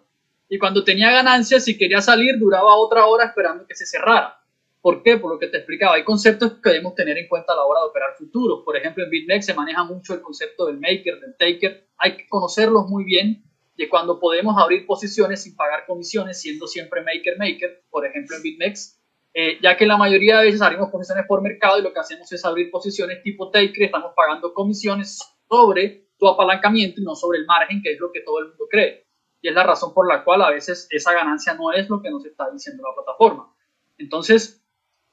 Y 0.50 0.58
cuando 0.58 0.84
tenía 0.84 1.12
ganancias, 1.12 1.66
si 1.66 1.78
quería 1.78 2.02
salir, 2.02 2.38
duraba 2.40 2.76
otra 2.76 3.06
hora 3.06 3.26
esperando 3.26 3.66
que 3.66 3.76
se 3.76 3.86
cerrara. 3.86 4.40
¿Por 4.82 5.04
qué? 5.04 5.18
Por 5.18 5.34
lo 5.34 5.40
que 5.40 5.48
te 5.48 5.58
explicaba. 5.58 5.96
Hay 5.96 6.04
conceptos 6.04 6.54
que 6.64 6.70
debemos 6.70 6.96
tener 6.96 7.18
en 7.18 7.28
cuenta 7.28 7.54
a 7.54 7.56
la 7.56 7.66
hora 7.66 7.82
de 7.82 7.88
operar 7.88 8.16
futuros. 8.18 8.62
Por 8.64 8.78
ejemplo, 8.78 9.04
en 9.04 9.10
BitMEX 9.10 9.46
se 9.46 9.54
maneja 9.54 9.84
mucho 9.84 10.14
el 10.14 10.22
concepto 10.22 10.68
del 10.68 10.80
maker, 10.80 11.20
del 11.20 11.36
taker. 11.38 11.88
Hay 11.98 12.16
que 12.16 12.28
conocerlos 12.30 12.88
muy 12.88 13.04
bien 13.04 13.44
de 13.78 13.90
cuando 13.90 14.20
podemos 14.20 14.56
abrir 14.58 14.86
posiciones 14.86 15.44
sin 15.44 15.56
pagar 15.56 15.86
comisiones, 15.86 16.42
siendo 16.42 16.68
siempre 16.68 17.04
maker-maker, 17.04 17.84
por 17.90 18.06
ejemplo 18.06 18.36
en 18.36 18.42
BitMEX, 18.42 19.00
eh, 19.34 19.60
ya 19.62 19.78
que 19.78 19.86
la 19.86 19.98
mayoría 19.98 20.40
de 20.40 20.46
veces 20.46 20.62
abrimos 20.62 20.90
posiciones 20.90 21.26
por 21.28 21.42
mercado 21.42 21.78
y 21.78 21.84
lo 21.84 21.94
que 21.94 22.00
hacemos 22.00 22.32
es 22.32 22.44
abrir 22.44 22.72
posiciones 22.72 23.22
tipo 23.22 23.52
taker, 23.52 23.84
estamos 23.84 24.14
pagando 24.16 24.52
comisiones 24.54 25.20
sobre 25.48 26.07
tu 26.18 26.28
apalancamiento 26.28 27.02
y 27.02 27.04
no 27.04 27.16
sobre 27.16 27.40
el 27.40 27.46
margen, 27.46 27.82
que 27.82 27.94
es 27.94 28.00
lo 28.00 28.12
que 28.12 28.22
todo 28.22 28.40
el 28.40 28.50
mundo 28.50 28.66
cree. 28.70 29.08
Y 29.42 29.50
es 29.50 29.54
la 29.54 29.64
razón 29.64 29.94
por 29.94 30.08
la 30.08 30.24
cual 30.24 30.42
a 30.42 30.50
veces 30.50 30.88
esa 30.92 31.14
ganancia 31.14 31.54
no 31.54 31.72
es 31.72 31.90
lo 31.90 32.02
que 32.02 32.10
nos 32.10 32.26
está 32.26 32.50
diciendo 32.52 32.84
la 32.84 32.96
plataforma. 32.96 33.54
Entonces, 33.98 34.64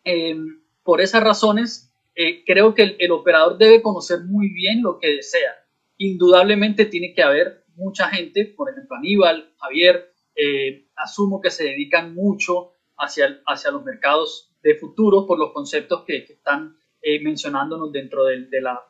Em, 0.05 0.61
por 0.83 1.01
esas 1.01 1.25
razones, 1.25 1.91
eh, 2.15 2.45
creo 2.45 2.75
que 2.75 2.97
el, 2.99 3.11
operador 3.11 3.57
debe 3.57 3.81
conocer 3.81 4.21
muy 4.25 4.51
bien 4.51 4.83
lo 4.83 4.99
que 4.99 5.17
desea. 5.17 5.53
Indudablemente 5.97 6.85
tiene 6.85 7.15
que 7.15 7.23
haber 7.23 7.65
mucha 7.75 8.09
gente, 8.09 8.45
por 8.45 8.71
ejemplo 8.71 8.97
Aníbal, 8.97 9.55
Javier, 9.59 10.13
eh, 10.37 10.87
asumo 10.95 11.41
que 11.41 11.51
se 11.51 11.65
dedican 11.65 12.15
mucho 12.15 12.73
hacia, 12.99 13.41
hacia 13.47 13.71
los 13.71 13.83
mercados 13.83 14.53
de 14.63 14.75
futuro 14.75 15.27
por 15.27 15.39
los 15.39 15.53
conceptos 15.53 16.05
que, 16.05 16.19
están 16.19 16.77
eh, 17.01 17.21
mencionándonos 17.23 17.91
dentro 17.91 18.25
de, 18.25 18.61
la, 18.61 18.81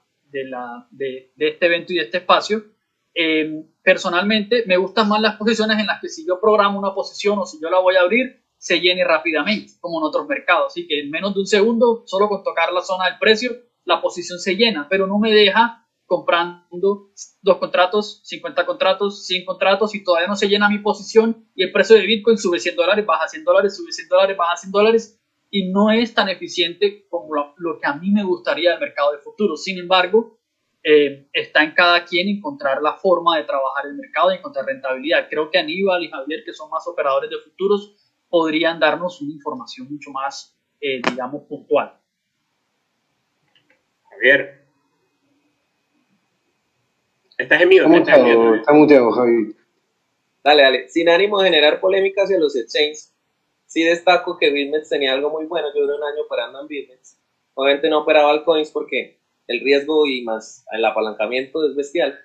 de, 0.90 1.32
este 1.38 1.66
evento 1.66 1.92
y 1.92 1.96
de 1.96 2.02
este 2.02 2.18
espacio. 2.18 2.64
Em, 3.14 3.64
personalmente 3.82 4.64
me 4.66 4.76
gustan 4.76 5.08
más 5.08 5.20
las 5.20 5.36
posiciones 5.36 5.78
en 5.78 5.86
las 5.86 6.00
que 6.00 6.08
si 6.08 6.26
yo 6.26 6.40
programo 6.40 6.78
una 6.78 6.94
posición 6.94 7.38
o 7.38 7.46
si 7.46 7.60
yo 7.60 7.70
la 7.70 7.78
voy 7.78 7.96
a 7.96 8.00
abrir, 8.00 8.42
se 8.56 8.80
llene 8.80 9.04
rápidamente, 9.04 9.74
como 9.80 10.00
en 10.00 10.04
otros 10.04 10.26
mercados. 10.26 10.66
Así 10.68 10.86
que 10.86 11.00
en 11.00 11.10
menos 11.10 11.34
de 11.34 11.40
un 11.40 11.46
segundo, 11.46 12.02
solo 12.06 12.28
con 12.28 12.42
tocar 12.42 12.72
la 12.72 12.80
zona 12.80 13.04
del 13.06 13.18
precio, 13.18 13.52
la 13.84 14.00
posición 14.00 14.38
se 14.38 14.56
llena, 14.56 14.88
pero 14.88 15.06
no 15.06 15.18
me 15.18 15.30
deja 15.30 15.86
comprando 16.06 17.10
dos 17.40 17.58
contratos, 17.58 18.20
50 18.24 18.66
contratos, 18.66 19.26
100 19.26 19.44
contratos 19.44 19.94
y 19.94 20.04
todavía 20.04 20.28
no 20.28 20.36
se 20.36 20.48
llena 20.48 20.68
mi 20.68 20.78
posición 20.78 21.48
y 21.54 21.62
el 21.62 21.72
precio 21.72 21.96
de 21.96 22.06
Bitcoin 22.06 22.36
sube 22.36 22.58
100 22.58 22.76
dólares, 22.76 23.06
baja 23.06 23.26
100 23.26 23.44
dólares, 23.44 23.76
sube 23.76 23.90
100 23.90 24.08
dólares, 24.08 24.36
baja 24.36 24.56
100 24.56 24.72
dólares 24.72 25.23
y 25.54 25.70
no 25.70 25.88
es 25.88 26.12
tan 26.12 26.28
eficiente 26.28 27.06
como 27.08 27.32
lo, 27.32 27.78
que 27.78 27.86
a 27.86 27.94
mí 27.94 28.10
me 28.10 28.24
gustaría 28.24 28.72
del 28.72 28.80
mercado 28.80 29.12
de 29.12 29.18
futuro. 29.18 29.56
Sin 29.56 29.78
embargo, 29.78 30.40
eh, 30.82 31.28
está 31.32 31.62
en 31.62 31.74
cada 31.74 32.04
quien 32.04 32.26
encontrar 32.26 32.82
la 32.82 32.94
forma 32.94 33.36
de 33.36 33.44
trabajar 33.44 33.86
el 33.86 33.94
mercado 33.94 34.32
y 34.32 34.38
encontrar 34.38 34.66
rentabilidad. 34.66 35.28
Creo 35.30 35.52
que 35.52 35.58
Aníbal 35.58 36.02
y 36.02 36.10
Javier, 36.10 36.42
que 36.44 36.52
son 36.52 36.68
más 36.70 36.88
operadores 36.88 37.30
de 37.30 37.36
futuros, 37.38 37.94
podrían 38.28 38.80
darnos 38.80 39.22
una 39.22 39.32
información 39.32 39.86
mucho 39.88 40.10
más, 40.10 40.58
eh, 40.80 41.00
digamos, 41.08 41.44
puntual. 41.44 42.00
Javier. 44.10 44.66
Estás 47.38 47.62
en 47.62 47.68
miedo. 47.68 47.86
Está 47.94 48.72
muteado, 48.72 49.12
Javi. 49.12 49.54
Dale, 50.42 50.62
dale. 50.62 50.88
Sin 50.88 51.08
ánimo 51.08 51.38
de 51.38 51.50
generar 51.50 51.78
polémica 51.78 52.24
hacia 52.24 52.40
los 52.40 52.56
exchanges, 52.56 53.13
sí 53.74 53.82
destaco 53.82 54.38
que 54.38 54.50
BitMEX 54.50 54.88
tenía 54.88 55.12
algo 55.12 55.30
muy 55.30 55.46
bueno. 55.46 55.66
Yo 55.74 55.82
duré 55.82 55.96
un 55.96 56.04
año 56.04 56.22
operando 56.24 56.60
en 56.60 56.68
BitMEX. 56.68 57.20
Obviamente 57.54 57.90
no 57.90 58.02
operaba 58.02 58.30
altcoins 58.30 58.70
porque 58.70 59.18
el 59.48 59.60
riesgo 59.60 60.06
y 60.06 60.22
más 60.22 60.64
el 60.72 60.84
apalancamiento 60.84 61.68
es 61.68 61.74
bestial 61.74 62.18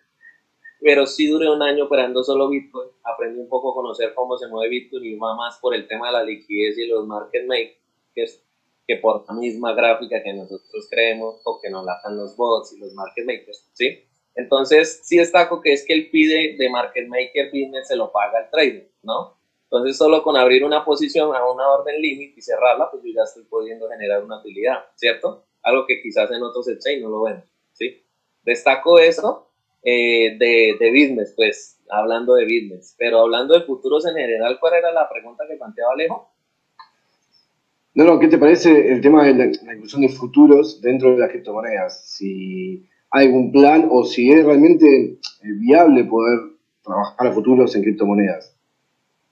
pero 0.82 1.06
sí 1.06 1.28
duré 1.28 1.50
un 1.50 1.62
año 1.62 1.86
operando 1.86 2.24
solo 2.24 2.50
Bitcoin, 2.50 2.89
aprendí 3.04 3.39
un 3.39 3.50
poco 3.50 3.72
a 3.72 3.76
conocer 3.76 4.14
cómo 4.14 4.38
se 4.38 4.47
mueve 4.47 4.70
Bitcoin 4.70 5.06
y 5.06 5.16
más 5.18 5.60
por 5.60 5.76
el 5.76 5.88
tema 5.88 6.08
de 6.08 6.14
la 6.14 6.24
liquidez 6.24 6.78
y 6.78 6.88
los 6.88 7.06
market 7.06 7.45
makers 7.45 8.41
que 8.88 8.95
por 8.95 9.26
la 9.28 9.34
misma 9.36 9.74
gráfica 9.74 10.24
que 10.24 10.34
nosotros 10.34 10.88
creemos 10.89 11.41
o 11.43 11.60
que 11.62 11.70
nos 11.70 11.86
la 11.86 12.00
dan 12.04 12.18
los 12.18 12.36
bots 12.36 12.74
y 12.74 12.80
los 12.80 12.93
market 12.93 13.26
makers, 13.26 13.70
¿sí? 13.74 14.04
Entonces, 14.36 15.02
sí 15.04 15.18
destaco 15.18 15.62
que 15.62 15.74
es 15.74 15.86
que 15.86 15.93
el 15.93 16.10
pide 16.10 16.56
de 16.58 16.70
market 16.70 17.08
maker 17.08 17.47
business 17.52 17.88
se 17.88 17.95
lo 17.95 18.12
paga 18.12 18.39
el 18.39 18.50
trader, 18.50 18.89
¿no? 19.04 19.38
Entonces, 19.72 19.97
solo 19.97 20.24
con 20.24 20.36
abrir 20.36 20.63
una 20.63 20.84
posición 20.84 21.36
a 21.36 21.47
una 21.47 21.70
orden 21.70 22.01
límite 22.01 22.39
y 22.39 22.41
cerrarla, 22.41 22.89
pues 22.89 23.03
yo 23.03 23.11
ya 23.15 23.24
estoy 23.24 23.43
pudiendo 23.43 23.88
generar 23.88 24.24
una 24.24 24.39
utilidad, 24.39 24.80
¿cierto? 24.95 25.45
Algo 25.61 25.86
que 25.86 26.01
quizás 26.01 26.32
en 26.32 26.41
otros 26.41 26.67
exchange 26.67 27.03
no 27.03 27.09
lo 27.09 27.22
ven, 27.22 27.43
¿sí? 27.74 28.03
Destaco 28.41 28.97
eso 28.97 29.51
eh, 29.84 30.38
de, 30.39 30.76
de 30.80 30.89
business, 30.89 31.34
pues, 31.36 31.80
hablando 31.88 32.34
de 32.34 32.45
business. 32.45 32.95
Pero 32.97 33.20
hablando 33.20 33.53
de 33.53 33.61
futuros 33.61 34.07
en 34.07 34.15
general, 34.15 34.57
¿cuál 34.59 34.74
era 34.74 34.91
la 34.91 35.07
pregunta 35.07 35.43
que 35.47 35.55
planteaba 35.55 35.93
Alejo? 35.93 36.32
No, 37.93 38.05
no, 38.05 38.20
¿qué 38.20 38.28
te 38.28 38.38
parece 38.38 38.91
el 38.91 39.01
tema 39.01 39.26
de 39.26 39.34
la, 39.34 39.45
inclusión 39.74 40.01
de 40.01 40.09
futuros 40.09 40.82
dentro 40.82 41.11
de 41.11 41.17
las 41.20 41.30
criptomonedas? 41.30 42.07
Si 42.07 42.88
hay 43.11 43.28
algún 43.28 43.51
plan 43.51 43.88
o 43.91 44.03
si 44.03 44.32
es 44.32 44.45
realmente 44.45 44.86
eh, 44.88 45.20
viable 45.59 46.05
poder 46.05 46.39
trabajar 46.84 47.28
a 47.28 47.34
futuros 47.34 47.76
en 47.76 47.84
criptomonedas. 47.84 48.55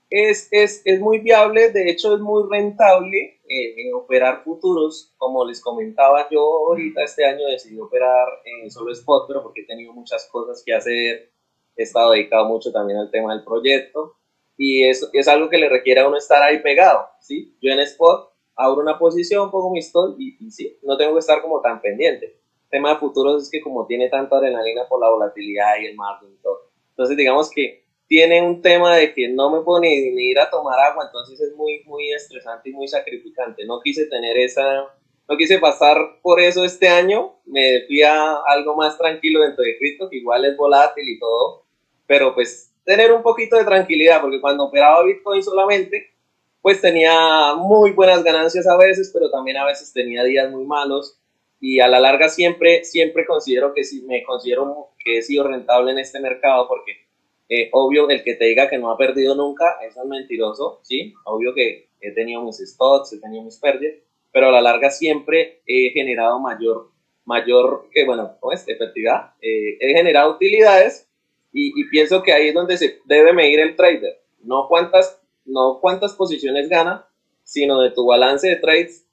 Es, 0.09 0.47
es, 0.51 0.81
es 0.85 0.99
muy 1.01 1.19
viable, 1.19 1.69
de 1.71 1.89
hecho 1.89 2.15
es 2.15 2.21
muy 2.21 2.43
rentable 2.49 3.41
en 3.49 3.93
operar 3.93 4.43
futuros, 4.43 5.13
como 5.17 5.45
les 5.45 5.61
comentaba 5.61 6.27
yo 6.29 6.41
ahorita 6.41 7.03
este 7.03 7.25
año 7.25 7.45
decidí 7.47 7.79
operar 7.79 8.27
en 8.45 8.71
solo 8.71 8.91
spot, 8.91 9.25
pero 9.27 9.43
porque 9.43 9.61
he 9.61 9.65
tenido 9.65 9.93
muchas 9.93 10.27
cosas 10.31 10.63
que 10.65 10.73
hacer, 10.73 11.31
he 11.75 11.83
estado 11.83 12.11
dedicado 12.11 12.45
mucho 12.45 12.71
también 12.71 12.99
al 12.99 13.11
tema 13.11 13.33
del 13.33 13.43
proyecto 13.43 14.15
y 14.57 14.83
es, 14.83 15.09
es 15.11 15.27
algo 15.27 15.49
que 15.49 15.57
le 15.57 15.69
requiere 15.69 16.01
a 16.01 16.07
uno 16.07 16.17
estar 16.17 16.41
ahí 16.41 16.59
pegado, 16.61 17.07
¿sí? 17.19 17.57
Yo 17.61 17.71
en 17.71 17.79
spot 17.79 18.31
abro 18.55 18.81
una 18.81 18.97
posición, 18.97 19.51
pongo 19.51 19.71
mi 19.71 19.79
stop 19.79 20.15
y, 20.19 20.37
y 20.39 20.51
sí, 20.51 20.77
no 20.83 20.97
tengo 20.97 21.13
que 21.13 21.19
estar 21.19 21.41
como 21.41 21.61
tan 21.61 21.81
pendiente. 21.81 22.25
El 22.63 22.69
tema 22.69 22.93
de 22.93 22.99
futuros 22.99 23.43
es 23.43 23.51
que 23.51 23.61
como 23.61 23.85
tiene 23.85 24.09
tanta 24.09 24.37
adrenalina 24.37 24.87
por 24.87 24.99
la 24.99 25.09
volatilidad 25.09 25.79
y 25.81 25.85
el 25.85 25.95
margen 25.95 26.29
y 26.33 26.41
todo, 26.41 26.71
entonces 26.89 27.15
digamos 27.15 27.49
que 27.51 27.86
tiene 28.07 28.41
un 28.41 28.61
tema 28.61 28.95
de 28.95 29.13
que 29.13 29.27
no 29.29 29.51
me 29.51 29.61
puedo 29.61 29.81
ni, 29.81 29.89
ir 29.89 30.39
a 30.39 30.49
tomar 30.49 30.79
agua, 30.79 31.05
entonces 31.05 31.39
es 31.41 31.53
muy, 31.55 31.83
muy 31.85 32.11
estresante 32.13 32.69
y 32.69 32.73
muy 32.73 32.87
sacrificante. 32.87 33.65
No 33.65 33.81
quise 33.81 34.05
tener 34.05 34.37
esa, 34.37 34.85
no 35.27 35.37
quise 35.37 35.59
pasar 35.59 35.97
por 36.21 36.39
eso 36.39 36.63
este 36.63 36.87
año, 36.87 37.35
me 37.45 37.85
fui 37.85 38.01
a 38.03 38.35
algo 38.45 38.75
más 38.75 38.97
tranquilo 38.97 39.41
dentro 39.41 39.63
de 39.63 39.77
cripto, 39.77 40.09
que 40.09 40.17
igual 40.17 40.45
es 40.45 40.55
volátil 40.55 41.07
y 41.07 41.19
todo, 41.19 41.65
pero 42.05 42.33
pues 42.33 42.73
tener 42.85 43.11
un 43.11 43.21
poquito 43.21 43.57
de 43.57 43.65
tranquilidad, 43.65 44.21
porque 44.21 44.39
cuando 44.39 44.65
operaba 44.65 45.03
Bitcoin 45.03 45.43
solamente, 45.43 46.13
pues 46.61 46.79
tenía 46.79 47.55
muy 47.55 47.91
buenas 47.91 48.23
ganancias 48.23 48.65
a 48.67 48.77
veces, 48.77 49.11
pero 49.13 49.29
también 49.29 49.57
a 49.57 49.65
veces 49.65 49.91
tenía 49.91 50.23
días 50.23 50.49
muy 50.49 50.65
malos, 50.65 51.19
y 51.59 51.79
a 51.79 51.87
la 51.87 51.99
larga 51.99 52.29
siempre, 52.29 52.83
siempre 52.85 53.25
considero 53.25 53.73
que 53.73 53.83
sí, 53.83 54.03
me 54.03 54.23
considero 54.23 54.91
que 54.99 55.17
he 55.17 55.21
sido 55.21 55.47
rentable 55.47 55.91
en 55.91 55.99
este 55.99 56.19
mercado 56.19 56.67
porque 56.67 57.06
eh, 57.49 57.69
obvio 57.71 58.09
el 58.09 58.23
que 58.23 58.35
te 58.35 58.45
diga 58.45 58.69
que 58.69 58.77
no 58.77 58.91
ha 58.91 58.97
perdido 58.97 59.35
nunca, 59.35 59.77
eso 59.87 60.01
es 60.01 60.07
mentiroso, 60.07 60.79
¿sí? 60.83 61.13
Obvio 61.25 61.53
que 61.53 61.89
he 62.01 62.11
tenido 62.11 62.41
mis 62.43 62.57
stocks, 62.57 63.13
he 63.13 63.19
tenido 63.19 63.43
mis 63.43 63.57
pérdidas, 63.57 63.95
pero 64.31 64.49
a 64.49 64.51
la 64.51 64.61
larga 64.61 64.89
siempre 64.89 65.61
he 65.65 65.91
generado 65.91 66.39
mayor, 66.39 66.91
mayor, 67.25 67.89
que 67.91 68.05
bueno, 68.05 68.37
pues, 68.41 68.67
efectividad, 68.67 69.33
eh, 69.41 69.77
he 69.79 69.93
generado 69.93 70.33
utilidades 70.35 71.07
y, 71.53 71.79
y, 71.79 71.85
pienso 71.89 72.21
que 72.21 72.33
ahí 72.33 72.49
es 72.49 72.53
donde 72.53 72.77
se 72.77 72.99
debe 73.05 73.33
medir 73.33 73.59
el 73.59 73.75
trader, 73.75 74.21
no 74.43 74.67
cuántas, 74.67 75.19
no 75.45 75.79
cuántas 75.81 76.13
posiciones 76.13 76.69
gana, 76.69 77.07
sino 77.43 77.81
de 77.81 77.91
tu 77.91 78.05
balance 78.05 78.47
de 78.47 78.57
trades, 78.57 79.07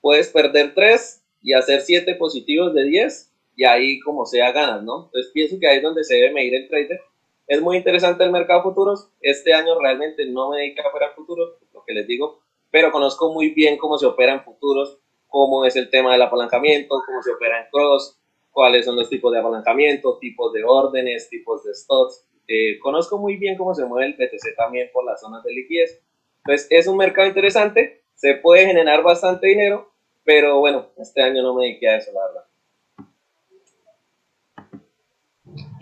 puedes 0.00 0.28
perder 0.28 0.74
tres 0.74 1.22
y 1.42 1.52
hacer 1.54 1.80
7 1.80 2.14
positivos 2.14 2.72
de 2.74 2.84
10 2.84 3.32
y 3.56 3.64
ahí 3.64 4.00
como 4.00 4.24
sea 4.24 4.52
ganas, 4.52 4.82
¿no? 4.82 5.06
Entonces 5.06 5.32
pienso 5.32 5.58
que 5.58 5.66
ahí 5.66 5.78
es 5.78 5.82
donde 5.82 6.04
se 6.04 6.14
debe 6.14 6.32
medir 6.32 6.54
el 6.54 6.68
trader. 6.68 7.00
Es 7.46 7.60
muy 7.60 7.76
interesante 7.76 8.24
el 8.24 8.30
mercado 8.30 8.60
de 8.60 8.64
futuros. 8.64 9.08
Este 9.20 9.52
año 9.52 9.78
realmente 9.78 10.24
no 10.26 10.50
me 10.50 10.58
dedico 10.58 10.82
a 10.82 10.90
operar 10.90 11.14
futuros, 11.14 11.54
lo 11.72 11.84
que 11.84 11.94
les 11.94 12.06
digo, 12.06 12.40
pero 12.70 12.90
conozco 12.90 13.32
muy 13.32 13.50
bien 13.50 13.76
cómo 13.76 13.98
se 13.98 14.06
opera 14.06 14.32
en 14.32 14.42
futuros, 14.42 14.98
cómo 15.28 15.64
es 15.64 15.76
el 15.76 15.90
tema 15.90 16.12
del 16.12 16.22
apalancamiento, 16.22 17.02
cómo 17.06 17.22
se 17.22 17.32
opera 17.32 17.60
en 17.60 17.70
cross, 17.70 18.18
cuáles 18.50 18.84
son 18.84 18.96
los 18.96 19.08
tipos 19.08 19.32
de 19.32 19.40
apalancamiento, 19.40 20.18
tipos 20.18 20.52
de 20.52 20.64
órdenes, 20.64 21.28
tipos 21.28 21.64
de 21.64 21.74
stocks. 21.74 22.26
Eh, 22.48 22.78
conozco 22.80 23.18
muy 23.18 23.36
bien 23.36 23.56
cómo 23.56 23.74
se 23.74 23.84
mueve 23.84 24.06
el 24.06 24.14
BTC 24.14 24.56
también 24.56 24.90
por 24.92 25.04
las 25.04 25.20
zonas 25.20 25.42
de 25.42 25.52
liquidez. 25.52 26.00
Entonces 26.38 26.66
es 26.70 26.86
un 26.86 26.96
mercado 26.96 27.28
interesante, 27.28 28.02
se 28.14 28.34
puede 28.34 28.66
generar 28.66 29.02
bastante 29.02 29.46
dinero 29.48 29.92
pero 30.24 30.60
bueno, 30.60 30.90
este 30.98 31.22
año 31.22 31.42
no 31.42 31.54
me 31.54 31.64
dediqué 31.64 31.88
a 31.88 31.96
eso, 31.96 32.12
la 32.12 32.26
verdad. 32.26 32.44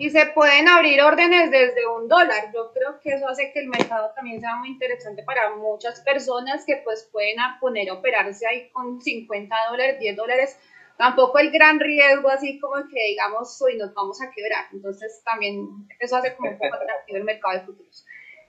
Y 0.01 0.09
se 0.09 0.25
pueden 0.25 0.67
abrir 0.67 0.99
órdenes 1.03 1.51
desde 1.51 1.85
un 1.85 2.07
dólar. 2.07 2.51
Yo 2.55 2.73
creo 2.73 2.99
que 2.99 3.13
eso 3.13 3.27
hace 3.27 3.51
que 3.53 3.59
el 3.59 3.67
mercado 3.67 4.11
también 4.15 4.41
sea 4.41 4.55
muy 4.55 4.69
interesante 4.69 5.21
para 5.21 5.55
muchas 5.55 6.01
personas 6.01 6.65
que 6.65 6.77
pues 6.77 7.07
pueden 7.11 7.37
poner 7.59 7.87
a 7.87 7.93
operarse 7.93 8.47
ahí 8.47 8.71
con 8.71 8.99
50 8.99 9.55
dólares, 9.69 9.99
10 9.99 10.15
dólares. 10.15 10.57
Tampoco 10.97 11.37
el 11.37 11.51
gran 11.51 11.79
riesgo 11.79 12.29
así 12.29 12.59
como 12.59 12.77
que 12.91 13.09
digamos, 13.09 13.61
hoy 13.61 13.77
nos 13.77 13.93
vamos 13.93 14.19
a 14.23 14.31
quebrar. 14.31 14.65
Entonces 14.73 15.21
también 15.23 15.67
eso 15.99 16.15
hace 16.15 16.35
como 16.35 16.49
un 16.49 16.57
poco 16.57 16.73
atractivo 16.73 17.19
el 17.19 17.23
mercado 17.23 17.59
de 17.59 17.65
futuros. 17.67 18.03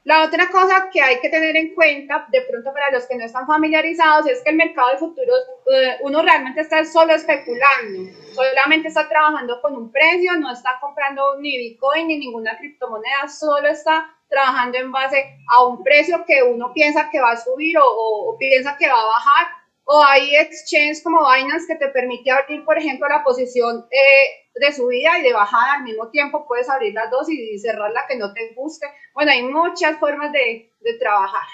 La 0.05 0.25
otra 0.25 0.49
cosa 0.51 0.89
que 0.93 1.01
hay 1.01 1.21
que 1.21 1.29
tener 1.29 1.57
en 1.57 1.75
cuenta, 1.75 2.27
de 2.31 2.43
pronto 2.43 2.73
para 2.73 2.91
los 2.91 3.07
que 3.07 3.17
no 3.17 3.25
están 3.25 3.47
familiarizados, 3.47 4.27
es 4.27 4.43
que 4.43 4.51
el 4.51 4.57
mercado 4.57 4.91
de 4.91 4.99
futuros, 4.99 5.39
eh, 5.73 5.99
uno 6.01 6.23
realmente 6.23 6.61
está 6.61 6.85
solo 6.85 7.15
especulando, 7.15 8.11
solamente 8.35 8.89
está 8.89 9.09
trabajando 9.09 9.61
con 9.61 9.77
un 9.77 9.93
precio, 9.93 10.33
no 10.41 10.53
está 10.53 10.79
comprando 10.81 11.39
ni 11.39 11.57
Bitcoin 11.57 12.09
ni 12.09 12.19
ninguna 12.19 12.59
criptomoneda, 12.59 13.29
solo 13.29 13.69
está 13.69 14.11
trabajando 14.29 14.79
en 14.79 14.91
base 14.91 15.37
a 15.49 15.65
un 15.67 15.85
precio 15.85 16.25
que 16.27 16.43
uno 16.43 16.73
piensa 16.73 17.09
que 17.09 17.21
va 17.21 17.33
a 17.33 17.37
subir 17.37 17.79
o, 17.79 17.85
o 17.85 18.37
piensa 18.39 18.77
que 18.77 18.89
va 18.89 19.01
a 19.01 19.07
bajar. 19.07 19.62
O 19.85 20.03
hay 20.03 20.37
exchanges 20.37 21.03
como 21.03 21.21
Binance 21.21 21.67
que 21.67 21.77
te 21.77 21.89
permite 21.89 22.31
abrir, 22.31 22.65
por 22.65 22.79
ejemplo, 22.79 23.09
la 23.09 23.25
posición 23.25 23.85
eh, 23.91 24.43
de 24.55 24.73
subida 24.73 25.19
y 25.19 25.23
de 25.23 25.33
bajada 25.33 25.75
al 25.75 25.85
mismo 25.85 26.09
tiempo, 26.11 26.47
puedes 26.47 26.69
abrir 26.71 26.95
las 26.95 27.11
dos 27.11 27.29
y 27.29 27.59
cerrar 27.59 27.91
la 27.93 28.07
que 28.09 28.17
no 28.17 28.33
te 28.33 28.55
guste. 28.55 28.87
Bueno, 29.15 29.33
hay 29.33 29.43
muchas 29.43 29.99
formas 29.99 30.33
de, 30.33 30.71
de 30.81 30.99
trabajar. 30.99 31.47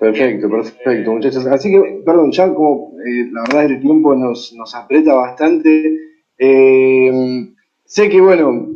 Perfecto, 0.00 0.50
perfecto, 0.50 1.12
muchachos. 1.12 1.46
Así 1.46 1.70
que, 1.70 2.02
perdón, 2.04 2.32
ya 2.32 2.52
como 2.52 2.92
eh, 3.06 3.28
la 3.30 3.42
verdad 3.42 3.64
el 3.66 3.80
tiempo 3.80 4.14
nos, 4.14 4.52
nos 4.54 4.74
aprieta 4.74 5.14
bastante, 5.14 5.96
eh, 6.38 7.12
sé 7.84 8.08
que, 8.08 8.20
bueno, 8.20 8.68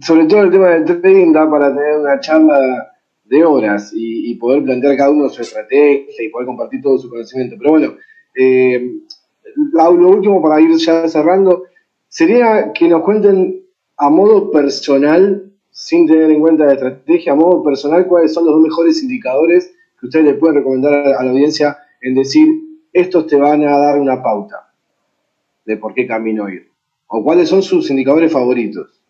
sobre 0.00 0.26
todo 0.26 0.42
el 0.42 0.50
tema 0.50 0.68
del 0.70 1.00
trading 1.00 1.32
da 1.32 1.50
para 1.50 1.74
tener 1.74 1.98
una 1.98 2.20
charla 2.20 2.58
de 3.24 3.44
horas 3.44 3.92
y, 3.94 4.34
poder 4.34 4.62
plantear 4.62 4.96
cada 4.96 5.10
uno 5.10 5.28
su 5.28 5.42
estrategia 5.42 6.24
y 6.24 6.28
poder 6.28 6.46
compartir 6.46 6.82
todo 6.82 6.98
su 6.98 7.08
conocimiento. 7.08 7.56
Pero 7.58 7.70
bueno, 7.70 7.94
eh, 8.36 8.92
lo 9.72 10.08
último 10.08 10.42
para 10.42 10.60
ir 10.60 10.76
ya 10.76 11.08
cerrando, 11.08 11.64
sería 12.08 12.72
que 12.72 12.88
nos 12.88 13.02
cuenten 13.02 13.64
a 13.96 14.10
modo 14.10 14.50
personal, 14.50 15.52
sin 15.70 16.06
tener 16.06 16.30
en 16.30 16.40
cuenta 16.40 16.66
la 16.66 16.74
estrategia, 16.74 17.32
a 17.32 17.36
modo 17.36 17.62
personal, 17.62 18.06
cuáles 18.06 18.34
son 18.34 18.44
los 18.44 18.54
dos 18.54 18.62
mejores 18.62 19.02
indicadores 19.02 19.72
que 19.98 20.06
ustedes 20.06 20.26
le 20.26 20.34
pueden 20.34 20.56
recomendar 20.56 20.92
a 20.92 21.24
la 21.24 21.30
audiencia 21.30 21.78
en 22.02 22.14
decir, 22.14 22.46
estos 22.92 23.26
te 23.26 23.36
van 23.36 23.64
a 23.64 23.78
dar 23.78 23.98
una 23.98 24.22
pauta 24.22 24.72
de 25.64 25.76
por 25.76 25.94
qué 25.94 26.06
camino 26.06 26.48
ir. 26.48 26.68
O 27.06 27.22
cuáles 27.22 27.48
son 27.48 27.62
sus 27.62 27.90
indicadores 27.90 28.32
favoritos. 28.32 29.03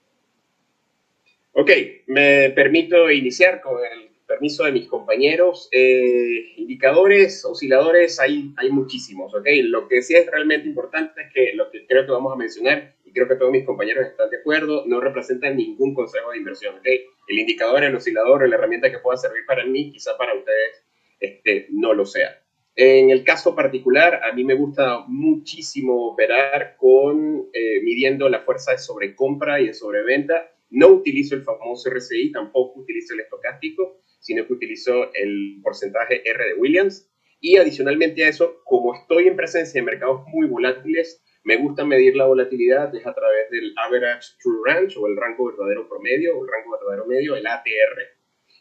Ok, 1.56 1.70
me 2.08 2.50
permito 2.50 3.08
iniciar 3.12 3.60
con 3.60 3.78
el 3.78 4.10
permiso 4.26 4.64
de 4.64 4.72
mis 4.72 4.88
compañeros, 4.88 5.68
eh, 5.70 6.52
indicadores, 6.56 7.44
osciladores, 7.44 8.18
hay, 8.18 8.52
hay 8.56 8.70
muchísimos, 8.70 9.32
¿ok? 9.32 9.46
Lo 9.62 9.86
que 9.86 10.02
sí 10.02 10.16
es 10.16 10.26
realmente 10.26 10.66
importante 10.66 11.22
es 11.22 11.32
que 11.32 11.52
lo 11.54 11.70
que 11.70 11.86
creo 11.86 12.04
que 12.04 12.10
vamos 12.10 12.32
a 12.32 12.36
mencionar, 12.36 12.96
y 13.04 13.12
creo 13.12 13.28
que 13.28 13.36
todos 13.36 13.52
mis 13.52 13.64
compañeros 13.64 14.04
están 14.04 14.30
de 14.30 14.38
acuerdo, 14.38 14.84
no 14.86 15.00
representa 15.00 15.48
ningún 15.48 15.94
consejo 15.94 16.32
de 16.32 16.38
inversión, 16.38 16.74
¿ok? 16.74 16.86
El 17.28 17.38
indicador, 17.38 17.84
el 17.84 17.94
oscilador, 17.94 18.48
la 18.48 18.56
herramienta 18.56 18.90
que 18.90 18.98
pueda 18.98 19.16
servir 19.16 19.46
para 19.46 19.64
mí, 19.64 19.92
quizá 19.92 20.18
para 20.18 20.34
ustedes 20.34 20.84
este, 21.20 21.68
no 21.70 21.94
lo 21.94 22.04
sea. 22.04 22.36
En 22.74 23.10
el 23.10 23.22
caso 23.22 23.54
particular, 23.54 24.22
a 24.24 24.32
mí 24.32 24.42
me 24.42 24.54
gusta 24.54 25.04
muchísimo 25.06 26.08
operar 26.08 26.74
con, 26.76 27.48
eh, 27.52 27.80
midiendo 27.84 28.28
la 28.28 28.40
fuerza 28.40 28.72
de 28.72 28.78
sobrecompra 28.78 29.60
y 29.60 29.68
de 29.68 29.74
sobreventa. 29.74 30.50
No 30.74 30.88
utilizo 30.88 31.34
el 31.34 31.42
famoso 31.42 31.90
RSI, 31.90 32.32
tampoco 32.32 32.80
utilizo 32.80 33.14
el 33.14 33.20
estocástico 33.20 34.00
sino 34.24 34.46
que 34.46 34.54
utilizó 34.54 35.12
el 35.12 35.60
porcentaje 35.62 36.22
R 36.24 36.44
de 36.46 36.54
Williams. 36.54 37.10
Y 37.40 37.58
adicionalmente 37.58 38.24
a 38.24 38.28
eso, 38.30 38.62
como 38.64 38.94
estoy 38.94 39.28
en 39.28 39.36
presencia 39.36 39.78
de 39.78 39.84
mercados 39.84 40.22
muy 40.28 40.46
volátiles, 40.46 41.22
me 41.42 41.58
gusta 41.58 41.84
medir 41.84 42.16
la 42.16 42.24
volatilidad 42.24 42.94
es 42.94 43.06
a 43.06 43.14
través 43.14 43.50
del 43.50 43.74
Average 43.76 44.28
True 44.42 44.60
Range 44.64 44.98
o 44.98 45.06
el 45.08 45.16
rango 45.18 45.48
verdadero 45.48 45.86
promedio 45.86 46.38
o 46.38 46.42
el 46.42 46.50
rango 46.50 46.70
verdadero 46.72 47.06
medio, 47.06 47.36
el 47.36 47.46
ATR. 47.46 48.00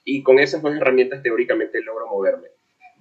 Y 0.03 0.21
con 0.21 0.37
esas 0.39 0.61
dos 0.61 0.75
herramientas 0.75 1.23
teóricamente 1.23 1.81
logro 1.81 2.07
moverme. 2.09 2.49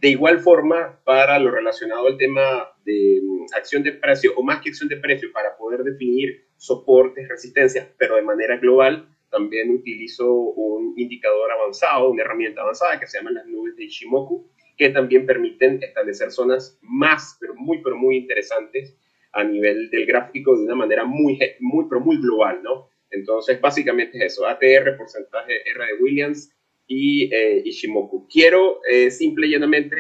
De 0.00 0.10
igual 0.10 0.38
forma, 0.38 1.00
para 1.04 1.40
lo 1.40 1.50
relacionado 1.50 2.06
al 2.06 2.16
tema 2.16 2.70
de 2.84 3.20
mm, 3.20 3.46
acción 3.56 3.82
de 3.82 3.90
precio 3.90 4.34
o 4.36 4.44
más 4.44 4.62
que 4.62 4.68
acción 4.68 4.88
de 4.88 4.98
precio, 4.98 5.32
para 5.32 5.56
poder 5.56 5.82
definir 5.82 6.46
soportes, 6.62 7.28
resistencias, 7.28 7.88
pero 7.98 8.14
de 8.14 8.22
manera 8.22 8.56
global, 8.56 9.08
también 9.30 9.70
utilizo 9.70 10.32
un 10.32 10.94
indicador 10.96 11.50
avanzado, 11.50 12.10
una 12.10 12.22
herramienta 12.22 12.62
avanzada 12.62 13.00
que 13.00 13.08
se 13.08 13.18
llama 13.18 13.32
las 13.32 13.46
nubes 13.46 13.74
de 13.74 13.84
Ishimoku, 13.84 14.48
que 14.78 14.90
también 14.90 15.26
permiten 15.26 15.82
establecer 15.82 16.30
zonas 16.30 16.78
más, 16.80 17.36
pero 17.40 17.56
muy, 17.56 17.82
pero 17.82 17.96
muy 17.96 18.16
interesantes 18.16 18.96
a 19.32 19.42
nivel 19.42 19.90
del 19.90 20.06
gráfico 20.06 20.56
de 20.56 20.62
una 20.62 20.76
manera 20.76 21.04
muy, 21.04 21.36
muy, 21.58 21.86
pero 21.88 22.00
muy 22.00 22.18
global, 22.18 22.62
¿no? 22.62 22.88
Entonces, 23.10 23.60
básicamente 23.60 24.18
es 24.18 24.34
eso, 24.34 24.46
ATR, 24.46 24.96
porcentaje 24.96 25.68
R 25.68 25.84
de 25.84 26.00
Williams 26.00 26.54
y 26.86 27.28
eh, 27.34 27.60
Ishimoku. 27.64 28.28
Quiero 28.28 28.82
eh, 28.88 29.10
simple 29.10 29.48
y 29.48 29.50
llanamente 29.50 29.96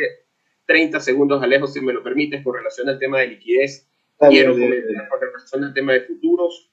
30 0.66 1.00
segundos, 1.00 1.42
Alejo, 1.42 1.66
si 1.66 1.80
me 1.80 1.92
lo 1.92 2.04
permites, 2.04 2.44
con 2.44 2.54
relación 2.54 2.88
al 2.88 3.00
tema 3.00 3.18
de 3.18 3.28
liquidez. 3.28 3.88
Quiero 4.28 4.52
comentar 4.52 5.08
con 5.08 5.20
relación 5.20 5.64
al 5.64 5.74
tema 5.74 5.92
de 5.94 6.02
futuros 6.02 6.72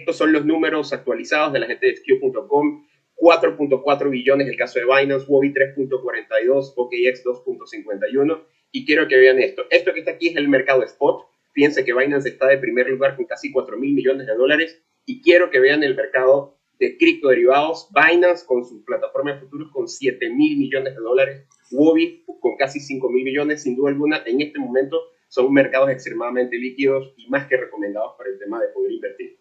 estos 0.00 0.16
son 0.16 0.32
los 0.32 0.46
números 0.46 0.92
actualizados 0.92 1.52
de 1.52 1.58
la 1.58 1.66
gente 1.66 1.86
de 1.86 1.96
XQ.com. 1.96 2.86
4.4 3.16 4.08
billones 4.08 4.48
el 4.48 4.56
caso 4.56 4.78
de 4.78 4.86
Binance, 4.86 5.26
Wobby 5.28 5.52
3.42, 5.52 6.72
OKX 6.74 7.24
2.51. 7.24 8.42
Y 8.72 8.86
quiero 8.86 9.08
que 9.08 9.18
vean 9.18 9.38
esto. 9.40 9.64
Esto 9.68 9.92
que 9.92 10.00
está 10.00 10.12
aquí 10.12 10.28
es 10.28 10.36
el 10.36 10.48
mercado 10.48 10.82
spot. 10.84 11.26
Fíjense 11.52 11.84
que 11.84 11.92
Binance 11.92 12.30
está 12.30 12.46
de 12.46 12.56
primer 12.56 12.88
lugar 12.88 13.16
con 13.16 13.26
casi 13.26 13.52
4 13.52 13.76
mil 13.76 13.92
millones 13.92 14.26
de 14.26 14.34
dólares. 14.34 14.82
Y 15.04 15.20
quiero 15.20 15.50
que 15.50 15.60
vean 15.60 15.82
el 15.82 15.94
mercado 15.94 16.56
de 16.78 16.96
criptoderivados. 16.96 17.88
Binance 17.92 18.46
con 18.46 18.64
su 18.64 18.82
plataforma 18.82 19.34
de 19.34 19.40
futuros 19.40 19.70
con 19.70 19.86
7 19.86 20.30
mil 20.30 20.56
millones 20.56 20.94
de 20.94 21.00
dólares. 21.00 21.46
Wobby 21.72 22.24
con 22.40 22.56
casi 22.56 22.80
5 22.80 23.10
mil 23.10 23.24
millones. 23.24 23.64
Sin 23.64 23.76
duda 23.76 23.90
alguna, 23.90 24.22
en 24.24 24.40
este 24.40 24.58
momento 24.58 24.98
son 25.30 25.52
mercados 25.52 25.88
extremadamente 25.90 26.56
líquidos 26.56 27.14
y 27.16 27.28
más 27.28 27.46
que 27.46 27.56
recomendados 27.56 28.16
para 28.18 28.30
el 28.30 28.38
tema 28.38 28.60
de 28.60 28.68
poder 28.68 28.90
invertir. 28.90 29.38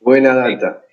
Buena 0.00 0.34
data. 0.34 0.84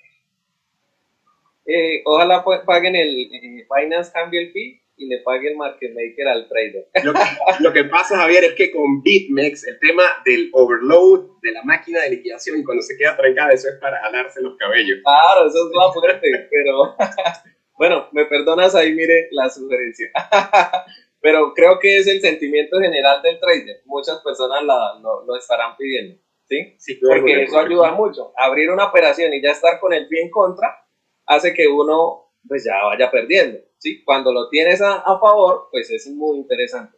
Eh, 1.66 2.04
ojalá 2.06 2.44
paguen 2.66 2.96
el 2.96 3.30
eh, 3.34 3.68
Binance 3.76 4.12
cambie 4.14 4.42
el 4.42 4.52
fee 4.52 4.82
y 4.98 5.08
le 5.08 5.20
pague 5.20 5.50
el 5.50 5.58
market 5.58 5.94
maker 5.96 6.28
al 6.28 6.48
trader. 6.48 6.88
Lo 7.60 7.74
que, 7.74 7.86
pasa, 7.86 8.18
Javier, 8.18 8.44
es 8.44 8.54
que 8.54 8.72
con 8.72 9.02
BitMEX 9.02 9.68
el 9.68 9.80
tema 9.80 10.04
del 10.24 10.50
overload 10.54 11.40
de 11.42 11.52
la 11.52 11.64
máquina 11.64 12.02
de 12.02 12.12
liquidación 12.12 12.60
y 12.60 12.64
cuando 12.64 12.84
se 12.84 12.96
queda 12.98 13.18
trancada, 13.18 13.52
eso 13.52 13.68
es 13.70 13.80
para 13.80 14.00
jalarse 14.00 14.42
los 14.44 14.56
cabellos. 14.58 15.00
Claro, 15.04 15.48
eso 15.48 15.58
es 15.58 15.76
más 15.76 15.94
fuerte, 15.94 16.48
pero 16.52 16.96
bueno, 17.80 18.10
me 18.12 18.26
perdonas 18.26 18.76
ahí, 18.76 18.94
mire 18.94 19.30
la 19.32 19.50
sugerencia. 19.50 20.12
pero 21.22 21.54
creo 21.54 21.80
que 21.80 21.98
es 21.98 22.08
el 22.08 22.22
sentimiento 22.22 22.80
general 22.80 23.22
del 23.22 23.40
trader. 23.40 23.82
Muchas 23.86 24.20
personas 24.22 24.64
lo, 24.64 25.36
estarán 25.36 25.76
pidiendo, 25.78 26.20
¿sí? 26.46 26.76
sí 26.78 26.96
Porque 26.96 27.44
eso 27.44 27.60
ayuda 27.60 27.92
mucho. 27.92 28.34
Abrir 28.36 28.70
una 28.72 28.86
operación 28.86 29.34
y 29.34 29.42
ya 29.42 29.52
estar 29.52 29.80
con 29.80 29.94
el 29.94 30.08
pie 30.08 30.24
en 30.24 30.30
contra 30.30 30.86
hace 31.26 31.54
que 31.54 31.68
uno 31.68 32.32
pues 32.48 32.64
ya 32.64 32.84
vaya 32.86 33.12
perdiendo, 33.12 33.60
¿sí? 33.78 34.02
Cuando 34.04 34.32
lo 34.32 34.48
tienes 34.50 34.82
a, 34.82 35.04
favor, 35.20 35.68
pues 35.72 35.92
es 35.92 36.08
muy 36.08 36.38
interesante. 36.38 36.98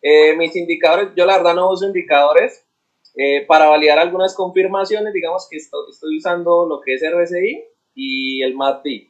Eh, 0.00 0.34
mis 0.34 0.56
indicadores, 0.56 1.10
yo 1.14 1.26
la 1.26 1.36
verdad 1.36 1.54
no 1.54 1.70
uso 1.70 1.86
indicadores 1.86 2.66
eh, 3.14 3.44
para 3.46 3.66
validar 3.66 3.98
algunas 3.98 4.34
confirmaciones, 4.34 5.12
digamos 5.12 5.46
que 5.50 5.58
estoy, 5.58 5.90
estoy 5.90 6.16
usando 6.16 6.66
lo 6.66 6.80
que 6.80 6.94
es 6.94 7.02
RSI 7.02 7.64
y 7.94 8.42
el 8.42 8.54
MACD 8.54 9.08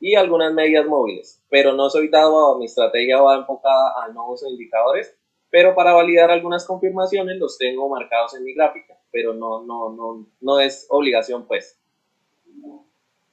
y 0.00 0.14
algunas 0.14 0.52
medias 0.52 0.86
móviles, 0.86 1.42
pero 1.50 1.74
no 1.74 1.90
soy 1.90 2.08
dado 2.08 2.54
a 2.54 2.58
mi 2.58 2.64
estrategia 2.64 3.20
va 3.20 3.36
enfocada 3.36 4.02
al 4.02 4.14
no 4.14 4.30
uso 4.30 4.46
de 4.46 4.52
indicadores, 4.52 5.14
pero 5.50 5.74
para 5.74 5.92
validar 5.92 6.30
algunas 6.30 6.66
confirmaciones 6.66 7.36
los 7.38 7.58
tengo 7.58 7.88
marcados 7.88 8.34
en 8.34 8.44
mi 8.44 8.54
gráfica, 8.54 8.96
pero 9.12 9.34
no, 9.34 9.62
no, 9.62 9.90
no, 9.90 10.26
no 10.40 10.58
es 10.58 10.86
obligación 10.88 11.46
pues. 11.46 11.78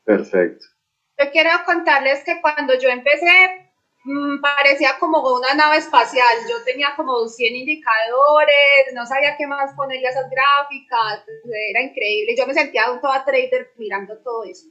Perfecto. 0.04 0.66
Yo 1.18 1.32
quiero 1.32 1.50
contarles 1.66 2.24
que 2.24 2.42
cuando 2.42 2.78
yo 2.78 2.90
empecé 2.90 3.72
mm, 4.04 4.42
parecía 4.42 4.98
como 5.00 5.20
una 5.36 5.54
nave 5.54 5.78
espacial, 5.78 6.36
yo 6.50 6.64
tenía 6.66 6.90
como 6.98 7.28
100 7.28 7.56
indicadores, 7.56 8.94
no 8.94 9.06
sabía 9.06 9.38
qué 9.38 9.48
más 9.48 9.74
ponerle 9.74 10.08
a 10.08 10.12
esas 10.12 10.30
gráficas, 10.30 11.24
era 11.70 11.82
increíble, 11.82 12.36
yo 12.38 12.46
me 12.46 12.54
sentía 12.54 12.92
un 12.92 13.00
toda 13.00 13.24
trader 13.24 13.72
mirando 13.78 14.18
todo 14.20 14.44
eso. 14.44 14.68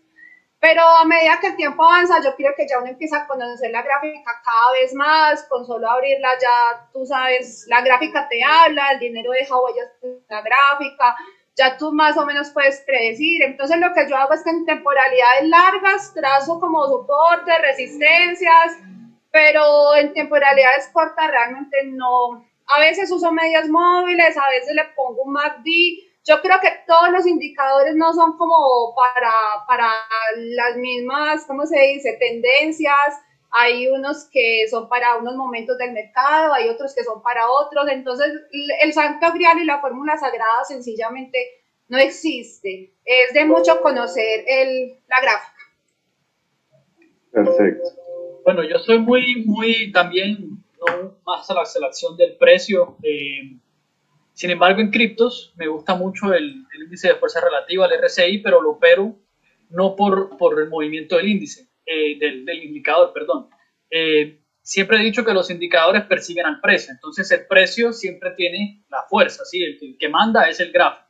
Pero 0.59 0.83
a 0.83 1.05
medida 1.05 1.39
que 1.41 1.49
el 1.49 1.57
tiempo 1.57 1.85
avanza, 1.85 2.23
yo 2.23 2.35
creo 2.35 2.53
que 2.57 2.67
ya 2.67 2.79
uno 2.79 2.89
empieza 2.89 3.19
a 3.19 3.27
conocer 3.27 3.71
la 3.71 3.83
gráfica 3.83 4.41
cada 4.43 4.73
vez 4.73 4.95
más, 4.95 5.45
con 5.45 5.67
solo 5.67 5.89
abrirla 5.89 6.31
ya 6.41 6.89
tú 6.93 7.05
sabes, 7.05 7.67
la 7.69 7.83
gráfica 7.83 8.27
te 8.29 8.43
habla, 8.43 8.93
el 8.93 8.99
dinero 8.99 9.33
deja 9.33 9.61
huellas 9.61 9.91
en 10.03 10.25
la 10.29 10.41
gráfica, 10.41 11.15
ya 11.57 11.77
tú 11.77 11.93
más 11.93 12.17
o 12.17 12.25
menos 12.25 12.51
puedes 12.51 12.81
predecir. 12.81 13.43
Entonces 13.43 13.79
lo 13.79 13.93
que 13.93 14.09
yo 14.09 14.17
hago 14.17 14.33
es 14.33 14.43
que 14.43 14.51
en 14.51 14.65
temporalidades 14.65 15.45
largas 15.49 16.15
trazo 16.15 16.59
como 16.59 16.87
soporte, 16.87 17.59
resistencias, 17.59 18.79
pero 19.31 19.95
en 19.97 20.15
temporalidades 20.15 20.89
cortas 20.93 21.31
realmente 21.31 21.85
no. 21.85 22.47
A 22.69 22.81
veces 22.81 23.11
uso 23.11 23.31
medias 23.31 23.69
móviles, 23.69 24.37
a 24.37 24.51
veces 24.51 24.75
le 24.75 24.85
pongo 24.97 25.23
un 25.23 25.33
MACD, 25.33 26.06
yo 26.27 26.41
creo 26.43 26.59
que 26.61 26.71
todos 26.87 27.11
los 27.11 27.27
indicadores 27.27 27.95
no 27.95 28.13
son 28.13 28.37
como 28.37 28.95
para, 28.97 29.31
para 29.69 29.93
las 30.37 30.77
mismas, 30.77 31.45
¿cómo 31.47 31.67
se 31.67 31.79
dice?, 31.79 32.17
tendencias. 32.19 33.23
Hay 33.51 33.87
unos 33.87 34.29
que 34.33 34.67
son 34.69 34.89
para 34.89 35.17
unos 35.17 35.37
momentos 35.37 35.79
del 35.79 35.93
mercado, 35.93 36.53
hay 36.53 36.69
otros 36.69 36.95
que 36.95 37.05
son 37.05 37.23
para 37.23 37.49
otros. 37.49 37.89
Entonces, 37.91 38.27
el 38.83 38.93
santo 38.93 39.33
grial 39.33 39.59
y 39.61 39.65
la 39.65 39.81
fórmula 39.81 40.19
sagrada 40.19 40.65
sencillamente 40.65 41.39
no 41.89 41.97
existe. 41.97 42.93
Es 43.05 43.33
de 43.33 43.45
mucho 43.45 43.81
conocer 43.81 44.45
el, 44.47 44.99
la 45.07 45.21
gráfica. 45.21 45.53
Perfecto. 47.31 47.89
Bueno, 48.43 48.65
yo 48.65 48.79
soy 48.81 48.99
muy, 48.99 49.45
muy 49.47 49.93
también 49.93 50.65
no, 50.81 51.17
más 51.25 51.49
a 51.49 51.55
la 51.55 51.65
selección 51.65 52.17
del 52.17 52.37
precio. 52.37 52.97
Eh, 53.05 53.59
sin 54.37 54.51
embargo, 54.51 54.83
en 54.83 54.91
criptos 54.91 55.55
me 55.57 55.67
gusta 55.67 55.95
mucho 55.95 56.35
el, 56.35 56.67
índice 56.79 57.09
de 57.09 57.15
fuerza 57.15 57.41
relativa, 57.41 57.87
el 57.87 58.05
RSI, 58.05 58.39
pero 58.39 58.61
lo 58.61 58.73
opero 58.73 59.17
no 59.71 59.97
por, 59.97 60.37
por 60.37 60.61
el 60.61 60.69
movimiento 60.69 61.17
del 61.17 61.29
índice, 61.29 61.71
eh, 61.87 62.19
del, 62.19 62.47
indicador, 62.63 63.15
perdón. 63.15 63.49
Eh, 63.91 64.43
siempre 64.61 64.99
he 64.99 65.05
dicho 65.05 65.25
que 65.25 65.33
los 65.33 65.51
indicadores 65.51 66.03
persiguen 66.03 66.45
al 66.45 66.61
precio, 66.61 66.93
entonces 66.93 67.31
el 67.33 67.47
precio 67.47 67.95
siempre 67.95 68.33
tiene 68.33 68.85
la 68.91 69.05
fuerza, 69.09 69.43
¿sí? 69.47 69.63
el, 69.63 69.97
que 69.99 70.09
manda 70.11 70.47
es 70.51 70.61
el 70.61 70.71
gráfico. 70.71 71.09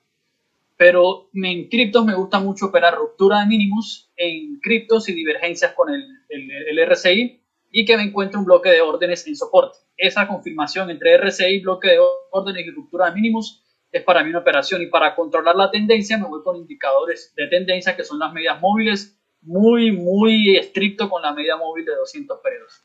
Pero 0.76 1.28
en 1.34 1.68
criptos 1.68 2.04
me 2.04 2.14
gusta 2.14 2.38
mucho 2.38 2.66
operar 2.66 2.94
ruptura 2.94 3.40
de 3.40 3.46
mínimos 3.46 4.08
en 4.16 4.60
criptos 4.60 5.08
y 5.08 5.14
divergencias 5.14 5.72
con 5.72 5.92
el, 5.92 6.06
el, 6.28 6.48
el 6.78 6.88
RSI 6.88 7.42
y 7.78 7.84
que 7.84 7.94
me 7.94 8.04
encuentre 8.04 8.38
un 8.38 8.46
bloque 8.46 8.70
de 8.70 8.80
órdenes 8.80 9.26
en 9.26 9.36
soporte 9.36 9.76
esa 9.98 10.26
confirmación 10.26 10.88
entre 10.88 11.18
RSI, 11.18 11.60
bloque 11.60 11.88
de 11.88 11.98
órdenes 12.30 12.66
y 12.66 12.70
ruptura 12.70 13.10
de 13.10 13.12
mínimos 13.12 13.62
es 13.92 14.02
para 14.02 14.24
mí 14.24 14.30
una 14.30 14.38
operación 14.38 14.80
y 14.80 14.86
para 14.86 15.14
controlar 15.14 15.54
la 15.56 15.70
tendencia 15.70 16.16
me 16.16 16.26
voy 16.26 16.42
con 16.42 16.56
indicadores 16.56 17.34
de 17.36 17.46
tendencia 17.48 17.94
que 17.94 18.02
son 18.02 18.18
las 18.18 18.32
medias 18.32 18.58
móviles 18.62 19.20
muy 19.42 19.92
muy 19.92 20.56
estricto 20.56 21.10
con 21.10 21.20
la 21.20 21.34
media 21.34 21.58
móvil 21.58 21.84
de 21.84 21.94
200 21.96 22.40
periodos. 22.40 22.82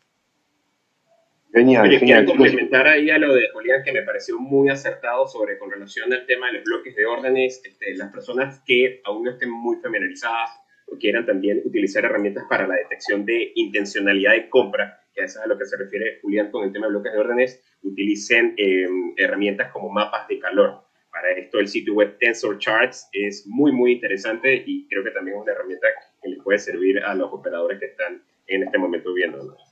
Genial, 1.53 1.97
Quiero 1.97 2.25
complementar 2.25 2.85
ahí 2.87 3.09
a 3.09 3.17
lo 3.17 3.33
de 3.33 3.49
Julián 3.53 3.83
que 3.85 3.93
me 3.93 4.01
pareció 4.01 4.39
muy 4.39 4.67
acertado 4.67 5.25
sobre 5.25 5.57
con 5.57 5.71
relación 5.71 6.11
al 6.11 6.25
tema 6.25 6.47
de 6.47 6.53
los 6.55 6.63
bloques 6.65 6.97
de 6.97 7.05
órdenes, 7.05 7.61
este, 7.63 7.95
las 7.95 8.11
personas 8.11 8.61
que 8.65 9.01
aún 9.05 9.23
no 9.23 9.31
estén 9.31 9.51
muy 9.51 9.77
familiarizadas 9.77 10.61
o 10.91 10.97
quieran 10.97 11.25
también 11.25 11.61
utilizar 11.63 12.03
herramientas 12.03 12.43
para 12.49 12.67
la 12.67 12.75
detección 12.75 13.25
de 13.25 13.51
intencionalidad 13.55 14.33
de 14.33 14.49
compra, 14.49 14.99
que 15.15 15.23
es 15.23 15.37
a 15.37 15.47
lo 15.47 15.57
que 15.57 15.65
se 15.65 15.77
refiere 15.77 16.19
Julián 16.21 16.51
con 16.51 16.65
el 16.65 16.73
tema 16.73 16.87
de 16.87 16.91
bloques 16.91 17.13
de 17.13 17.19
órdenes, 17.19 17.63
utilicen 17.81 18.53
em, 18.57 19.13
herramientas 19.17 19.71
como 19.71 19.89
mapas 19.89 20.27
de 20.27 20.39
calor. 20.39 20.83
Para 21.11 21.31
esto 21.31 21.59
el 21.59 21.67
sitio 21.67 21.93
web 21.93 22.17
Tensor 22.19 22.57
Charts 22.59 23.09
es 23.11 23.45
muy, 23.47 23.71
muy 23.71 23.93
interesante 23.93 24.63
y 24.65 24.87
creo 24.87 25.03
que 25.03 25.11
también 25.11 25.37
es 25.37 25.43
una 25.43 25.53
herramienta 25.53 25.87
que 26.21 26.29
les 26.29 26.43
puede 26.43 26.59
servir 26.59 26.99
a 26.99 27.15
los 27.15 27.31
operadores 27.31 27.79
que 27.79 27.87
están 27.87 28.21
en 28.47 28.63
este 28.63 28.77
momento 28.77 29.13
viéndonos. 29.13 29.70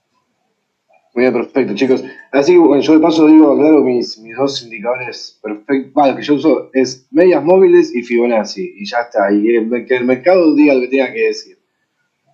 Bien, 1.16 1.34
perfecto, 1.34 1.74
chicos. 1.76 2.04
Así 2.32 2.54
que 2.54 2.60
bueno, 2.60 2.82
yo 2.82 2.94
de 2.94 3.00
paso 3.00 3.28
digo, 3.28 3.58
claro, 3.58 3.82
mis, 3.82 4.18
mis 4.20 4.36
dos 4.38 4.62
indicadores 4.64 5.40
perfectos, 5.42 5.94
bueno, 5.94 6.16
que 6.16 6.22
yo 6.22 6.36
uso 6.36 6.70
es 6.74 7.08
medias 7.12 7.44
móviles 7.44 7.94
y 7.96 8.04
Fibonacci, 8.04 8.76
y 8.78 8.86
ya 8.86 9.00
está, 9.00 9.32
y 9.32 9.44
que 9.86 9.96
el 9.96 10.06
mercado 10.06 10.54
diga 10.56 10.76
lo 10.76 10.82
que 10.82 10.88
tenga 10.88 11.12
que 11.12 11.28
decir. 11.28 11.58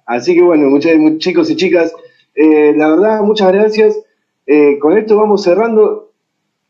Así 0.05 0.36
que 0.36 0.41
bueno, 0.41 0.69
muchos 0.69 0.91
chicos 1.17 1.49
y 1.49 1.55
chicas, 1.55 1.93
eh, 2.36 2.73
la 2.76 2.89
verdad, 2.89 3.21
muchas 3.21 3.51
gracias. 3.51 3.97
Eh, 4.45 4.78
con 4.80 4.97
esto 4.97 5.17
vamos 5.17 5.43
cerrando. 5.43 6.11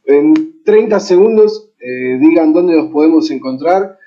En 0.06 0.64
30 0.64 1.00
segundos, 1.00 1.72
eh, 1.80 2.18
digan 2.20 2.54
dónde 2.54 2.76
los 2.76 2.92
podemos 2.92 3.30
encontrar. 3.32 3.98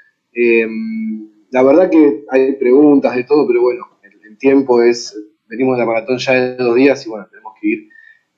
la 1.51 1.63
verdad 1.63 1.91
que 1.91 2.25
hay 2.31 2.53
preguntas 2.53 3.17
de 3.17 3.25
todo, 3.25 3.47
pero 3.47 3.63
bueno, 3.63 3.87
el, 4.03 4.39
tiempo 4.39 4.81
es, 4.83 5.17
venimos 5.49 5.77
de 5.77 5.81
la 5.81 5.87
maratón 5.87 6.19
ya 6.19 6.35
de 6.35 6.57
dos 6.57 6.77
días 6.77 7.05
y 7.05 7.09
bueno, 7.11 7.27
tenemos 7.29 7.48
que 7.61 7.69
ir 7.69 7.89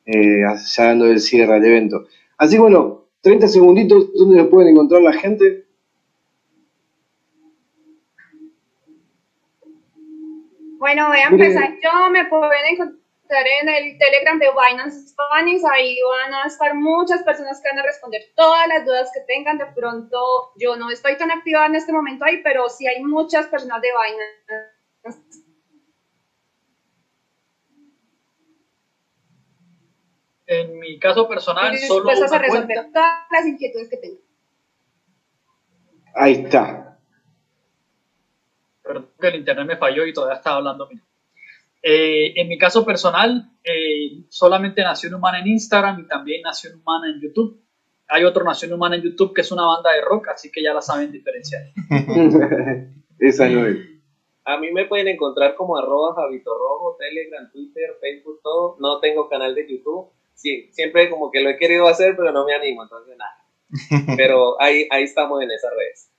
ya 0.06 0.84
dando 0.84 1.06
el 1.06 1.20
cierre 1.20 1.54
al 1.54 1.64
evento. 1.64 2.06
Así 2.38 2.56
que 2.56 2.60
bueno, 2.60 3.04
30 3.22 3.48
segunditos, 3.48 4.12
¿dónde 4.14 4.36
los 4.38 4.48
pueden 4.48 4.70
encontrar 4.70 5.02
la 5.02 5.12
gente? 5.12 5.66
Bueno, 10.78 11.08
voy 11.08 11.18
a 11.18 11.28
empezar. 11.28 11.74
Yo 11.82 12.10
me 12.10 12.24
pueden 12.24 12.66
encontrar 12.70 13.00
en 13.62 13.68
el 13.68 13.98
Telegram 13.98 14.38
de 14.38 14.48
Binance 14.48 15.08
Spanish, 15.08 15.60
ahí 15.70 15.98
van 16.24 16.34
a 16.34 16.46
estar 16.46 16.74
muchas 16.74 17.22
personas 17.22 17.60
que 17.60 17.68
van 17.68 17.78
a 17.78 17.82
responder 17.82 18.22
todas 18.34 18.66
las 18.66 18.84
dudas 18.84 19.10
que 19.14 19.20
tengan. 19.32 19.58
De 19.58 19.66
pronto, 19.66 20.18
yo 20.56 20.76
no 20.76 20.90
estoy 20.90 21.16
tan 21.18 21.30
activa 21.30 21.66
en 21.66 21.76
este 21.76 21.92
momento 21.92 22.24
ahí, 22.24 22.40
pero 22.42 22.68
sí 22.68 22.86
hay 22.86 23.04
muchas 23.04 23.46
personas 23.46 23.82
de 23.82 23.88
Binance. 25.04 25.39
En 30.50 30.80
mi 30.80 30.98
caso 30.98 31.28
personal, 31.28 31.78
solo 31.78 32.10
a 32.10 32.14
resolver 32.14 32.90
todas 32.92 33.12
las 33.30 33.46
inquietudes 33.46 33.88
que 33.88 33.96
tengan. 33.98 34.18
Ahí 36.12 36.32
está. 36.32 36.98
Perdón 38.82 39.10
que 39.20 39.28
el 39.28 39.36
internet 39.36 39.64
me 39.64 39.76
falló 39.76 40.04
y 40.04 40.12
todavía 40.12 40.38
estaba 40.38 40.56
hablando. 40.56 40.88
Eh, 41.80 42.32
en 42.34 42.48
mi 42.48 42.58
caso 42.58 42.84
personal, 42.84 43.48
eh, 43.62 44.24
solamente 44.28 44.82
Nación 44.82 45.14
Humana 45.14 45.38
en 45.38 45.46
Instagram 45.46 46.00
y 46.00 46.08
también 46.08 46.42
Nación 46.42 46.80
Humana 46.80 47.14
en 47.14 47.20
YouTube. 47.20 47.62
Hay 48.08 48.24
otro 48.24 48.42
Nación 48.42 48.72
Humana 48.72 48.96
en 48.96 49.02
YouTube 49.02 49.32
que 49.32 49.42
es 49.42 49.52
una 49.52 49.64
banda 49.64 49.92
de 49.92 50.00
rock, 50.00 50.30
así 50.30 50.50
que 50.50 50.64
ya 50.64 50.74
la 50.74 50.82
saben 50.82 51.12
diferenciar. 51.12 51.62
Esa 53.20 53.48
no 53.48 53.66
es. 53.66 53.78
A 54.44 54.58
mí 54.58 54.72
me 54.72 54.86
pueden 54.86 55.06
encontrar 55.06 55.54
como 55.54 55.78
arroba 55.78 56.16
Javito 56.16 56.50
Rojo, 56.58 56.96
Telegram, 56.98 57.48
Twitter, 57.52 57.90
Facebook, 58.00 58.40
todo. 58.42 58.78
No 58.80 58.98
tengo 58.98 59.28
canal 59.28 59.54
de 59.54 59.70
YouTube. 59.70 60.10
Sí, 60.40 60.70
siempre 60.72 61.10
como 61.10 61.30
que 61.30 61.42
lo 61.42 61.50
he 61.50 61.58
querido 61.58 61.86
hacer, 61.86 62.16
pero 62.16 62.32
no 62.32 62.46
me 62.46 62.54
animo, 62.54 62.82
entonces 62.82 63.14
nada. 63.14 63.44
Pero 64.16 64.60
ahí, 64.60 64.88
ahí 64.90 65.04
estamos 65.04 65.40
en 65.42 65.50
esas 65.50 65.70
redes. 65.76 66.10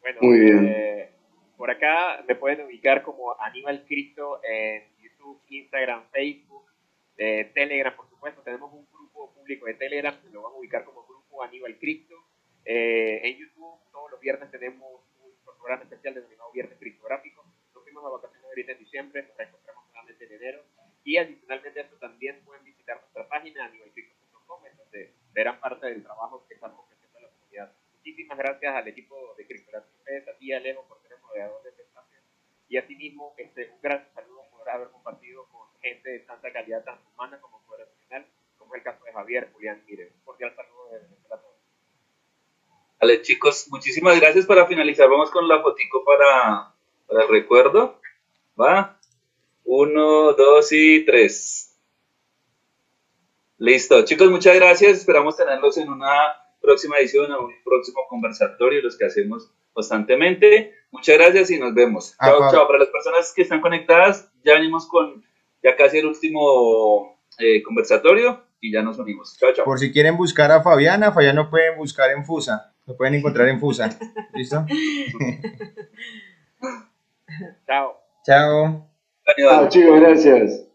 Bueno, 0.00 0.18
Muy 0.22 0.40
bien. 0.40 0.66
Eh, 0.66 1.10
por 1.58 1.70
acá 1.70 2.24
me 2.26 2.34
pueden 2.34 2.64
ubicar 2.64 3.02
como 3.02 3.38
Aníbal 3.38 3.84
Cristo 3.84 4.40
en 4.42 4.82
YouTube, 5.02 5.38
Instagram, 5.50 6.08
Facebook, 6.10 6.64
eh, 7.18 7.52
Telegram, 7.54 7.94
por 7.94 8.08
supuesto. 8.08 8.40
Tenemos 8.40 8.72
un 8.72 8.86
grupo 8.90 9.34
público 9.34 9.66
de 9.66 9.74
Telegram, 9.74 10.18
lo 10.32 10.42
van 10.42 10.54
a 10.54 10.56
ubicar 10.56 10.82
como 10.82 11.04
Grupo 11.06 11.42
Aníbal 11.42 11.78
Cristo. 11.78 12.14
Eh, 12.64 13.20
en 13.22 13.36
YouTube 13.36 13.78
todos 13.92 14.10
los 14.12 14.20
viernes 14.20 14.50
tenemos 14.50 15.02
un 15.22 15.56
programa 15.58 15.82
especial 15.82 16.14
denominado 16.14 16.50
Viernes 16.52 16.78
Criptográfico. 16.78 17.44
Nos 17.74 17.84
fuimos 17.84 18.02
a 18.06 18.08
vacaciones 18.08 18.48
ahorita 18.48 18.72
en 18.72 18.78
diciembre, 18.78 19.22
nos 19.22 19.38
encontramos 19.38 19.84
nuevamente 19.88 20.24
en 20.24 20.32
enero. 20.32 20.62
Y 21.04 21.18
adicionalmente 21.18 21.80
a 21.80 21.82
eso 21.84 21.96
también 21.96 22.42
pueden 22.44 22.64
visitar 22.64 22.98
nuestra 22.98 23.28
página 23.28 23.66
animalchicos.com, 23.66 24.66
en 24.66 24.76
donde 24.78 25.12
verán 25.32 25.60
parte 25.60 25.86
del 25.86 26.02
trabajo 26.02 26.46
que 26.48 26.54
estamos 26.54 26.80
ofreciendo 26.80 27.18
a 27.18 27.22
la 27.22 27.28
comunidad. 27.28 27.72
Muchísimas 27.96 28.38
gracias 28.38 28.74
al 28.74 28.88
equipo 28.88 29.34
de 29.36 29.46
Criptogratis, 29.46 30.28
a 30.28 30.38
ti 30.38 30.52
Alejo 30.52 30.84
por 30.88 31.00
ser 31.02 31.18
moderador 31.20 31.62
de 31.62 31.70
este 31.70 31.82
espacio. 31.82 32.18
Y 32.68 32.78
asimismo, 32.78 33.34
este, 33.36 33.70
un 33.70 33.82
gran 33.82 34.08
saludo 34.14 34.44
por 34.50 34.68
haber 34.68 34.88
compartido 34.88 35.44
con 35.52 35.68
gente 35.82 36.08
de 36.08 36.18
tanta 36.20 36.50
calidad, 36.50 36.82
tan 36.84 36.98
humana 37.12 37.38
como 37.38 37.60
fuera 37.60 37.84
nacional, 37.84 38.26
como 38.56 38.74
es 38.74 38.78
el 38.78 38.84
caso 38.84 39.04
de 39.04 39.12
Javier, 39.12 39.50
Julián, 39.52 39.84
Mire. 39.86 40.10
Un 40.14 40.24
cordial 40.24 40.56
saludo 40.56 40.90
de 40.90 40.98
Venezuela 41.00 41.34
a 41.34 41.38
todos. 41.38 41.56
Vale, 43.00 43.20
chicos, 43.20 43.66
muchísimas 43.70 44.18
gracias. 44.18 44.46
Para 44.46 44.66
finalizar, 44.66 45.10
vamos 45.10 45.30
con 45.30 45.46
la 45.46 45.60
fotico 45.60 46.02
para, 46.02 46.72
para 47.06 47.22
el 47.24 47.28
recuerdo. 47.28 48.00
¿Va? 48.58 48.98
Uno, 49.64 50.32
dos 50.34 50.72
y 50.72 51.04
tres. 51.04 51.76
Listo. 53.58 54.04
Chicos, 54.04 54.30
muchas 54.30 54.54
gracias. 54.56 54.98
Esperamos 54.98 55.36
tenerlos 55.36 55.76
en 55.78 55.88
una 55.88 56.34
próxima 56.60 56.98
edición, 56.98 57.26
en 57.26 57.38
un 57.38 57.52
próximo 57.64 58.00
conversatorio, 58.08 58.82
los 58.82 58.96
que 58.96 59.06
hacemos 59.06 59.50
constantemente. 59.72 60.74
Muchas 60.90 61.16
gracias 61.18 61.50
y 61.50 61.58
nos 61.58 61.74
vemos. 61.74 62.14
Ah, 62.18 62.30
chao, 62.30 62.50
chao. 62.50 62.66
Para 62.66 62.80
las 62.80 62.88
personas 62.88 63.32
que 63.34 63.42
están 63.42 63.60
conectadas, 63.60 64.30
ya 64.44 64.54
venimos 64.54 64.86
con 64.86 65.24
ya 65.62 65.76
casi 65.76 65.98
el 65.98 66.06
último 66.06 67.18
eh, 67.38 67.62
conversatorio 67.62 68.44
y 68.60 68.72
ya 68.72 68.82
nos 68.82 68.98
unimos. 68.98 69.36
Chao, 69.38 69.52
chao. 69.54 69.64
Por 69.64 69.78
si 69.78 69.92
quieren 69.92 70.16
buscar 70.16 70.50
a 70.52 70.62
Fabiana, 70.62 71.12
Fabián 71.12 71.36
lo 71.36 71.50
pueden 71.50 71.76
buscar 71.76 72.10
en 72.10 72.24
Fusa. 72.24 72.74
Lo 72.86 72.96
pueden 72.96 73.14
encontrar 73.14 73.48
en 73.48 73.60
Fusa. 73.60 73.98
¿Listo? 74.34 74.64
Chao. 77.66 78.00
Chao. 78.24 78.93
Ah, 79.26 79.32
Chao, 79.38 79.68
chicos, 79.70 80.00
gracias. 80.00 80.66